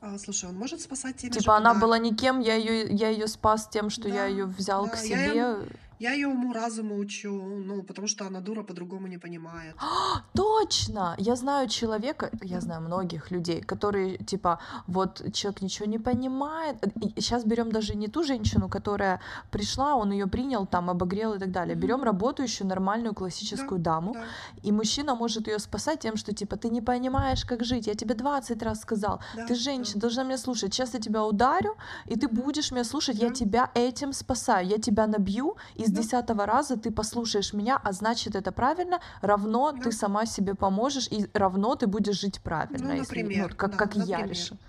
А, 0.00 0.18
слушай, 0.18 0.48
он 0.48 0.56
может 0.56 0.80
спасать 0.80 1.22
же 1.22 1.30
Типа 1.30 1.56
она 1.56 1.70
подарками. 1.70 1.80
была 1.80 1.98
никем, 1.98 2.40
я 2.40 2.54
ее, 2.56 2.88
я 2.90 3.08
ее 3.08 3.26
спас 3.26 3.68
тем, 3.68 3.88
что 3.90 4.08
я 4.08 4.14
Да, 4.14 4.26
ее 4.26 4.44
взял 4.44 4.84
да, 4.86 4.90
к 4.92 4.96
я 4.96 5.02
себе. 5.02 5.56
Я 6.00 6.12
ее 6.12 6.28
уму 6.28 6.52
разуму 6.52 6.96
учу, 6.96 7.32
ну, 7.64 7.82
потому 7.82 8.06
что 8.08 8.26
она 8.26 8.40
дура 8.40 8.62
по-другому 8.62 9.06
не 9.08 9.18
понимает. 9.18 9.74
Точно! 10.34 11.14
Я 11.18 11.36
знаю 11.36 11.68
человека, 11.68 12.30
я 12.42 12.60
знаю 12.60 12.80
многих 12.82 13.30
людей, 13.30 13.60
которые, 13.60 14.16
типа, 14.18 14.58
вот 14.86 15.22
человек 15.32 15.62
ничего 15.62 15.86
не 15.86 15.98
понимает. 15.98 16.76
Сейчас 17.16 17.44
берем 17.44 17.72
даже 17.72 17.94
не 17.96 18.08
ту 18.08 18.22
женщину, 18.22 18.68
которая 18.68 19.20
пришла, 19.50 19.96
он 19.96 20.12
ее 20.12 20.26
принял, 20.26 20.66
там, 20.66 20.90
обогрел 20.90 21.34
и 21.34 21.38
так 21.38 21.50
далее. 21.50 21.74
Берем 21.74 22.02
работающую 22.04 22.66
нормальную 22.68 23.14
классическую 23.14 23.80
даму, 23.80 24.12
Да, 24.14 24.24
и 24.62 24.72
мужчина 24.72 25.14
может 25.14 25.48
ее 25.48 25.58
спасать 25.58 26.00
тем, 26.00 26.16
что, 26.16 26.32
типа, 26.32 26.56
ты 26.56 26.68
не 26.68 26.80
понимаешь, 26.80 27.44
как 27.44 27.64
жить. 27.64 27.86
Я 27.86 27.94
тебе 27.94 28.14
20 28.14 28.62
раз 28.62 28.80
сказал. 28.80 29.20
да, 29.36 29.46
Ты 29.46 29.54
да. 29.54 29.60
женщина, 29.60 30.00
должна 30.00 30.24
меня 30.24 30.38
слушать. 30.38 30.72
Сейчас 30.74 30.94
я 30.94 31.00
тебя 31.00 31.24
ударю, 31.24 31.76
и 32.06 32.16
ты 32.16 32.28
будешь 32.28 32.70
меня 32.70 32.84
слушать. 32.84 33.16
Я 33.18 33.28
Да. 33.28 33.34
тебя 33.34 33.70
этим 33.74 34.12
спасаю. 34.12 34.66
Я 34.68 34.78
тебя 34.78 35.06
набью, 35.06 35.56
и 35.74 35.87
с 35.88 35.90
Да. 35.90 36.02
десятого 36.02 36.46
раза 36.46 36.76
ты 36.76 36.90
послушаешь 36.90 37.52
меня, 37.52 37.80
а 37.82 37.92
значит 37.92 38.36
это 38.36 38.52
правильно, 38.52 39.00
равно 39.22 39.72
Да. 39.72 39.82
ты 39.84 39.92
сама 39.92 40.26
себе 40.26 40.54
поможешь, 40.54 41.08
и 41.10 41.26
равно 41.34 41.74
ты 41.74 41.86
будешь 41.86 42.20
жить 42.20 42.40
правильно. 42.42 42.88
Ну, 42.88 42.94
если- 42.94 43.00
например, 43.22 43.48
ну, 43.50 43.56
как, 43.56 43.70
да, 43.72 43.76
как 43.76 43.94
я 43.96 44.00
например. 44.18 44.28
решу. 44.28 44.54
Да. 44.54 44.60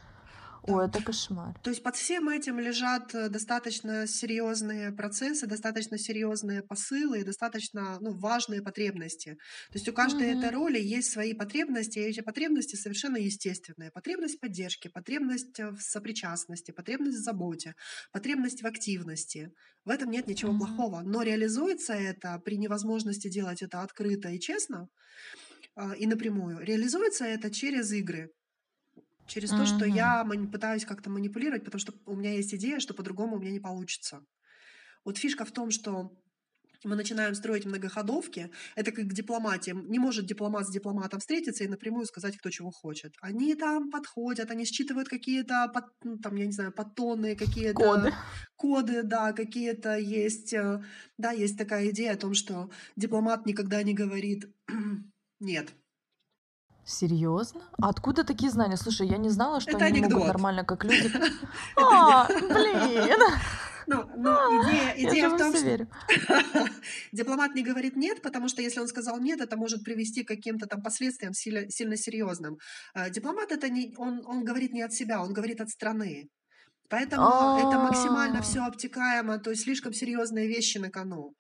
Ой, 0.75 0.85
это 0.85 1.01
кошмар. 1.01 1.61
То 1.61 1.71
есть 1.71 1.83
под 1.83 1.97
всем 1.97 2.29
этим 2.29 2.57
лежат 2.57 3.13
э, 3.13 3.27
достаточно 3.27 4.07
серьезные 4.07 4.93
процессы, 4.93 5.45
достаточно 5.45 5.97
серьезные 5.97 6.63
посылы 6.63 7.19
и 7.19 7.23
достаточно 7.23 7.97
ну, 7.99 8.13
важные 8.17 8.61
потребности. 8.61 9.31
То 9.71 9.77
есть 9.77 9.89
у 9.89 9.93
каждой 9.93 10.27
Мгм. 10.27 10.29
этой 10.29 10.51
роли 10.51 10.79
есть 10.79 11.11
свои 11.11 11.33
потребности, 11.33 11.99
и 11.99 12.03
эти 12.03 12.21
потребности 12.21 12.77
совершенно 12.77 13.17
естественные. 13.17 13.91
Потребность 13.91 14.39
поддержки, 14.39 14.87
потребность 14.87 15.59
э, 15.59 15.71
в 15.71 15.81
сопричастности, 15.81 16.71
потребность 16.71 17.17
в 17.17 17.23
заботе, 17.23 17.75
потребность 18.13 18.61
в 18.63 18.65
активности. 18.67 19.51
В 19.83 19.89
этом 19.89 20.11
нет 20.11 20.27
ничего 20.27 20.53
Мгм. 20.53 20.55
плохого. 20.55 21.01
Но 21.01 21.23
реализуется 21.23 21.93
это 21.93 22.39
при 22.39 22.57
невозможности 22.57 23.27
делать 23.29 23.61
это 23.61 23.81
открыто 23.81 24.29
и 24.29 24.39
честно 24.39 24.87
а, 25.75 25.93
и 25.93 26.05
напрямую. 26.05 26.59
Реализуется 26.59 27.25
это 27.25 27.51
через 27.51 27.91
игры. 27.91 28.31
Через 29.29 29.51
то, 29.51 29.65
что 29.65 29.85
я 29.85 30.25
пытаюсь 30.51 30.85
как-то 30.85 31.09
манипулировать, 31.09 31.63
потому 31.63 31.79
что 31.79 31.93
у 32.05 32.15
меня 32.15 32.33
есть 32.33 32.53
идея, 32.55 32.79
что 32.79 32.93
по-другому 32.93 33.35
у 33.35 33.39
меня 33.39 33.51
не 33.51 33.59
получится. 33.59 34.25
Вот 35.05 35.17
фишка 35.17 35.45
в 35.45 35.51
том, 35.51 35.71
что 35.71 36.11
мы 36.85 36.95
начинаем 36.95 37.35
строить 37.35 37.65
многоходовки, 37.65 38.51
это 38.75 38.91
как 38.91 39.11
дипломатия. 39.11 39.73
Не 39.73 39.99
может 39.99 40.25
дипломат 40.25 40.67
с 40.67 40.71
дипломатом 40.71 41.19
встретиться 41.19 41.63
и 41.63 41.67
напрямую 41.67 42.05
сказать, 42.05 42.37
кто 42.37 42.49
чего 42.49 42.71
хочет. 42.71 43.13
Они 43.21 43.53
там 43.55 43.91
подходят, 43.91 44.49
они 44.49 44.65
считывают 44.65 45.09
какие-то, 45.09 45.71
ну, 46.03 46.17
там, 46.17 46.35
я 46.35 46.45
не 46.45 46.51
знаю, 46.53 46.71
подтоны, 46.71 47.35
какие-то 47.35 47.73
Коды. 47.73 48.13
коды, 48.55 49.03
да, 49.03 49.33
какие-то 49.33 49.97
есть, 49.97 50.53
э, 50.53 50.81
да, 51.17 51.31
есть 51.31 51.57
такая 51.57 51.89
идея 51.89 52.13
о 52.13 52.17
том, 52.17 52.33
что 52.33 52.69
дипломат 52.95 53.45
никогда 53.45 53.83
не 53.83 53.93
говорит 53.93 54.45
нет. 55.39 55.73
Серьезно? 56.89 57.61
А 57.79 57.89
откуда 57.89 58.23
такие 58.23 58.51
знания? 58.51 58.75
Слушай, 58.75 59.07
я 59.07 59.17
не 59.17 59.29
знала, 59.29 59.59
что 59.61 59.71
Это 59.77 59.85
они 59.85 59.99
не 59.99 60.07
могут 60.07 60.15
анекдот. 60.15 60.27
нормально, 60.33 60.63
как 60.65 60.83
люди. 60.83 61.11
А, 61.77 62.27
блин! 62.27 63.19
Ну, 63.85 64.09
но 64.17 64.63
идея, 64.63 64.95
Я 64.95 65.09
идея 65.09 65.29
же 65.29 65.35
в 65.35 65.37
том, 65.37 65.55
что 65.55 65.87
дипломат 67.11 67.53
не 67.55 67.63
говорит 67.63 67.95
нет, 67.95 68.21
потому 68.23 68.47
что 68.47 68.61
если 68.63 68.79
он 68.79 68.87
сказал 68.87 69.19
нет, 69.19 69.39
это 69.39 69.55
может 69.55 69.83
привести 69.83 70.23
к 70.23 70.27
каким-то 70.29 70.65
там 70.65 70.81
последствиям 70.81 71.33
сильно, 71.33 71.69
сильно 71.69 71.95
серьезным. 71.95 72.57
А 72.95 73.09
Дипломат 73.09 73.51
это 73.51 73.69
не, 73.69 73.93
он, 73.97 74.21
он 74.25 74.43
говорит 74.43 74.73
не 74.73 74.81
от 74.81 74.93
себя, 74.93 75.21
он 75.21 75.31
говорит 75.33 75.61
от 75.61 75.69
страны. 75.69 76.29
Поэтому 76.89 77.23
это 77.59 77.77
максимально 77.77 78.39
А. 78.39 78.41
все 78.41 78.61
обтекаемо, 78.65 79.37
то 79.37 79.51
есть 79.51 79.63
слишком 79.63 79.93
серьезные 79.93 80.47
вещи 80.47 80.79
на 80.79 80.89
кону. 80.89 81.33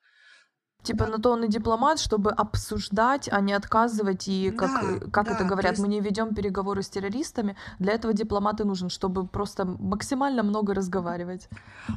Типа 0.83 1.05
Да. 1.05 1.11
на 1.11 1.17
то 1.19 1.31
он 1.31 1.43
и 1.43 1.47
дипломат, 1.49 1.99
чтобы 1.99 2.31
обсуждать, 2.31 3.29
а 3.31 3.41
не 3.41 3.53
отказывать. 3.53 4.27
И 4.29 4.49
как, 4.51 4.69
Да, 4.71 4.81
э, 4.91 4.99
как 5.11 5.25
да, 5.25 5.31
это 5.33 5.43
то 5.43 5.49
говорят, 5.49 5.71
есть- 5.71 5.81
мы 5.81 5.87
не 5.89 5.99
ведем 6.01 6.33
переговоры 6.33 6.81
с 6.81 6.89
террористами. 6.89 7.55
Для 7.79 7.91
этого 7.93 8.13
дипломат 8.13 8.61
и 8.61 8.63
нужен, 8.63 8.89
чтобы 8.89 9.27
просто 9.27 9.65
максимально 9.65 10.43
много 10.43 10.73
разговаривать. 10.73 11.49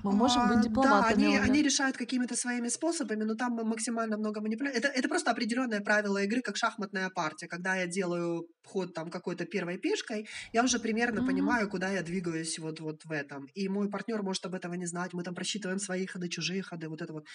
Мы 0.03 0.11
можем 0.12 0.42
А, 0.42 0.49
быть 0.49 0.61
дипломатами. 0.62 1.14
Да, 1.23 1.29
они, 1.29 1.38
они 1.38 1.62
решают 1.62 1.97
какими-то 1.97 2.35
своими 2.35 2.68
способами, 2.68 3.25
но 3.25 3.35
там 3.35 3.53
максимально 3.55 4.16
много 4.18 4.40
манипуляций. 4.40 4.81
Это, 4.81 4.88
это 4.88 5.09
просто 5.09 5.31
определенное 5.31 5.81
правило 5.81 6.18
игры, 6.18 6.40
как 6.42 6.57
шахматная 6.57 7.09
партия. 7.11 7.47
Когда 7.49 7.77
я 7.77 7.87
делаю 7.87 8.47
ход 8.66 8.94
там 8.94 9.11
какой-то 9.11 9.44
первой 9.46 9.79
пешкой, 9.79 10.29
я 10.53 10.62
уже 10.64 10.79
примерно 10.79 11.22
Мгм. 11.22 11.22
понимаю, 11.22 11.68
куда 11.68 11.90
я 11.90 12.03
двигаюсь 12.03 12.59
вот, 12.59 12.81
вот 12.81 13.05
в 13.05 13.12
этом. 13.12 13.46
И 13.55 13.68
мой 13.68 13.90
партнер 13.90 14.22
может 14.22 14.44
об 14.46 14.55
этого 14.55 14.75
не 14.75 14.87
знать. 14.87 15.12
Мы 15.12 15.22
там 15.25 15.35
просчитываем 15.35 15.79
свои 15.79 16.07
ходы, 16.07 16.29
чужие 16.29 16.62
ходы, 16.62 16.88
вот 16.88 17.03
это 17.03 17.12
вот. 17.12 17.27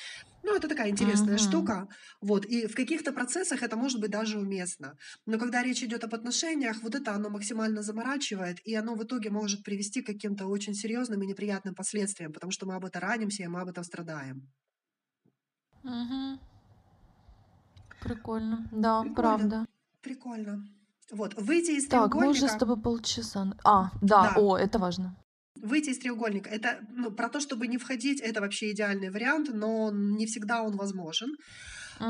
Ну, 0.44 0.56
это 0.56 0.68
такая 0.68 0.90
интересная 0.90 1.38
Мгм. 1.38 1.38
штука. 1.38 1.88
Вот. 2.22 2.46
И 2.46 2.68
в 2.68 2.76
каких-то 2.76 3.12
процессах 3.12 3.64
это 3.64 3.76
может 3.76 4.00
быть 4.00 4.12
даже 4.12 4.40
уместно. 4.40 4.96
Но 5.26 5.38
когда 5.40 5.64
речь 5.64 5.84
идет 5.84 6.04
об 6.04 6.16
отношениях, 6.16 6.82
вот 6.84 6.96
это 6.96 7.12
оно 7.14 7.30
максимально 7.30 7.82
заморачивает, 7.82 8.58
и 8.66 8.74
оно 8.76 8.96
в 8.96 9.04
итоге 9.04 9.30
может 9.30 9.64
привести 9.64 10.02
к 10.02 10.08
каким-то 10.08 10.48
очень 10.48 10.74
серьезным 10.74 11.22
и 11.24 11.28
неприятным 11.28 11.76
последствиям, 11.76 12.34
потому 12.34 12.52
что 12.52 12.66
мы 12.66 12.76
об 12.76 12.86
этом 12.86 13.02
ранимся, 13.02 13.44
и 13.44 13.48
мы 13.48 13.62
об 13.62 13.70
этом 13.70 13.84
страдаем. 13.84 14.52
Мгм. 15.84 16.40
Прикольно. 18.00 18.68
Да, 18.72 19.04
Прикольно. 19.04 19.54
правда. 19.56 19.66
Прикольно. 20.02 20.64
Вот, 21.12 21.34
выйти 21.36 21.72
из 21.72 21.88
Так, 21.90 22.16
мы 22.16 22.30
уже 22.30 22.48
с 22.48 22.56
треугольника, 22.56 22.56
тобой 22.56 22.82
полчаса. 22.82 23.54
А, 23.66 23.92
да, 24.02 24.32
Да. 24.32 24.34
о, 24.34 24.56
это 24.58 24.80
важно. 24.80 25.18
выйти 25.60 25.90
из 25.90 25.98
треугольника, 25.98 26.50
это 26.52 26.82
ну, 26.92 27.10
про 27.12 27.30
то, 27.30 27.40
чтобы 27.40 27.66
не 27.68 27.80
входить, 27.80 28.22
это 28.22 28.42
вообще 28.42 28.72
идеальный 28.72 29.10
вариант, 29.10 29.50
но 29.52 29.90
не 29.92 30.28
всегда 30.28 30.62
он 30.62 30.78
возможен. 30.78 31.32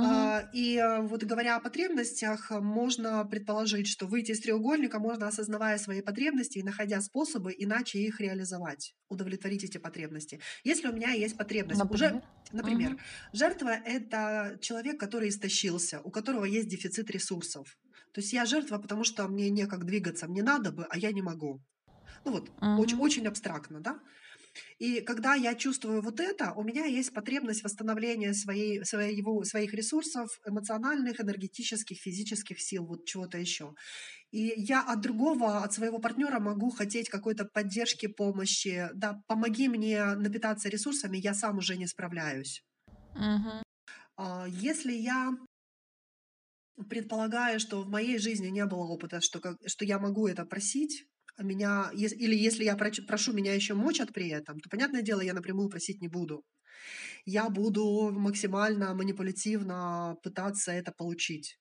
А, 0.01 0.49
И 0.53 0.75
э, 0.77 1.01
вот 1.01 1.23
говоря 1.23 1.55
о 1.55 1.61
потребностях, 1.61 2.51
можно 2.51 3.23
предположить, 3.25 3.87
что 3.87 4.05
выйти 4.07 4.31
из 4.31 4.41
треугольника 4.41 4.99
можно, 4.99 5.27
осознавая 5.27 5.77
свои 5.77 6.01
потребности 6.01 6.59
и 6.59 6.63
находя 6.63 7.01
способы 7.01 7.53
иначе 7.57 7.99
их 7.99 8.19
реализовать, 8.19 8.93
удовлетворить 9.09 9.63
эти 9.63 9.77
потребности. 9.77 10.41
Если 10.65 10.87
у 10.89 10.93
меня 10.93 11.11
есть 11.11 11.37
потребность, 11.37 11.85
уже, 11.89 12.07
Например? 12.09 12.21
например, 12.51 12.91
Мгм. 12.91 12.99
жертва 13.33 13.69
это 13.69 14.57
человек, 14.61 14.99
который 14.99 15.29
истощился, 15.29 16.01
у 16.03 16.11
которого 16.11 16.43
есть 16.45 16.67
дефицит 16.67 17.09
ресурсов. 17.11 17.77
То 18.17 18.21
есть 18.21 18.33
я 18.33 18.45
жертва, 18.47 18.79
потому 18.79 19.03
что 19.05 19.27
мне 19.27 19.51
некак 19.51 19.85
двигаться, 19.85 20.27
мне 20.27 20.41
надо 20.41 20.71
бы, 20.71 20.85
а 20.89 20.97
я 20.97 21.11
не 21.13 21.21
могу. 21.21 21.61
Ну 22.25 22.31
вот, 22.33 22.51
очень, 22.75 22.97
Мгм. 22.97 22.99
очень 22.99 23.27
абстрактно, 23.27 23.81
да? 23.81 23.99
И 24.79 25.01
когда 25.01 25.35
я 25.35 25.55
чувствую 25.55 26.01
вот 26.01 26.19
это, 26.19 26.53
у 26.53 26.63
меня 26.63 26.85
есть 26.85 27.13
потребность 27.13 27.63
восстановления 27.63 28.33
своей, 28.33 28.83
своего, 28.85 29.43
своих 29.43 29.73
ресурсов 29.73 30.29
эмоциональных, 30.45 31.21
энергетических, 31.21 31.99
физических 31.99 32.61
сил, 32.61 32.85
вот 32.87 33.05
чего-то 33.05 33.37
еще. 33.37 33.73
И 34.31 34.53
я 34.57 34.81
от 34.83 35.01
другого, 35.01 35.63
от 35.63 35.73
своего 35.73 35.99
партнера 35.99 36.39
могу 36.39 36.71
хотеть 36.71 37.09
какой-то 37.09 37.45
поддержки, 37.45 38.07
помощи. 38.07 38.89
Да, 38.95 39.21
помоги 39.27 39.69
мне 39.69 40.15
напитаться 40.15 40.69
ресурсами, 40.69 41.17
я 41.17 41.33
сам 41.35 41.59
уже 41.59 41.77
не 41.77 41.87
справляюсь. 41.87 42.63
А, 44.15 44.45
Если 44.47 44.93
я 44.93 45.31
предполагаю, 46.89 47.59
что 47.59 47.81
в 47.83 47.89
моей 47.89 48.17
жизни 48.19 48.47
не 48.47 48.65
было 48.65 48.83
опыта, 48.85 49.21
что, 49.21 49.39
как, 49.39 49.57
что 49.65 49.85
я 49.85 49.99
могу 49.99 50.27
это 50.27 50.45
просить, 50.45 51.05
а 51.37 51.43
меня, 51.43 51.91
или 51.93 52.35
если 52.35 52.63
я 52.63 52.75
прошу, 52.75 53.33
меня 53.33 53.53
еще 53.53 53.73
мочат 53.75 54.13
при 54.13 54.29
этом, 54.29 54.59
то, 54.59 54.69
понятное 54.69 55.01
дело, 55.03 55.21
я 55.21 55.33
напрямую 55.33 55.69
просить 55.69 56.01
не 56.01 56.07
буду. 56.07 56.43
Я 57.25 57.49
буду 57.49 58.11
максимально 58.13 58.93
манипулятивно 58.95 60.17
пытаться 60.23 60.71
это 60.71 60.91
получить. 60.97 61.59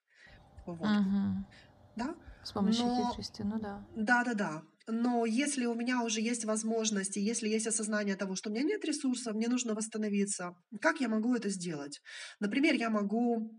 Вот. 0.66 0.92
Мгм. 0.92 1.46
Да? 1.94 2.14
С 2.42 2.52
помощью 2.52 2.90
Но 2.90 2.90
хитрости, 2.90 3.42
ну 3.42 3.58
да. 3.60 3.84
Да-да-да. 3.94 4.62
Но 4.88 5.26
если 5.26 5.66
у 5.66 5.74
меня 5.74 6.02
уже 6.02 6.20
есть 6.20 6.44
возможности, 6.44 7.18
если 7.18 7.48
есть 7.48 7.66
осознание 7.66 8.16
того, 8.16 8.36
что 8.36 8.50
у 8.50 8.52
меня 8.52 8.64
нет 8.64 8.84
ресурсов, 8.84 9.34
мне 9.34 9.48
нужно 9.48 9.74
восстановиться, 9.74 10.54
как 10.80 11.00
я 11.00 11.08
могу 11.08 11.34
это 11.34 11.48
сделать? 11.50 12.00
Например, 12.40 12.74
я 12.74 12.90
могу 12.90 13.52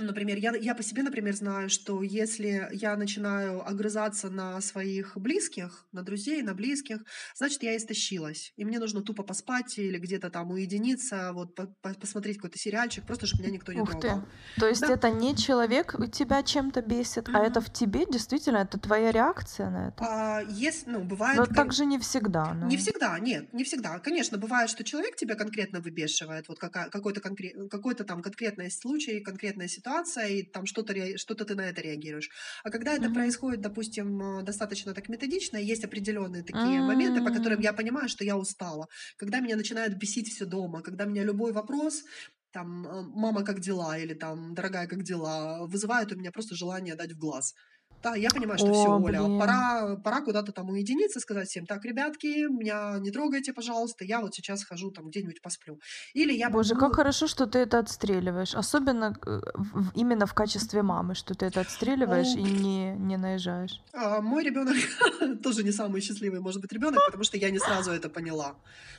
ну, 0.00 0.06
например, 0.06 0.38
я, 0.38 0.52
я 0.56 0.74
по 0.74 0.82
себе, 0.82 1.02
например, 1.02 1.34
знаю, 1.34 1.68
что 1.68 2.02
если 2.02 2.68
я 2.72 2.96
начинаю 2.96 3.66
огрызаться 3.68 4.30
на 4.30 4.60
своих 4.62 5.16
близких, 5.16 5.86
на 5.92 6.02
друзей, 6.02 6.42
на 6.42 6.54
близких, 6.54 6.98
значит, 7.36 7.62
я 7.62 7.76
истощилась. 7.76 8.52
И 8.56 8.64
мне 8.64 8.78
нужно 8.78 9.02
тупо 9.02 9.22
поспать 9.22 9.78
или 9.78 9.98
где-то 9.98 10.30
там 10.30 10.50
уединиться, 10.50 11.32
вот 11.34 11.54
по- 11.54 11.66
по- 11.82 11.94
посмотреть 11.94 12.36
какой-то 12.36 12.58
сериальчик, 12.58 13.04
просто 13.04 13.26
чтобы 13.26 13.42
меня 13.44 13.52
никто 13.52 13.72
не 13.72 13.80
Ух 13.82 13.92
ты. 13.92 13.98
трогал. 14.00 14.22
То 14.58 14.66
есть 14.68 14.80
Да. 14.80 14.92
это 14.94 15.10
не 15.10 15.36
человек 15.36 15.94
тебя 16.12 16.42
чем-то 16.42 16.80
бесит, 16.82 17.28
а 17.32 17.44
это 17.44 17.60
в 17.60 17.70
тебе 17.72 18.06
действительно, 18.06 18.58
это 18.58 18.78
твоя 18.78 19.10
реакция 19.12 19.68
на 19.70 19.88
это. 19.88 19.96
А 20.04 20.40
есть, 20.48 20.86
ну, 20.86 21.00
бывает... 21.04 21.36
Но 21.38 21.44
так 21.46 21.72
же 21.72 21.84
не 21.84 21.98
всегда. 21.98 22.54
Не 22.64 22.76
Ну. 22.76 22.82
всегда, 22.82 23.18
нет, 23.18 23.52
не 23.52 23.64
всегда. 23.64 23.98
Конечно, 23.98 24.38
бывает, 24.38 24.70
что 24.70 24.82
человек 24.84 25.16
тебя 25.16 25.34
конкретно 25.34 25.80
выбешивает, 25.80 26.48
вот 26.48 26.58
какая, 26.58 26.88
какой-то, 26.88 27.20
конкрет, 27.20 27.70
какой-то 27.70 28.04
там 28.04 28.22
конкретный 28.22 28.70
случай, 28.70 29.20
конкретная 29.20 29.68
ситуация, 29.68 29.89
и 30.26 30.42
там 30.42 30.66
что-то, 30.66 30.94
что-то 31.18 31.44
ты 31.44 31.54
на 31.54 31.68
это 31.68 31.80
реагируешь. 31.82 32.30
А 32.64 32.70
когда 32.70 32.94
это 32.94 33.08
Мгм. 33.08 33.10
происходит, 33.10 33.60
допустим, 33.60 34.44
достаточно 34.44 34.94
так 34.94 35.08
методично, 35.08 35.56
есть 35.56 35.84
определенные 35.84 36.42
такие 36.42 36.82
моменты, 36.82 37.20
по 37.22 37.30
которым 37.30 37.60
М. 37.60 37.70
я 37.70 37.72
понимаю, 37.72 38.08
что 38.08 38.24
я 38.24 38.36
устала. 38.36 38.88
Когда 39.16 39.40
меня 39.40 39.56
начинает 39.56 39.98
бесить 39.98 40.28
все 40.28 40.44
дома, 40.46 40.82
когда 40.82 41.04
меня 41.04 41.24
любой 41.24 41.52
вопрос, 41.52 42.04
там, 42.52 42.68
мама, 43.14 43.44
как 43.44 43.60
дела, 43.60 43.96
или 43.98 44.14
там, 44.14 44.54
дорогая, 44.54 44.86
как 44.88 45.02
дела, 45.02 45.66
вызывает 45.66 46.12
у 46.12 46.16
меня 46.16 46.32
просто 46.32 46.54
желание 46.56 46.94
дать 46.96 47.12
в 47.12 47.18
глаз. 47.18 47.54
Да, 48.02 48.14
я 48.16 48.30
понимаю, 48.30 48.58
что 48.58 48.72
все, 48.72 48.88
О, 48.90 48.98
Оля, 49.00 49.22
блин. 49.22 49.38
пора, 49.38 49.96
пора 49.96 50.20
куда-то 50.22 50.52
там 50.52 50.70
уединиться, 50.70 51.20
сказать 51.20 51.48
всем, 51.48 51.66
так, 51.66 51.84
ребятки, 51.84 52.48
меня 52.48 52.98
не 52.98 53.10
трогайте, 53.10 53.52
пожалуйста, 53.52 54.04
я 54.04 54.20
вот 54.20 54.34
сейчас 54.34 54.64
хожу 54.64 54.90
там 54.90 55.08
где-нибудь 55.08 55.42
посплю. 55.42 55.78
Или 56.14 56.32
я 56.32 56.48
Боже, 56.48 56.74
могу... 56.74 56.86
как 56.86 56.96
хорошо, 56.96 57.26
что 57.26 57.46
ты 57.46 57.58
это 57.58 57.78
отстреливаешь. 57.78 58.54
Особенно 58.54 59.14
э, 59.26 59.40
в- 59.54 59.92
именно 59.94 60.24
в 60.26 60.32
качестве 60.32 60.82
мамы, 60.82 61.14
что 61.14 61.34
ты 61.34 61.44
это 61.46 61.60
отстреливаешь 61.60 62.34
О, 62.34 62.38
и 62.38 62.42
не, 62.42 62.94
не 62.96 63.16
наезжаешь. 63.18 63.82
а, 63.92 64.22
мой 64.22 64.44
ребенок 64.44 64.76
тоже 65.42 65.62
не 65.62 65.72
самый 65.72 66.00
счастливый, 66.00 66.40
может 66.40 66.62
быть, 66.62 66.72
ребенок, 66.72 67.00
потому 67.06 67.24
что 67.24 67.36
я 67.36 67.50
не 67.50 67.58
сразу 67.58 67.90
это 67.90 68.08
поняла. 68.08 68.54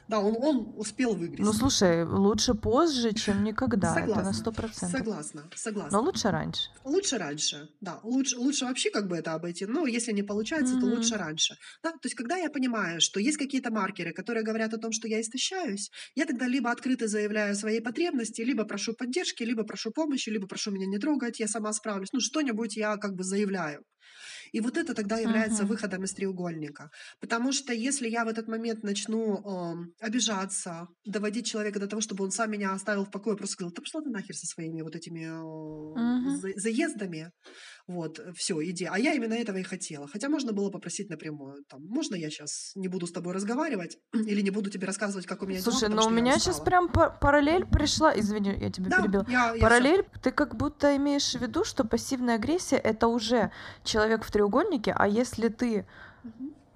Да, 0.07 0.19
он, 0.19 0.35
он 0.39 0.73
успел 0.77 1.13
Ну, 1.13 1.19
выгрести. 1.19 1.57
слушай, 1.57 2.03
лучше 2.05 2.53
позже, 2.53 3.13
чем 3.13 3.43
никогда. 3.43 3.91
Это 3.91 3.99
на 4.01 4.07
Согласна, 4.15 4.33
сто 4.33 4.51
процентов. 4.51 4.99
согласна, 4.99 5.43
согласна. 5.55 5.97
Но 5.97 6.03
лучше 6.03 6.29
раньше. 6.31 6.69
Лучше 6.83 7.17
раньше, 7.17 7.69
да. 7.81 7.99
Лучше, 8.03 8.37
лучше 8.37 8.65
вообще 8.65 8.90
как 8.91 9.07
бы 9.07 9.17
это 9.17 9.33
обойти, 9.33 9.65
но 9.65 9.85
если 9.87 10.11
не 10.11 10.23
получается, 10.23 10.77
то 10.77 10.85
Мгм. 10.85 10.87
лучше 10.87 11.17
раньше. 11.17 11.55
Да? 11.83 11.91
То 11.91 11.99
есть, 12.03 12.15
когда 12.15 12.37
я 12.37 12.49
понимаю, 12.49 13.01
что 13.01 13.19
есть 13.19 13.37
какие-то 13.37 13.71
маркеры, 13.71 14.13
которые 14.13 14.43
говорят 14.43 14.73
о 14.73 14.77
том, 14.77 14.91
что 14.91 15.07
я 15.07 15.21
истощаюсь, 15.21 15.89
я 16.15 16.25
тогда 16.25 16.47
либо 16.47 16.71
открыто 16.71 17.07
заявляю 17.07 17.55
свои 17.55 17.79
потребности, 17.79 18.41
либо 18.41 18.65
прошу 18.65 18.93
поддержки, 18.93 19.43
либо 19.43 19.63
прошу 19.63 19.91
помощи, 19.91 20.29
либо 20.29 20.47
прошу 20.47 20.71
меня 20.71 20.85
не 20.87 20.97
трогать, 20.99 21.39
я 21.39 21.47
сама 21.47 21.73
справлюсь. 21.73 22.09
Ну, 22.13 22.19
что-нибудь 22.19 22.75
я 22.75 22.97
как 22.97 23.13
бы 23.15 23.23
заявляю. 23.23 23.83
И 24.51 24.59
вот 24.61 24.77
это 24.77 24.93
тогда 24.93 25.17
является 25.19 25.65
Мгм. 25.65 25.65
выходом 25.65 26.03
из 26.03 26.13
треугольника. 26.13 26.89
Потому 27.19 27.51
что 27.51 27.73
если 27.73 28.07
я 28.09 28.25
в 28.25 28.27
этот 28.27 28.47
момент 28.47 28.83
начну 28.83 29.37
эм, 29.43 29.93
обижаться, 29.99 30.87
доводить 31.05 31.47
человека 31.47 31.79
до 31.79 31.87
того, 31.87 32.01
чтобы 32.01 32.23
он 32.23 32.31
сам 32.31 32.51
меня 32.51 32.73
оставил 32.73 33.05
в 33.05 33.11
покое, 33.11 33.37
просто 33.37 33.53
сказал, 33.53 33.71
да 33.73 33.81
пошла 33.81 34.01
ты 34.01 34.09
нахер 34.09 34.35
со 34.35 34.45
своими 34.47 34.81
вот 34.81 34.95
этими 34.95 35.25
э, 35.25 35.99
за- 36.23 36.53
заездами, 36.59 37.31
вот, 37.87 38.19
все, 38.35 38.61
иди. 38.63 38.85
А 38.85 38.97
я 38.97 39.13
именно 39.13 39.33
этого 39.33 39.57
и 39.57 39.63
хотела. 39.63 40.07
Хотя 40.07 40.29
можно 40.29 40.53
было 40.53 40.69
попросить 40.69 41.09
напрямую, 41.09 41.63
там, 41.69 41.83
можно 41.85 42.15
я 42.15 42.29
сейчас 42.29 42.71
не 42.75 42.87
буду 42.87 43.07
с 43.07 43.11
тобой 43.11 43.33
разговаривать 43.33 43.97
или 44.13 44.41
не 44.41 44.49
буду 44.51 44.69
тебе 44.69 44.87
рассказывать, 44.87 45.25
как 45.25 45.41
у 45.43 45.45
меня 45.45 45.59
дела, 45.59 45.71
Слушай, 45.71 45.89
потому 45.89 46.01
ну 46.01 46.07
у 46.07 46.09
я 46.17 46.21
меня 46.21 46.33
сейчас 46.33 46.55
устала». 46.55 46.65
прям 46.65 46.89
па- 46.89 47.09
параллель 47.09 47.65
пришла. 47.65 48.17
Извини, 48.17 48.55
я 48.59 48.69
тебя 48.71 48.89
Да, 48.89 49.01
перебила. 49.01 49.25
я, 49.29 49.53
я. 49.55 49.61
Параллель, 49.61 50.05
ты 50.21 50.31
как 50.31 50.55
будто 50.55 50.95
имеешь 50.97 51.31
в 51.33 51.41
виду, 51.41 51.63
что 51.63 51.83
пассивная 51.83 52.35
агрессия 52.35 52.77
это 52.77 53.07
уже 53.07 53.51
человек 53.83 54.23
в 54.23 54.31
треугольнике, 54.31 54.93
а 54.97 55.07
если 55.07 55.47
ты, 55.49 55.85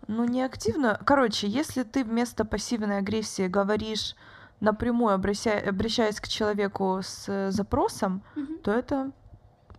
ну 0.07 0.25
не 0.25 0.43
активно, 0.43 0.99
короче, 1.05 1.47
если 1.47 1.83
ты 1.83 2.03
вместо 2.03 2.45
пассивной 2.45 2.97
агрессии 2.97 3.47
говоришь 3.47 4.15
напрямую, 4.59 5.13
обращая- 5.13 5.67
обращаясь 5.69 6.19
к 6.19 6.27
человеку 6.27 6.99
с 7.03 7.25
э, 7.27 7.51
запросом, 7.51 8.23
Мгм. 8.35 8.59
то 8.59 8.71
это 8.71 9.11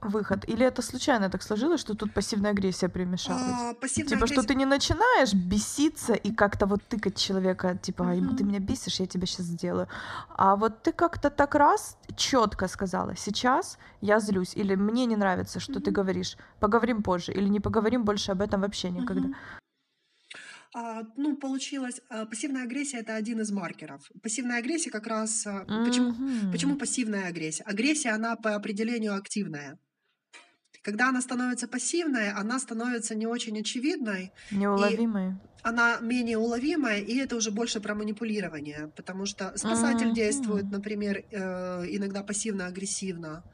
выход. 0.01 0.45
Или 0.49 0.65
это 0.67 0.83
случайно 0.83 1.29
так 1.31 1.43
сложилось, 1.43 1.81
что 1.81 1.95
тут 1.95 2.13
пассивная 2.15 2.51
агрессия 2.53 2.89
примешалась? 2.89 3.43
А, 3.55 3.75
пассивная 3.75 4.11
Типа, 4.15 4.27
что 4.27 4.35
агрессия- 4.41 4.49
ты 4.49 4.55
не 4.55 4.67
начинаешь 4.67 5.35
беситься 5.35 6.15
и 6.15 6.33
как-то 6.33 6.67
вот 6.67 6.83
тыкать 6.89 7.17
человека, 7.17 7.77
типа, 7.83 8.09
«Ай, 8.09 8.21
ты 8.37 8.45
меня 8.45 8.59
бесишь, 8.61 9.01
я 9.01 9.07
тебя 9.07 9.27
сейчас 9.27 9.47
сделаю. 9.47 9.89
А 10.37 10.57
вот 10.57 10.83
ты 10.83 10.93
как-то 10.93 11.31
так 11.31 11.55
раз 11.55 11.97
четко 12.17 12.69
сказала, 12.69 13.17
сейчас 13.17 13.79
я 14.01 14.21
злюсь, 14.21 14.55
или 14.57 14.75
мне 14.77 15.07
не 15.07 15.17
нравится, 15.17 15.61
что 15.61 15.75
ты 15.75 15.91
Мгм. 15.91 15.93
говоришь, 15.95 16.37
поговорим 16.61 17.03
позже, 17.03 17.33
или 17.33 17.49
не 17.49 17.61
поговорим 17.61 18.05
больше 18.05 18.33
об 18.33 18.41
этом 18.43 18.61
вообще 18.61 18.91
никогда. 18.91 19.29
Мгм. 19.29 19.35
А, 20.75 21.03
ну, 21.17 21.37
получилось, 21.37 22.01
а, 22.11 22.27
пассивная 22.27 22.65
агрессия 22.65 22.99
это 22.99 23.15
один 23.15 23.41
из 23.41 23.51
маркеров. 23.51 24.11
Пассивная 24.23 24.59
агрессия 24.59 24.91
как 24.91 25.07
раз... 25.07 25.47
а, 25.47 25.65
Почему, 25.87 26.15
почему 26.53 26.77
пассивная 26.77 27.29
агрессия? 27.29 27.63
Агрессия, 27.63 28.11
она 28.11 28.37
по 28.37 28.55
определению 28.55 29.15
активная. 29.17 29.79
Когда 30.87 31.09
она 31.09 31.20
становится 31.20 31.66
пассивной, 31.68 32.30
она 32.30 32.61
становится 32.61 33.16
не 33.16 33.26
очень 33.26 33.59
очевидной, 33.61 34.32
Неуловимые. 34.59 35.30
она 35.62 35.99
менее 36.01 36.39
уловимая, 36.39 37.01
и 37.01 37.16
это 37.16 37.34
уже 37.37 37.51
больше 37.51 37.80
про 37.80 37.95
манипулирование, 37.95 38.93
потому 38.95 39.26
что 39.26 39.57
спасатель 39.57 40.12
действует, 40.12 40.66
Мгм. 40.66 40.70
например, 40.70 41.22
э, 41.30 41.84
иногда 41.89 42.22
пассивно-агрессивно, 42.22 43.45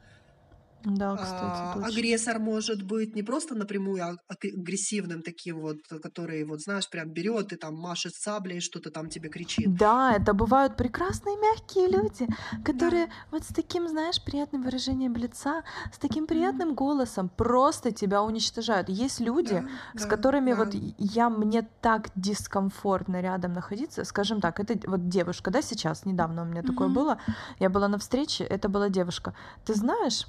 Да, 0.85 1.13
а, 1.13 1.17
кстати, 1.17 1.61
точно. 1.73 1.87
агрессор 1.87 2.39
может 2.39 2.83
быть 2.83 3.15
не 3.15 3.23
просто 3.23 3.55
напрямую 3.55 4.03
а- 4.03 4.17
аг- 4.27 4.45
агрессивным 4.45 5.21
таким 5.21 5.61
вот, 5.61 5.77
который 6.01 6.43
вот 6.43 6.61
знаешь 6.61 6.89
прям 6.89 7.09
берет 7.09 7.53
и 7.53 7.55
там 7.55 7.75
машет 7.75 8.13
саблей, 8.15 8.59
что-то 8.59 8.91
там 8.91 9.09
тебе 9.09 9.29
кричит. 9.29 9.73
Да, 9.75 10.13
это 10.13 10.33
бывают 10.33 10.75
прекрасные 10.75 11.37
мягкие 11.37 11.87
люди, 11.87 12.27
которые 12.65 13.07
вот 13.31 13.43
с 13.43 13.47
таким, 13.47 13.87
знаешь, 13.87 14.21
приятным 14.23 14.63
выражением 14.63 15.15
лица, 15.15 15.63
с 15.93 15.97
таким 15.97 16.27
приятным 16.27 16.75
голосом 16.75 17.29
просто 17.29 17.91
тебя 17.91 18.21
уничтожают. 18.21 18.89
Есть 18.89 19.21
люди, 19.21 19.63
Да, 19.93 19.99
с 19.99 20.03
да, 20.03 20.09
которыми 20.09 20.51
да. 20.51 20.57
вот 20.65 20.73
я 20.97 21.29
мне 21.29 21.61
так 21.81 22.09
дискомфортно 22.15 23.21
рядом 23.21 23.53
находиться, 23.53 24.03
скажем 24.03 24.41
так, 24.41 24.59
это 24.59 24.77
вот 24.89 25.07
девушка, 25.07 25.49
да, 25.51 25.61
сейчас 25.61 26.05
недавно 26.05 26.41
у 26.41 26.45
меня 26.45 26.61
такое 26.61 26.87
Мгм. 26.87 26.95
было, 26.95 27.17
я 27.59 27.69
была 27.69 27.87
на 27.87 27.97
встрече, 27.97 28.43
это 28.43 28.67
была 28.69 28.89
девушка. 28.89 29.33
Ты 29.65 29.73
знаешь, 29.75 30.27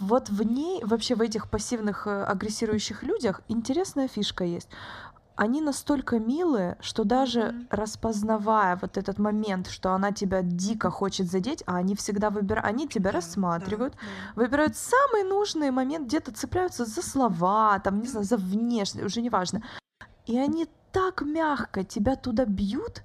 вот 0.00 0.28
в 0.28 0.42
ней 0.42 0.82
вообще 0.84 1.14
в 1.14 1.20
этих 1.20 1.48
пассивных 1.50 2.06
э, 2.06 2.24
агрессирующих 2.24 3.02
людях 3.02 3.42
интересная 3.48 4.08
фишка 4.08 4.44
есть. 4.44 4.68
Они 5.36 5.60
настолько 5.60 6.18
милые, 6.18 6.76
что 6.80 7.04
даже 7.04 7.52
Мгм. 7.52 7.68
распознавая 7.70 8.76
вот 8.82 8.96
этот 8.96 9.18
момент, 9.18 9.68
что 9.68 9.92
она 9.92 10.10
тебя 10.10 10.42
дико 10.42 10.90
хочет 10.90 11.30
задеть, 11.30 11.62
а 11.66 11.76
они 11.76 11.94
всегда 11.94 12.30
выбирают, 12.30 12.66
они 12.66 12.88
тебя 12.88 13.12
Да, 13.12 13.18
рассматривают, 13.18 13.94
да, 13.94 14.00
да. 14.34 14.42
выбирают 14.42 14.76
самый 14.76 15.22
нужный 15.22 15.70
момент, 15.70 16.06
где-то 16.08 16.32
цепляются 16.32 16.84
за 16.84 17.02
слова, 17.02 17.78
там, 17.78 18.00
не 18.00 18.08
знаю, 18.08 18.24
за 18.26 18.36
внешность, 18.36 19.06
уже 19.06 19.22
не 19.22 19.30
важно. 19.30 19.62
И 20.26 20.36
они 20.36 20.66
так 20.92 21.22
мягко 21.22 21.84
тебя 21.84 22.16
туда 22.16 22.44
бьют, 22.44 23.04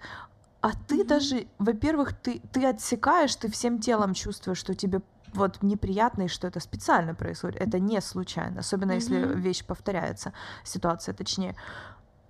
а 0.62 0.72
ты 0.88 1.00
Мгм. 1.00 1.08
даже, 1.08 1.48
во-первых, 1.60 2.14
ты, 2.14 2.42
ты 2.52 2.66
отсекаешь, 2.66 3.36
ты 3.36 3.52
всем 3.52 3.80
телом 3.80 4.14
чувствуешь, 4.16 4.58
что 4.58 4.74
тебе 4.74 5.02
вот 5.34 5.62
неприятно 5.64 6.24
и 6.24 6.28
что 6.28 6.48
это 6.48 6.60
специально 6.60 7.16
происходит. 7.16 7.62
Это 7.62 7.80
не 7.80 8.02
случайно, 8.02 8.60
особенно 8.60 8.94
если 8.94 9.18
вещь 9.18 9.66
повторяется, 9.66 10.34
ситуация 10.64 11.14
точнее. 11.14 11.56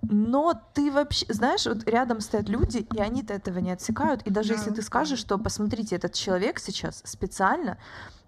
но 0.10 0.54
ты 0.74 0.92
вообще, 0.92 1.26
знаешь, 1.30 1.66
вот 1.66 1.88
рядом 1.88 2.20
стоят 2.20 2.50
люди, 2.50 2.86
и 2.94 3.00
они-то 3.00 3.34
этого 3.34 3.60
не 3.60 3.72
отсекают. 3.72 4.22
И 4.24 4.30
даже 4.30 4.54
если 4.54 4.72
ты 4.72 4.82
скажешь, 4.82 5.20
что 5.20 5.38
посмотрите, 5.38 5.96
этот 5.96 6.14
человек 6.14 6.60
сейчас 6.60 7.02
специально 7.06 7.78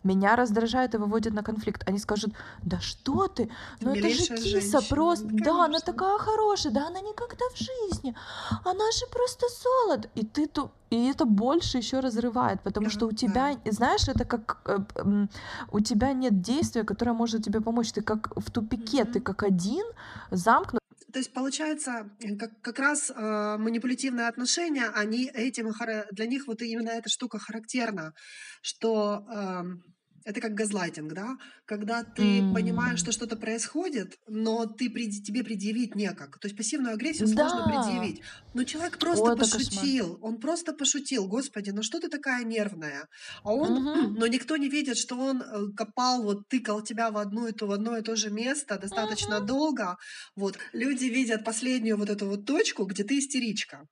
меня 0.05 0.35
раздражает 0.35 0.95
и 0.95 0.97
выводит 0.97 1.33
на 1.33 1.43
конфликт. 1.43 1.83
Они 1.89 1.99
скажут, 1.99 2.33
да 2.63 2.79
что 2.79 3.27
ты, 3.27 3.49
ну 3.81 3.91
это 3.93 4.09
же 4.09 4.27
киса 4.27 4.81
женщина, 4.81 4.81
просто, 4.81 5.27
ну, 5.31 5.31
да, 5.33 5.65
она 5.65 5.79
конечно. 5.79 5.81
такая 5.81 6.17
хорошая, 6.17 6.71
да, 6.73 6.87
она 6.87 7.01
никогда 7.01 7.45
в 7.53 7.57
жизни, 7.57 8.15
она 8.63 8.91
же 8.91 9.05
просто 9.11 9.45
золото. 9.63 10.09
И 10.15 10.25
ты 10.25 10.47
ту, 10.47 10.71
и 10.89 11.07
это 11.09 11.25
больше 11.25 11.77
еще 11.79 11.99
разрывает, 11.99 12.61
потому 12.61 12.89
Да, 12.89 12.89
что 12.89 13.07
у 13.07 13.11
тебя, 13.11 13.57
знаешь, 13.65 14.07
это 14.07 14.25
как 14.25 14.59
э, 14.65 15.27
у 15.71 15.79
тебя 15.79 16.13
нет 16.13 16.41
действия, 16.41 16.83
которое 16.83 17.13
может 17.13 17.43
тебе 17.43 17.61
помочь. 17.61 17.91
Ты 17.91 18.01
как 18.01 18.29
в 18.35 18.51
тупике, 18.51 19.05
ты 19.05 19.19
Мгм. 19.19 19.21
как 19.21 19.43
один 19.43 19.85
замкнут. 20.31 20.79
То 21.13 21.19
есть 21.19 21.33
получается, 21.33 22.09
э, 22.19 22.35
как, 22.37 22.61
как 22.61 22.79
раз 22.79 23.09
э, 23.09 23.57
манипулятивные 23.57 24.27
отношения, 24.27 24.87
они 24.89 25.25
этим 25.33 25.71
для 26.11 26.25
них 26.25 26.47
вот 26.47 26.61
именно 26.61 26.89
эта 26.89 27.09
штука 27.09 27.37
характерна, 27.39 28.13
что 28.61 29.25
эм, 29.31 29.83
это 30.25 30.41
как 30.41 30.53
газлайтинг, 30.53 31.13
да, 31.13 31.37
когда 31.65 32.03
ты 32.03 32.43
понимаешь, 32.51 32.99
М. 32.99 33.01
что 33.01 33.11
что-то 33.13 33.37
происходит, 33.37 34.17
но 34.27 34.65
ты 34.65 34.89
тебе 34.89 35.43
предъявить 35.43 35.95
некак. 35.95 36.39
То 36.39 36.47
есть 36.47 36.57
пассивную 36.57 36.95
агрессию 36.95 37.27
сложно 37.29 37.63
Да. 37.63 37.63
предъявить. 37.63 38.21
Но 38.53 38.63
человек 38.63 38.99
просто 38.99 39.31
О, 39.31 39.33
это 39.35 39.47
кошмар. 39.55 39.89
пошутил, 39.89 40.17
он 40.21 40.39
просто 40.39 40.73
пошутил, 40.73 41.27
господи, 41.27 41.69
ну 41.71 41.83
что 41.83 41.99
ты 41.99 42.09
такая 42.09 42.43
нервная? 42.43 43.07
А 43.43 43.53
он, 43.53 43.71
Мгм. 43.71 44.05
но 44.13 44.27
никто 44.27 44.57
не 44.57 44.69
видит, 44.69 44.97
что 44.97 45.15
он 45.17 45.41
э, 45.41 45.67
копал, 45.75 46.23
вот 46.23 46.47
тыкал 46.49 46.81
тебя 46.81 47.11
в 47.11 47.17
одну 47.17 47.47
и 47.47 47.51
то, 47.53 47.67
в 47.67 47.71
одно 47.71 47.97
и 47.97 48.01
то 48.01 48.15
же 48.15 48.29
место 48.31 48.77
достаточно 48.79 49.39
долго. 49.41 49.97
Вот 50.35 50.57
люди 50.73 51.05
видят 51.05 51.43
последнюю 51.45 51.97
вот 51.97 52.09
эту 52.09 52.27
вот 52.27 52.45
точку, 52.45 52.85
где 52.85 53.03
ты 53.03 53.19
истеричка. 53.19 53.85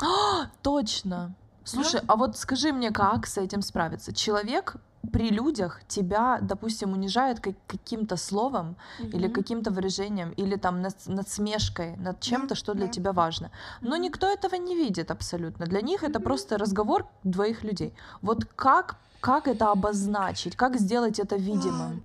А, 0.00 0.46
точно. 0.62 1.36
Слушай, 1.64 2.00
а 2.08 2.16
вот 2.16 2.36
скажи 2.36 2.72
мне, 2.72 2.90
как 2.90 3.26
с 3.26 3.38
этим 3.38 3.62
справиться? 3.62 4.12
Человек 4.14 4.76
при 5.10 5.30
людях 5.30 5.80
тебя, 5.88 6.38
допустим, 6.42 6.92
унижает 6.92 7.40
как- 7.40 7.56
каким-то 7.66 8.16
словом 8.16 8.76
или 9.00 9.26
Мгм. 9.26 9.32
каким-то 9.34 9.70
выражением, 9.70 10.30
или 10.38 10.56
там 10.56 10.80
над, 10.82 10.94
надсмешкой 11.06 11.96
над 11.96 12.20
чем-то, 12.20 12.54
что 12.54 12.74
для 12.74 12.86
да. 12.86 12.92
тебя 12.92 13.12
важно. 13.12 13.50
Но 13.80 13.96
никто 13.96 14.26
этого 14.26 14.54
не 14.56 14.76
видит 14.76 15.10
абсолютно. 15.10 15.66
Для 15.66 15.80
них 15.80 16.04
это 16.04 16.20
просто 16.20 16.56
разговор 16.58 17.06
двоих 17.24 17.64
людей. 17.64 17.92
Вот 18.22 18.44
как, 18.44 18.96
как 19.20 19.48
это 19.48 19.72
обозначить, 19.72 20.56
как 20.56 20.76
сделать 20.76 21.18
это 21.18 21.36
видимым? 21.36 22.02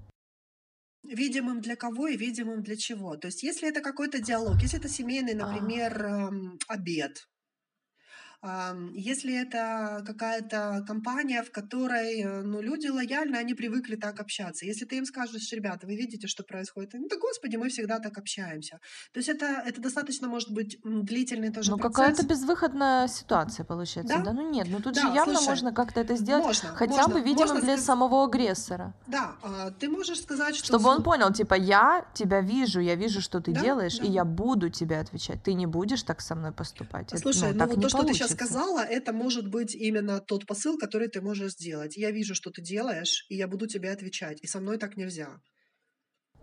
Видимым 1.03 1.61
для 1.61 1.75
кого 1.75 2.07
и 2.07 2.17
видимым 2.17 2.63
для 2.63 2.75
чего. 2.75 3.15
То 3.15 3.27
есть, 3.27 3.43
если 3.43 3.69
это 3.69 3.81
какой-то 3.81 4.19
диалог, 4.19 4.61
если 4.63 4.79
это 4.79 4.89
семейный, 4.89 5.33
А. 5.33 5.45
например, 5.45 6.05
эм, 6.05 6.59
обед, 6.67 7.27
если 8.93 9.33
это 9.33 10.03
какая-то 10.05 10.83
компания, 10.87 11.41
в 11.43 11.51
которой 11.51 12.21
э, 12.21 12.41
ну, 12.43 12.61
люди 12.61 12.87
лояльны, 12.87 13.35
они 13.35 13.55
привыкли 13.55 13.95
так 13.95 14.19
общаться. 14.19 14.65
Если 14.65 14.85
ты 14.85 14.97
им 14.97 15.05
скажешь, 15.05 15.51
ребята, 15.51 15.87
вы 15.87 15.95
видите, 15.95 16.27
что 16.27 16.43
происходит? 16.43 16.93
Они, 16.95 17.07
да 17.09 17.17
господи, 17.19 17.55
мы 17.55 17.69
всегда 17.69 17.99
так 17.99 18.17
общаемся. 18.17 18.79
То 19.11 19.19
есть 19.19 19.29
это, 19.29 19.45
это 19.65 19.81
достаточно 19.81 20.27
может 20.27 20.51
быть 20.51 20.77
длительный 20.83 21.51
тоже 21.51 21.71
Ну, 21.71 21.77
какая-то 21.79 22.25
безвыходная 22.25 23.07
ситуация 23.07 23.65
получается. 23.65 24.17
Да. 24.17 24.23
Да, 24.23 24.33
ну 24.33 24.49
нет, 24.49 24.67
ну 24.69 24.79
тут 24.81 24.93
Да, 24.93 25.01
же 25.01 25.07
явно 25.07 25.33
слушай, 25.35 25.49
можно 25.49 25.73
как-то 25.73 25.99
это 26.01 26.15
сделать, 26.15 26.45
можно, 26.45 26.69
хотя 26.69 26.93
можно, 26.93 27.13
бы 27.15 27.19
видимым 27.21 27.47
можно 27.47 27.61
для 27.61 27.73
сказ- 27.77 27.85
самого 27.85 28.23
агрессора. 28.25 28.93
Да, 29.07 29.35
а, 29.41 29.71
ты 29.71 29.89
можешь 29.89 30.21
сказать, 30.21 30.55
что... 30.55 30.65
Чтобы 30.67 30.89
он 30.89 31.01
понял, 31.03 31.33
типа, 31.33 31.55
я 31.55 32.05
тебя 32.13 32.41
вижу, 32.41 32.79
я 32.81 32.95
вижу, 32.95 33.19
что 33.21 33.39
ты 33.41 33.51
Да, 33.51 33.61
делаешь, 33.61 33.97
да. 33.97 34.05
и 34.05 34.11
я 34.11 34.25
буду 34.25 34.69
тебе 34.69 34.99
отвечать. 34.99 35.41
Ты 35.43 35.53
не 35.53 35.65
будешь 35.65 36.03
так 36.03 36.21
со 36.21 36.35
мной 36.35 36.51
поступать. 36.51 37.11
Это, 37.13 37.17
Слушай, 37.21 37.53
ну, 37.53 37.59
так 37.59 37.69
вот 37.69 37.77
не 37.77 37.83
то, 37.83 37.89
что 37.89 38.03
ты 38.03 38.13
сейчас 38.13 38.26
получится. 38.27 38.35
сказала, 38.35 38.83
это 38.83 39.13
может 39.13 39.47
быть 39.49 39.75
именно 39.75 40.19
тот 40.19 40.45
посыл, 40.45 40.77
который 40.77 41.07
ты 41.09 41.21
можешь 41.21 41.53
сделать. 41.53 41.97
Я 41.97 42.11
вижу, 42.11 42.35
что 42.35 42.51
ты 42.51 42.61
делаешь, 42.61 43.25
и 43.29 43.35
я 43.35 43.47
буду 43.47 43.67
тебе 43.67 43.91
отвечать. 43.91 44.41
И 44.41 44.47
со 44.47 44.59
мной 44.59 44.77
так 44.77 44.97
нельзя. 44.97 45.39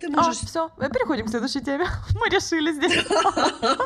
Ты 0.01 0.07
А, 0.09 0.11
можешь... 0.11 0.38
все, 0.38 0.68
переходим 0.78 1.26
к 1.26 1.30
следующей 1.30 1.61
теме. 1.61 1.86
Мы 2.14 2.28
решили 2.28 2.72
здесь. 2.72 3.07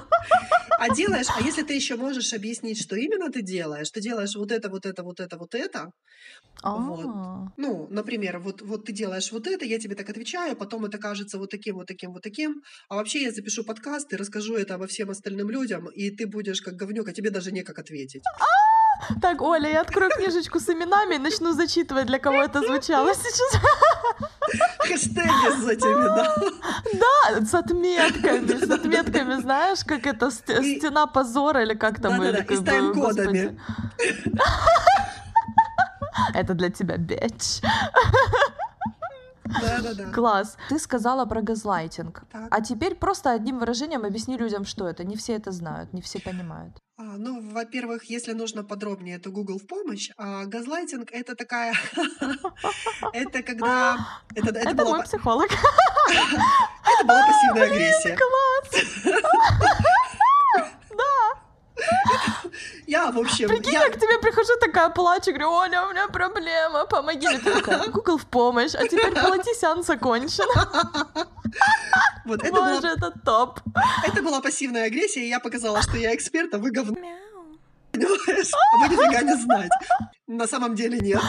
А 0.81 0.95
делаешь, 0.95 1.27
а 1.37 1.41
если 1.41 1.65
ты 1.65 1.75
еще 1.75 1.97
можешь 1.97 2.33
объяснить, 2.33 2.81
что 2.81 2.95
именно 2.95 3.33
ты 3.33 3.43
делаешь, 3.43 3.91
ты 3.91 4.01
делаешь 4.01 4.37
вот 4.37 4.53
это, 4.53 4.69
вот 4.69 4.87
это, 4.87 5.03
вот 5.03 5.19
это, 5.19 5.37
вот 5.37 5.55
это. 5.57 5.91
Вот. 6.63 7.05
А, 7.05 7.49
Ну, 7.57 7.89
например, 7.91 8.39
вот, 8.39 8.63
вот 8.63 8.85
ты 8.85 8.93
делаешь 8.93 9.33
вот 9.33 9.49
это, 9.49 9.65
я 9.65 9.81
тебе 9.81 9.97
так 9.97 10.09
отвечаю, 10.09 10.55
потом 10.55 10.85
это 10.85 10.99
кажется 10.99 11.37
вот 11.39 11.51
таким, 11.51 11.75
вот 11.79 11.89
таким, 11.89 12.13
вот 12.13 12.23
таким. 12.23 12.63
А 12.89 12.95
вообще 12.95 13.23
я 13.23 13.33
запишу 13.33 13.65
подкаст 13.65 14.13
и 14.13 14.17
расскажу 14.17 14.55
это 14.55 14.75
обо 14.77 14.87
всем 14.87 15.11
остальным 15.11 15.51
людям, 15.51 15.89
и 15.89 16.11
ты 16.11 16.29
будешь 16.29 16.61
как 16.63 16.75
говнюк, 16.75 17.09
а 17.09 17.13
тебе 17.13 17.31
даже 17.31 17.51
некак 17.51 17.81
ответить. 17.81 18.23
Так, 19.21 19.43
Оля, 19.43 19.69
я 19.71 19.81
открою 19.81 20.13
книжечку 20.13 20.61
с 20.61 20.69
именами 20.69 21.17
и 21.17 21.19
начну 21.19 21.53
зачитывать, 21.55 22.07
для 22.07 22.21
кого 22.21 22.37
это 22.37 22.61
звучало 22.61 23.15
сейчас. 23.15 23.63
Хэштеги 24.89 25.51
с 25.61 25.69
этими, 25.69 26.07
да. 26.17 26.35
Да, 26.95 27.41
с 27.45 27.55
отметками, 27.55 28.65
с 28.65 28.71
отметками, 28.71 29.41
знаешь, 29.41 29.85
как 29.85 30.07
это 30.07 30.31
стена 30.31 31.07
позора 31.07 31.63
или 31.63 31.75
как 31.75 32.01
там? 32.01 32.19
Да-да-да, 32.19 32.43
и 32.43 32.57
с 32.57 32.63
тайм-кодами. 32.63 33.59
Это 36.35 36.55
для 36.55 36.71
тебя, 36.71 36.97
бич. 36.97 37.61
Да-да-да. 39.45 40.13
Класс. 40.13 40.57
Ты 40.69 40.79
сказала 40.79 41.25
про 41.25 41.43
газлайтинг. 41.43 42.23
Так. 42.31 42.49
А 42.51 42.61
теперь 42.61 42.95
просто 42.95 43.33
одним 43.33 43.59
выражением 43.59 44.05
объясни 44.05 44.37
людям, 44.37 44.65
что 44.65 44.87
это. 44.87 45.05
Не 45.05 45.17
все 45.17 45.35
это 45.35 45.53
знают, 45.53 45.93
не 45.93 46.03
все 46.03 46.21
понимают. 46.21 46.77
А, 47.01 47.17
ну, 47.17 47.41
во-первых, 47.41 48.11
если 48.11 48.33
нужно 48.33 48.65
подробнее, 48.65 49.21
то 49.21 49.31
Google 49.31 49.61
в 49.61 49.67
помощь. 49.69 50.11
А 50.17 50.47
газлайтинг— 50.47 51.11
это 51.13 51.37
такая... 51.37 51.73
Это 53.13 53.43
когда... 53.45 53.97
Это, 54.35 54.49
это, 54.49 54.71
Это 54.71 54.85
мой 54.85 55.03
психолог. 55.05 55.49
это 56.11 57.07
была 57.07 57.27
пассивная 57.27 57.71
агрессия. 57.71 58.17
Класс. 58.17 59.15
Я, 62.87 63.11
в 63.11 63.19
общем... 63.19 63.49
Прикинь, 63.49 63.73
я- 63.73 63.85
я 63.85 63.91
к 63.91 63.97
тебе 63.97 64.19
прихожу 64.19 64.53
такая, 64.61 64.89
плачу, 64.91 65.31
говорю, 65.31 65.51
Оля, 65.53 65.87
у 65.87 65.91
меня 65.91 66.09
проблема, 66.09 66.87
помоги 66.87 67.29
мне. 67.29 67.39
Ты 67.39 67.53
такая, 67.53 67.89
Google 67.89 68.19
в 68.19 68.27
помощь, 68.27 68.75
а 68.75 68.87
теперь 68.89 69.13
полоти 69.23 69.55
сеанс 69.55 69.89
окончен. 69.91 70.45
Вот 72.25 72.43
это 72.43 72.53
Боже, 72.53 72.81
была, 72.81 72.93
это 72.93 73.13
топ. 73.25 73.61
это 74.05 74.23
была 74.23 74.41
пассивная 74.41 74.87
агрессия, 74.87 75.25
и 75.25 75.29
я 75.29 75.41
показала, 75.41 75.83
что 75.83 75.97
я 75.97 76.15
эксперт, 76.15 76.53
а 76.55 76.59
вы 76.59 76.71
говно. 76.71 76.97
Понимаешь? 77.93 78.51
А 78.53 78.77
вы 78.89 78.89
нифига 78.95 79.23
не 79.23 79.35
знать. 79.37 79.71
На 80.27 80.47
самом 80.47 80.75
деле 80.75 80.99
нет. 80.99 81.23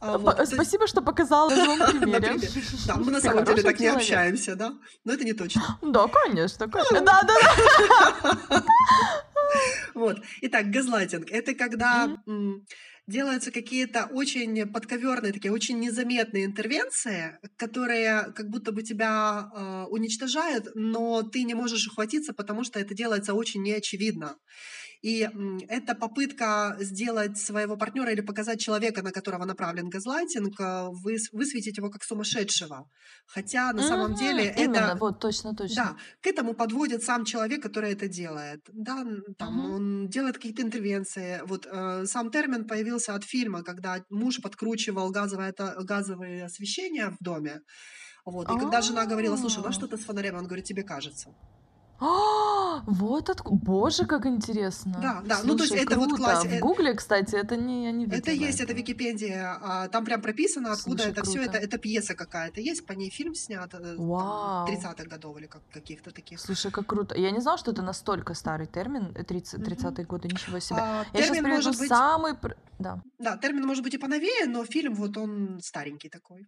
А, 0.00 0.16
вот, 0.16 0.40
Спасибо, 0.46 0.86
что 0.86 1.02
показала 1.02 1.50
на 1.54 1.56
живом 1.56 1.78
примере. 2.00 2.38
Да, 2.86 2.94
мы 2.96 3.10
на 3.10 3.20
самом 3.20 3.44
деле 3.44 3.62
так 3.62 3.80
не 3.80 3.88
общаемся, 3.88 4.54
да? 4.54 4.72
Но 5.04 5.12
это 5.12 5.24
не 5.24 5.32
точно. 5.32 5.78
Да, 5.82 6.06
конечно, 6.06 6.68
конечно. 6.68 7.00
Да, 7.00 7.22
да, 7.22 7.34
да. 8.50 8.62
Вот. 9.94 10.22
Итак, 10.42 10.70
газлайтинг— 10.70 11.30
это 11.30 11.54
когда 11.54 12.16
делаются 13.06 13.50
какие-то 13.50 14.06
очень 14.12 14.70
подковерные, 14.70 15.32
такие 15.32 15.50
очень 15.50 15.78
незаметные 15.80 16.44
интервенции, 16.44 17.38
которые 17.56 18.32
как 18.34 18.50
будто 18.50 18.70
бы 18.70 18.82
тебя 18.82 19.50
э, 19.50 19.84
уничтожают, 19.88 20.68
но 20.74 21.22
ты 21.22 21.44
не 21.44 21.54
можешь 21.54 21.86
ухватиться, 21.88 22.34
потому 22.34 22.64
что 22.64 22.78
это 22.78 22.94
делается 22.94 23.32
очень 23.32 23.62
неочевидно. 23.62 24.36
И 25.02 25.28
это 25.68 25.94
попытка 25.94 26.76
сделать 26.80 27.38
своего 27.38 27.76
партнера 27.76 28.10
или 28.12 28.20
показать 28.20 28.60
человека, 28.60 29.02
на 29.02 29.12
которого 29.12 29.44
направлен 29.44 29.88
газлайтинг, 29.88 30.58
э, 30.60 30.88
выс- 31.04 31.30
высветить 31.32 31.78
его 31.78 31.88
как 31.90 32.02
сумасшедшего. 32.04 32.88
Хотя 33.26 33.72
на 33.72 33.82
самом 33.82 34.12
Мгм, 34.12 34.14
деле 34.16 34.52
Именно, 34.56 34.76
это 34.76 34.96
вот, 35.00 35.20
точно, 35.20 35.54
точно. 35.54 35.76
да, 35.76 35.96
к 36.20 36.26
этому 36.26 36.54
подводит 36.54 37.02
сам 37.04 37.24
человек, 37.24 37.62
который 37.62 37.92
это 37.92 38.08
делает. 38.08 38.60
Да, 38.72 39.04
там 39.38 39.58
Мгм. 39.58 39.74
он 39.74 40.08
делает 40.08 40.36
какие-то 40.36 40.62
интервенции. 40.62 41.42
Вот 41.46 41.66
э, 41.70 42.06
сам 42.06 42.30
термин 42.30 42.66
появился 42.66 43.14
от 43.14 43.24
фильма, 43.24 43.62
когда 43.62 44.02
муж 44.10 44.40
подкручивал 44.42 45.10
газовое, 45.10 45.54
газовое 45.84 46.44
освещение 46.46 47.10
в 47.10 47.16
доме. 47.20 47.60
Вот. 48.24 48.50
И 48.50 48.58
когда 48.58 48.82
жена 48.82 49.06
говорила, 49.06 49.36
слушай, 49.36 49.60
у 49.60 49.62
нас 49.62 49.76
А. 49.76 49.78
что-то 49.78 49.96
с 49.96 50.00
фонарем, 50.04 50.36
он 50.36 50.46
говорит, 50.46 50.64
тебе 50.66 50.82
кажется. 50.82 51.30
А, 52.00 52.82
Вот 52.86 53.28
откуда. 53.28 53.56
Боже, 53.64 54.06
как 54.06 54.26
интересно. 54.26 54.98
Да, 55.02 55.22
да, 55.24 55.40
ну, 55.42 55.56
то 55.56 55.62
есть 55.64 55.68
Слушай, 55.68 55.84
это 55.84 55.96
вот 55.98 56.08
круто. 56.08 56.22
класс- 56.22 56.44
В 56.44 56.52
э, 56.52 56.58
Гугле, 56.60 56.94
кстати, 56.94 57.34
это 57.34 57.56
не, 57.56 57.84
я 57.84 57.92
не 57.92 58.04
видела. 58.04 58.18
Это 58.18 58.30
есть, 58.30 58.60
это. 58.60 58.72
Википедия, 58.72 59.58
а, 59.60 59.88
там 59.88 60.04
прям 60.04 60.22
прописано, 60.22 60.72
откуда 60.72 61.02
Слушай, 61.02 61.12
это 61.12 61.24
все. 61.24 61.42
Это, 61.42 61.58
это 61.58 61.78
пьеса 61.78 62.14
какая-то 62.14 62.60
есть, 62.60 62.86
по 62.86 62.92
ней 62.92 63.10
фильм 63.10 63.34
снят, 63.34 63.72
э, 63.74 63.96
Вау. 63.98 64.66
30-х 64.68 65.04
годов 65.06 65.36
или 65.38 65.46
как, 65.46 65.62
каких-то 65.72 66.10
таких. 66.12 66.38
Слушай, 66.40 66.70
как 66.70 66.86
круто. 66.86 67.16
Я 67.16 67.30
не 67.32 67.40
знала, 67.40 67.58
что 67.58 67.72
это 67.72 67.82
настолько 67.82 68.34
старый 68.34 68.66
термин, 68.66 69.12
э, 69.16 69.24
30, 69.24 69.54
Мгм. 69.58 69.64
30-е 69.64 70.04
годы, 70.06 70.28
ничего 70.28 70.60
себе. 70.60 70.78
А, 70.80 71.04
Я 71.12 71.20
сейчас 71.20 71.26
термин 71.28 71.44
приведу 71.44 71.56
может 71.56 71.78
быть... 71.80 71.88
самый... 71.88 72.34
Да. 72.78 73.02
Да, 73.18 73.36
термин 73.36 73.66
может 73.66 73.82
быть 73.82 73.94
и 73.94 73.98
поновее, 73.98 74.46
но 74.46 74.64
фильм 74.64 74.94
вот 74.94 75.16
он 75.16 75.58
старенький 75.62 76.08
такой. 76.08 76.46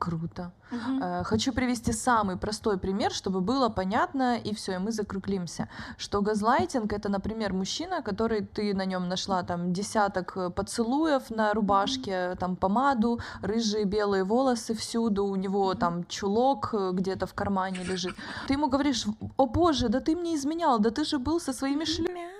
Круто. 0.00 0.50
Э, 1.02 1.24
Хочу 1.24 1.52
привести 1.52 1.92
самый 1.92 2.36
простой 2.36 2.78
пример, 2.78 3.12
чтобы 3.12 3.40
было 3.40 3.68
понятно, 3.68 4.38
и 4.38 4.54
все, 4.54 4.72
и 4.72 4.78
мы 4.78 4.92
закруглимся. 4.92 5.68
Что 5.98 6.22
газлайтинг 6.22 6.92
это, 6.92 7.10
например, 7.10 7.52
мужчина, 7.52 8.02
который 8.02 8.40
ты 8.40 8.74
на 8.74 8.86
нем 8.86 9.08
нашла 9.08 9.42
там 9.42 9.72
десяток 9.72 10.36
э, 10.36 10.50
поцелуев 10.50 11.30
на 11.30 11.52
рубашке, 11.52 12.34
там 12.36 12.56
помаду, 12.56 13.20
рыжие 13.42 13.84
белые 13.84 14.24
волосы 14.24 14.74
всюду, 14.74 15.26
у 15.26 15.36
него 15.36 15.74
там 15.74 16.04
чулок 16.04 16.70
э, 16.72 16.92
где-то 16.92 17.26
в 17.26 17.34
кармане 17.34 17.84
лежит. 17.84 18.16
Ты 18.48 18.54
ему 18.54 18.68
говоришь, 18.68 19.06
о 19.36 19.46
боже, 19.46 19.88
да 19.88 20.00
ты 20.00 20.16
мне 20.16 20.34
изменял, 20.34 20.78
да 20.78 20.90
ты 20.90 21.04
же 21.04 21.18
был 21.18 21.40
со 21.40 21.52
своими 21.52 21.84
шлюхами. 21.84 22.30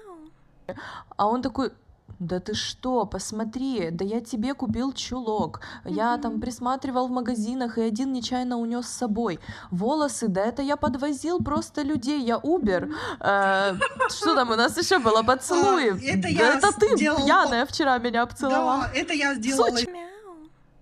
А 1.17 1.27
он 1.27 1.43
такой, 1.43 1.73
да 2.19 2.41
ты 2.41 2.55
что, 2.55 3.07
посмотри, 3.07 3.91
да 3.91 4.05
я 4.05 4.21
тебе 4.21 4.55
купил 4.55 4.93
чулок. 4.93 5.61
Я 5.85 6.19
там 6.19 6.41
присматривал 6.41 7.09
в 7.09 7.11
магазинах 7.11 7.79
и 7.79 7.83
один 7.83 8.13
нечаянно 8.13 8.59
унес 8.59 8.87
с 8.87 8.97
собой. 8.99 9.41
Волосы, 9.71 10.29
да 10.29 10.45
это 10.45 10.63
я 10.63 10.77
подвозил 10.77 11.39
просто 11.43 11.83
людей, 11.83 12.21
я 12.21 12.39
Убер. 12.39 12.91
Э, 13.21 13.75
Что 14.09 14.35
там 14.35 14.51
у 14.51 14.57
нас 14.57 14.77
еще 14.77 14.99
было? 14.99 15.23
Поцелуи. 15.23 15.91
А, 15.91 15.97
это 15.97 16.23
Да 16.23 16.29
я 16.29 16.55
это 16.55 16.73
ты 16.73 16.97
сделал 16.97 17.25
пьяная 17.25 17.67
вчера 17.67 17.99
меня 17.99 18.23
обцеловала. 18.23 18.89
Да, 18.93 18.99
это 18.99 19.13
я 19.15 19.35
сделала. 19.35 19.71
Сочи. 19.71 19.89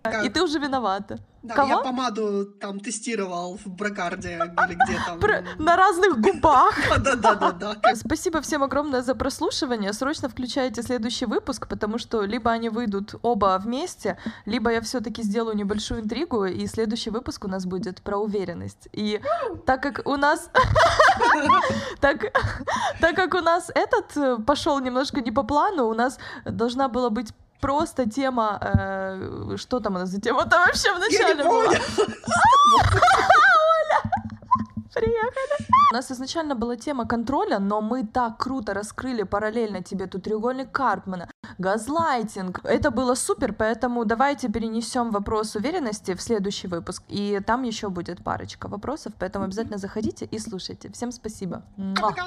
Как- 0.03 0.25
И 0.25 0.29
ты 0.29 0.43
уже 0.43 0.59
виновата. 0.59 1.19
Да, 1.43 1.55
Кого? 1.55 1.69
я 1.69 1.79
помаду 1.79 2.45
там 2.45 2.81
тестировал 2.81 3.57
в 3.57 3.67
Бракарде 3.69 4.35
или 4.35 4.75
где 4.75 4.99
там. 5.07 5.21
На 5.65 5.77
разных 5.77 6.21
губах. 6.21 6.75
Да-да-да-да. 6.99 7.77
Спасибо 7.95 8.41
всем 8.41 8.65
огромное 8.65 9.03
за 9.03 9.15
прослушивание. 9.15 9.93
Срочно 9.93 10.29
включайте 10.29 10.83
следующий 10.83 11.27
выпуск, 11.27 11.69
потому 11.69 11.99
что 11.99 12.23
либо 12.23 12.51
они 12.51 12.71
выйдут 12.71 13.15
оба 13.23 13.61
вместе, 13.63 14.19
либо 14.47 14.71
я 14.71 14.81
все-таки 14.81 15.23
сделаю 15.23 15.57
небольшую 15.57 16.01
интригу, 16.01 16.45
и 16.45 16.67
следующий 16.67 17.11
выпуск 17.11 17.45
у 17.45 17.49
нас 17.49 17.67
будет 17.67 18.03
про 18.03 18.19
уверенность. 18.19 18.89
И 18.93 19.21
так 19.65 19.83
как 19.83 20.07
у 20.07 20.17
нас... 20.17 20.51
Так, 22.01 22.33
так 23.01 23.17
как 23.17 23.35
у 23.35 23.41
нас 23.41 23.71
этот 23.75 24.45
пошел 24.47 24.79
немножко 24.79 25.21
не 25.21 25.33
по 25.33 25.43
плану, 25.43 25.89
у 25.89 25.95
нас 25.95 26.19
должна 26.45 26.89
была 26.89 27.11
быть 27.11 27.33
просто 27.61 28.09
тема... 28.09 28.59
э, 28.61 29.57
что 29.57 29.81
там 29.81 29.97
у 29.97 29.99
нас 29.99 30.11
за 30.11 30.21
тема-то 30.21 30.57
вообще 30.59 30.93
в 30.95 30.99
Я 31.11 31.29
не 31.29 31.35
начале 31.35 31.45
была? 31.45 31.75
Приехали. 34.95 35.69
У 35.91 35.95
нас 35.95 36.11
изначально 36.11 36.55
была 36.55 36.77
тема 36.77 37.07
контроля, 37.07 37.59
но 37.59 37.81
мы 37.81 38.07
так 38.07 38.37
круто 38.39 38.75
раскрыли 38.75 39.23
параллельно 39.23 39.83
тебе 39.83 40.07
тут 40.07 40.25
треугольник 40.25 40.71
Карпмана, 40.73 41.31
газлайтинг. 41.59 42.61
Это 42.65 42.91
было 42.91 43.15
супер, 43.15 43.53
поэтому 43.53 44.05
давайте 44.05 44.49
перенесем 44.49 45.11
вопрос 45.11 45.57
уверенности 45.57 46.15
в 46.15 46.21
следующий 46.21 46.69
выпуск. 46.69 47.03
И 47.09 47.41
там 47.47 47.63
еще 47.63 47.89
будет 47.89 48.25
парочка 48.25 48.69
вопросов, 48.69 49.13
поэтому 49.19 49.45
обязательно 49.45 49.79
заходите 49.79 50.27
и 50.27 50.39
слушайте. 50.39 50.91
Всем 50.93 51.13
спасибо. 51.13 51.63
Пока. 52.01 52.27